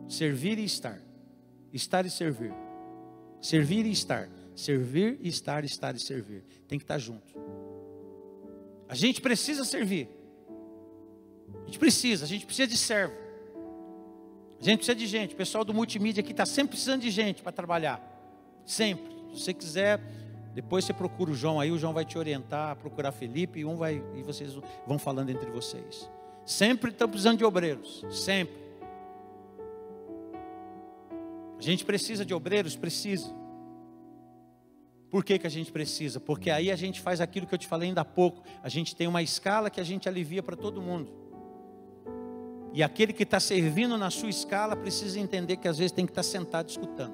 Servir 0.07 0.57
e 0.57 0.63
estar, 0.63 1.01
estar 1.71 2.05
e 2.05 2.09
servir, 2.09 2.53
servir 3.41 3.85
e 3.85 3.91
estar. 3.91 4.29
Servir 4.55 5.17
e 5.19 5.29
estar, 5.29 5.63
estar 5.63 5.95
e 5.95 5.99
servir. 5.99 6.43
Tem 6.67 6.77
que 6.77 6.83
estar 6.83 6.99
junto. 6.99 7.33
A 8.87 8.95
gente 8.95 9.19
precisa 9.21 9.65
servir. 9.65 10.07
A 11.63 11.65
gente 11.65 11.79
precisa, 11.79 12.25
a 12.25 12.27
gente 12.27 12.45
precisa 12.45 12.67
de 12.67 12.77
servo. 12.77 13.15
A 14.63 14.65
gente 14.65 14.77
precisa 14.77 14.95
de 14.95 15.05
gente. 15.05 15.33
O 15.33 15.37
pessoal 15.37 15.65
do 15.65 15.73
multimídia 15.73 16.21
aqui 16.21 16.31
está 16.31 16.45
sempre 16.45 16.69
precisando 16.69 17.01
de 17.01 17.11
gente 17.11 17.43
para 17.43 17.51
trabalhar. 17.51 18.01
Sempre. 18.65 19.13
Se 19.33 19.41
você 19.41 19.53
quiser, 19.53 19.99
depois 20.53 20.85
você 20.85 20.93
procura 20.93 21.31
o 21.31 21.35
João 21.35 21.59
aí, 21.59 21.69
o 21.69 21.77
João 21.77 21.91
vai 21.91 22.05
te 22.05 22.17
orientar, 22.17 22.77
procurar 22.77 23.11
Felipe, 23.11 23.59
e 23.59 23.65
um 23.65 23.75
vai, 23.75 24.01
e 24.15 24.23
vocês 24.23 24.57
vão 24.87 24.97
falando 24.97 25.31
entre 25.31 25.51
vocês. 25.51 26.09
Sempre 26.45 26.91
estão 26.91 27.09
precisando 27.09 27.39
de 27.39 27.43
obreiros. 27.43 28.05
Sempre. 28.09 28.55
A 31.59 31.61
gente 31.61 31.83
precisa 31.83 32.25
de 32.25 32.33
obreiros? 32.33 32.77
Precisa. 32.77 33.35
Por 35.09 35.25
que, 35.25 35.39
que 35.39 35.45
a 35.45 35.49
gente 35.49 35.73
precisa? 35.73 36.21
Porque 36.21 36.49
aí 36.49 36.71
a 36.71 36.75
gente 36.77 37.01
faz 37.01 37.19
aquilo 37.19 37.45
que 37.45 37.53
eu 37.53 37.59
te 37.59 37.67
falei 37.67 37.89
ainda 37.89 37.99
há 37.99 38.05
pouco. 38.05 38.41
A 38.63 38.69
gente 38.69 38.95
tem 38.95 39.07
uma 39.07 39.21
escala 39.21 39.69
que 39.69 39.81
a 39.81 39.83
gente 39.83 40.07
alivia 40.07 40.41
para 40.41 40.55
todo 40.55 40.81
mundo. 40.81 41.22
E 42.73 42.81
aquele 42.81 43.13
que 43.13 43.21
está 43.21 43.39
servindo 43.39 43.95
na 43.99 44.09
sua 44.09 44.29
escala 44.29 44.75
precisa 44.75 45.19
entender 45.19 45.57
que 45.57 45.67
às 45.67 45.77
vezes 45.77 45.91
tem 45.91 46.07
que 46.07 46.11
estar 46.11 46.23
sentado 46.23 46.69
escutando. 46.69 47.13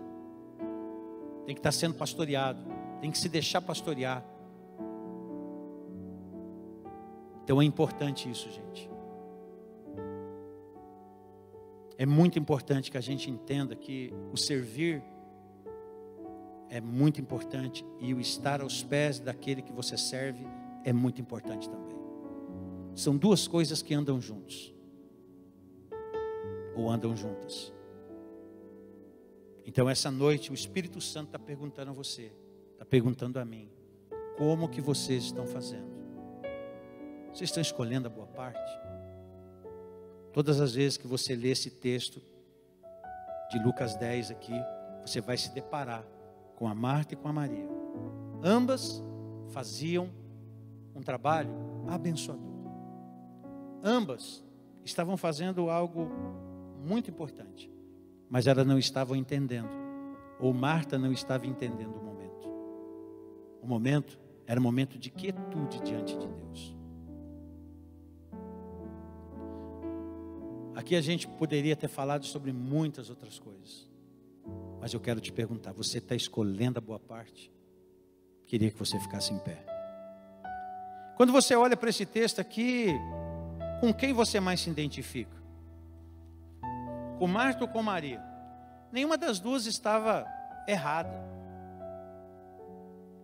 Tem 1.46 1.54
que 1.54 1.60
estar 1.60 1.74
sendo 1.74 1.96
pastoreado. 1.96 2.62
Tem 3.02 3.12
que 3.12 3.18
se 3.18 3.28
deixar 3.28 3.62
pastorear. 3.62 4.24
Então 7.44 7.62
é 7.62 7.66
importante 7.66 8.32
isso, 8.32 8.50
gente. 8.50 8.90
É 11.98 12.06
muito 12.06 12.40
importante 12.40 12.90
que 12.90 12.98
a 12.98 13.02
gente 13.02 13.30
entenda 13.30 13.76
que 13.76 14.14
o 14.32 14.38
servir 14.38 15.04
é 16.70 16.80
muito 16.80 17.20
importante 17.20 17.86
e 18.00 18.14
o 18.14 18.22
estar 18.22 18.62
aos 18.62 18.82
pés 18.82 19.20
daquele 19.20 19.62
que 19.62 19.74
você 19.74 19.98
serve 19.98 20.48
é 20.86 20.94
muito 20.94 21.20
importante 21.20 21.70
também. 21.70 21.98
São 22.96 23.18
duas 23.18 23.46
coisas 23.46 23.82
que 23.82 23.94
andam 23.94 24.22
juntos 24.22 24.79
ou 26.76 26.90
andam 26.90 27.16
juntas. 27.16 27.74
Então 29.66 29.90
essa 29.90 30.10
noite 30.10 30.52
o 30.52 30.54
Espírito 30.54 31.00
Santo 31.00 31.28
está 31.28 31.40
perguntando 31.40 31.92
a 31.92 31.94
você, 31.94 32.32
está 32.74 32.86
perguntando 32.86 33.40
a 33.40 33.46
mim, 33.46 33.70
como 34.38 34.70
que 34.70 34.82
vocês 34.82 35.26
estão 35.26 35.46
fazendo? 35.46 36.00
Vocês 37.34 37.50
estão 37.50 37.62
escolhendo 37.62 38.08
a 38.08 38.10
boa 38.10 38.28
parte? 38.28 38.60
Todas 40.34 40.60
as 40.60 40.74
vezes 40.74 40.98
que 40.98 41.08
você 41.08 41.36
lê 41.36 41.50
esse 41.50 41.70
texto 41.70 42.22
de 43.52 43.60
Lucas 43.60 43.96
10 43.96 44.32
aqui, 44.32 44.54
você 45.02 45.22
vai 45.22 45.38
se 45.38 45.54
deparar 45.54 46.06
com 46.56 46.68
a 46.68 46.76
Marta 46.76 47.14
e 47.14 47.18
com 47.18 47.28
a 47.28 47.34
Maria. 47.34 47.68
Ambas 48.44 49.04
faziam 49.50 50.10
um 50.96 51.02
trabalho 51.02 51.52
abençoador. 51.88 52.50
Ambas 53.84 54.44
estavam 54.84 55.16
fazendo 55.18 55.70
algo 55.70 56.10
muito 56.80 57.10
importante, 57.10 57.72
mas 58.30 58.48
elas 58.48 58.66
não 58.66 58.80
estavam 58.80 59.16
entendendo, 59.16 59.70
ou 60.40 60.54
Marta 60.54 60.98
não 60.98 61.12
estava 61.12 61.46
entendendo 61.46 61.96
o 61.96 62.04
momento. 62.04 62.50
O 63.62 63.68
momento 63.68 64.20
era 64.48 64.60
um 64.60 64.64
momento 64.64 64.98
de 64.98 65.10
quietude 65.10 65.80
diante 65.82 66.18
de 66.18 66.28
Deus. 66.28 66.76
Aqui 70.76 70.96
a 70.96 71.02
gente 71.02 71.28
poderia 71.28 71.76
ter 71.76 71.90
falado 71.90 72.26
sobre 72.26 72.54
muitas 72.54 73.10
outras 73.10 73.38
coisas. 73.38 73.90
Mas 74.80 74.94
eu 74.94 75.00
quero 75.00 75.20
te 75.20 75.32
perguntar: 75.32 75.74
você 75.74 75.98
está 75.98 76.16
escolhendo 76.16 76.80
a 76.80 76.82
boa 76.82 77.00
parte? 77.00 77.52
Queria 78.48 78.72
que 78.72 78.80
você 78.80 78.98
ficasse 79.00 79.34
em 79.34 79.40
pé. 79.40 79.66
Quando 81.18 81.34
você 81.34 81.54
olha 81.54 81.76
para 81.76 81.90
esse 81.90 82.06
texto 82.06 82.40
aqui, 82.40 82.88
com 83.82 83.94
quem 83.94 84.14
você 84.14 84.40
mais 84.40 84.62
se 84.62 84.70
identifica? 84.70 85.39
Com 87.20 87.28
Marta 87.28 87.66
ou 87.66 87.68
com 87.68 87.84
Maria? 87.84 88.24
Nenhuma 88.92 89.18
das 89.18 89.40
duas 89.40 89.66
estava 89.66 90.26
errada. 90.68 91.22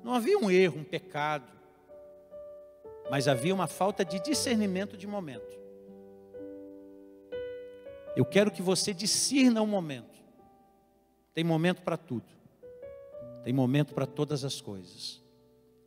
Não 0.04 0.14
havia 0.14 0.38
um 0.38 0.52
erro, 0.52 0.82
um 0.82 0.84
pecado. 0.84 1.52
Mas 3.10 3.28
havia 3.28 3.56
uma 3.56 3.68
falta 3.68 4.04
de 4.04 4.20
discernimento 4.20 4.98
de 4.98 5.08
momento. 5.08 5.58
Eu 8.16 8.26
quero 8.26 8.52
que 8.52 8.62
você 8.62 8.94
discirna 8.94 9.62
o 9.62 9.68
momento. 9.68 10.20
Tem 11.34 11.44
momento 11.44 11.82
para 11.82 11.98
tudo. 11.98 12.28
Tem 13.44 13.54
momento 13.54 13.94
para 13.94 14.06
todas 14.06 14.44
as 14.44 14.60
coisas. 14.60 15.24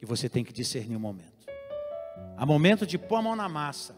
E 0.00 0.06
você 0.06 0.28
tem 0.28 0.44
que 0.44 0.52
discernir 0.52 0.96
o 0.96 1.00
momento. 1.00 1.46
Há 2.36 2.46
momento 2.46 2.86
de 2.86 2.96
pôr 2.96 3.16
a 3.16 3.22
mão 3.22 3.36
na 3.36 3.48
massa. 3.48 3.94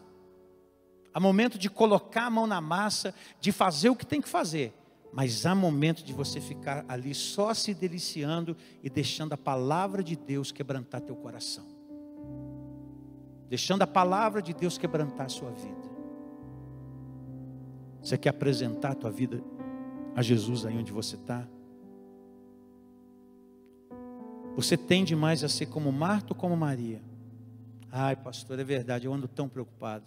Há 1.13 1.19
momento 1.19 1.57
de 1.57 1.69
colocar 1.69 2.25
a 2.25 2.29
mão 2.29 2.47
na 2.47 2.61
massa, 2.61 3.13
de 3.39 3.51
fazer 3.51 3.89
o 3.89 3.95
que 3.95 4.05
tem 4.05 4.21
que 4.21 4.29
fazer. 4.29 4.73
Mas 5.11 5.45
há 5.45 5.53
momento 5.53 6.03
de 6.03 6.13
você 6.13 6.39
ficar 6.39 6.85
ali 6.87 7.13
só 7.13 7.53
se 7.53 7.73
deliciando 7.73 8.55
e 8.81 8.89
deixando 8.89 9.33
a 9.33 9.37
palavra 9.37 10.01
de 10.01 10.15
Deus 10.15 10.51
quebrantar 10.51 11.01
teu 11.01 11.15
coração. 11.15 11.65
Deixando 13.49 13.81
a 13.81 13.87
palavra 13.87 14.41
de 14.41 14.53
Deus 14.53 14.77
quebrantar 14.77 15.25
a 15.25 15.29
sua 15.29 15.51
vida. 15.51 15.91
Você 18.01 18.17
quer 18.17 18.29
apresentar 18.29 18.91
a 18.91 18.95
tua 18.95 19.11
vida 19.11 19.43
a 20.15 20.21
Jesus 20.21 20.65
aí 20.65 20.77
onde 20.77 20.93
você 20.93 21.17
está? 21.17 21.45
Você 24.55 24.77
tende 24.77 25.15
mais 25.15 25.43
a 25.43 25.49
ser 25.49 25.65
como 25.65 25.91
Marta 25.91 26.33
ou 26.33 26.39
como 26.39 26.55
Maria? 26.55 27.01
Ai, 27.91 28.15
pastor, 28.15 28.57
é 28.59 28.63
verdade, 28.63 29.05
eu 29.05 29.13
ando 29.13 29.27
tão 29.27 29.49
preocupado. 29.49 30.05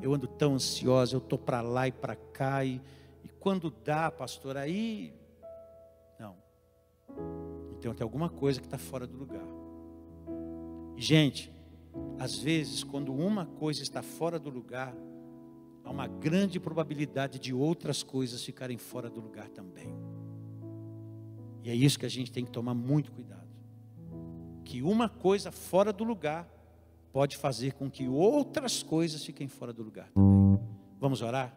Eu 0.00 0.14
ando 0.14 0.26
tão 0.26 0.54
ansiosa, 0.54 1.14
eu 1.14 1.18
estou 1.18 1.38
para 1.38 1.60
lá 1.60 1.88
e 1.88 1.92
para 1.92 2.14
cá. 2.14 2.64
E, 2.64 2.80
e 3.24 3.28
quando 3.28 3.72
dá, 3.84 4.10
pastor, 4.10 4.56
aí. 4.56 5.12
Não. 6.18 6.36
Então 7.78 7.94
tem 7.94 8.04
alguma 8.04 8.28
coisa 8.28 8.60
que 8.60 8.66
está 8.66 8.78
fora 8.78 9.06
do 9.06 9.16
lugar. 9.16 9.46
gente, 10.96 11.52
às 12.18 12.36
vezes, 12.36 12.84
quando 12.84 13.12
uma 13.12 13.46
coisa 13.46 13.82
está 13.82 14.02
fora 14.02 14.38
do 14.38 14.50
lugar, 14.50 14.94
há 15.84 15.90
uma 15.90 16.06
grande 16.06 16.58
probabilidade 16.58 17.38
de 17.38 17.54
outras 17.54 18.02
coisas 18.02 18.42
ficarem 18.42 18.78
fora 18.78 19.08
do 19.08 19.20
lugar 19.20 19.48
também. 19.48 19.94
E 21.62 21.70
é 21.70 21.74
isso 21.74 21.98
que 21.98 22.06
a 22.06 22.08
gente 22.08 22.30
tem 22.30 22.44
que 22.44 22.50
tomar 22.50 22.74
muito 22.74 23.10
cuidado. 23.12 23.46
Que 24.64 24.82
uma 24.82 25.08
coisa 25.08 25.50
fora 25.50 25.92
do 25.92 26.04
lugar 26.04 26.48
pode 27.16 27.34
fazer 27.38 27.72
com 27.72 27.90
que 27.90 28.06
outras 28.06 28.82
coisas 28.82 29.24
fiquem 29.24 29.48
fora 29.48 29.72
do 29.72 29.82
lugar 29.82 30.10
também. 30.10 30.60
Vamos 31.00 31.22
orar? 31.22 31.50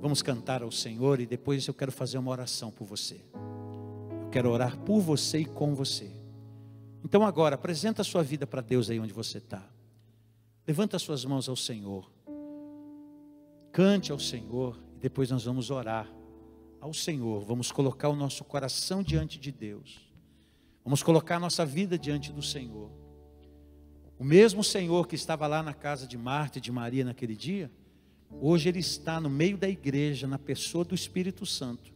Vamos 0.00 0.22
cantar 0.22 0.62
ao 0.62 0.72
Senhor 0.72 1.20
e 1.20 1.26
depois 1.26 1.66
eu 1.68 1.74
quero 1.74 1.92
fazer 1.92 2.16
uma 2.16 2.30
oração 2.30 2.70
por 2.70 2.86
você. 2.86 3.22
Eu 4.22 4.30
quero 4.30 4.48
orar 4.48 4.78
por 4.78 4.98
você 5.00 5.40
e 5.40 5.44
com 5.44 5.74
você. 5.74 6.10
Então 7.04 7.22
agora, 7.26 7.56
apresenta 7.56 8.00
a 8.00 8.04
sua 8.06 8.22
vida 8.22 8.46
para 8.46 8.62
Deus 8.62 8.88
aí 8.88 8.98
onde 8.98 9.12
você 9.12 9.36
está. 9.36 9.62
Levanta 10.66 10.96
as 10.96 11.02
suas 11.02 11.26
mãos 11.26 11.46
ao 11.46 11.56
Senhor. 11.56 12.10
Cante 13.70 14.10
ao 14.10 14.18
Senhor 14.18 14.82
e 14.96 14.98
depois 14.98 15.30
nós 15.30 15.44
vamos 15.44 15.70
orar 15.70 16.10
ao 16.80 16.94
Senhor. 16.94 17.44
Vamos 17.44 17.70
colocar 17.70 18.08
o 18.08 18.16
nosso 18.16 18.44
coração 18.44 19.02
diante 19.02 19.38
de 19.38 19.52
Deus. 19.52 20.10
Vamos 20.82 21.02
colocar 21.02 21.36
a 21.36 21.40
nossa 21.40 21.66
vida 21.66 21.98
diante 21.98 22.32
do 22.32 22.40
Senhor. 22.40 22.99
O 24.20 24.24
mesmo 24.24 24.62
Senhor 24.62 25.08
que 25.08 25.14
estava 25.14 25.46
lá 25.46 25.62
na 25.62 25.72
casa 25.72 26.06
de 26.06 26.18
Marta 26.18 26.58
e 26.58 26.60
de 26.60 26.70
Maria 26.70 27.06
naquele 27.06 27.34
dia, 27.34 27.70
hoje 28.30 28.68
Ele 28.68 28.80
está 28.80 29.18
no 29.18 29.30
meio 29.30 29.56
da 29.56 29.66
igreja, 29.66 30.26
na 30.26 30.38
pessoa 30.38 30.84
do 30.84 30.94
Espírito 30.94 31.46
Santo, 31.46 31.90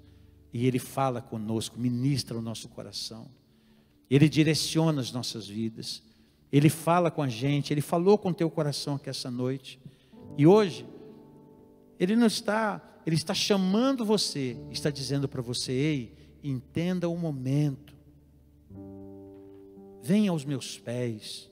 e 0.50 0.66
Ele 0.66 0.78
fala 0.78 1.20
conosco, 1.20 1.78
ministra 1.78 2.38
o 2.38 2.40
nosso 2.40 2.66
coração, 2.70 3.28
Ele 4.08 4.26
direciona 4.26 5.02
as 5.02 5.12
nossas 5.12 5.46
vidas, 5.46 6.02
Ele 6.50 6.70
fala 6.70 7.10
com 7.10 7.20
a 7.20 7.28
gente, 7.28 7.74
Ele 7.74 7.82
falou 7.82 8.16
com 8.16 8.30
o 8.30 8.34
teu 8.34 8.50
coração 8.50 8.94
aqui 8.94 9.10
essa 9.10 9.30
noite, 9.30 9.78
e 10.38 10.46
hoje 10.46 10.86
ele 11.98 12.16
não 12.16 12.26
está, 12.26 12.82
ele 13.06 13.16
está 13.16 13.34
chamando 13.34 14.02
você, 14.02 14.56
está 14.70 14.88
dizendo 14.88 15.28
para 15.28 15.42
você: 15.42 15.72
ei, 15.72 16.14
entenda 16.42 17.06
o 17.06 17.16
momento. 17.18 17.94
Venha 20.02 20.30
aos 20.30 20.44
meus 20.44 20.78
pés, 20.78 21.50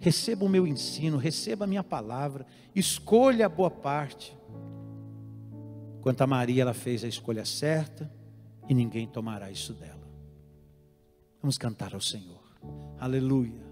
receba 0.00 0.44
o 0.44 0.48
meu 0.48 0.66
ensino, 0.66 1.18
receba 1.18 1.64
a 1.64 1.68
minha 1.68 1.84
palavra, 1.84 2.46
escolha 2.74 3.46
a 3.46 3.48
boa 3.48 3.70
parte. 3.70 4.36
Quanto 6.00 6.22
a 6.22 6.26
Maria, 6.26 6.62
ela 6.62 6.74
fez 6.74 7.04
a 7.04 7.08
escolha 7.08 7.44
certa 7.44 8.10
e 8.68 8.74
ninguém 8.74 9.06
tomará 9.06 9.50
isso 9.50 9.74
dela. 9.74 10.08
Vamos 11.42 11.58
cantar 11.58 11.94
ao 11.94 12.00
Senhor. 12.00 12.40
Aleluia. 12.98 13.69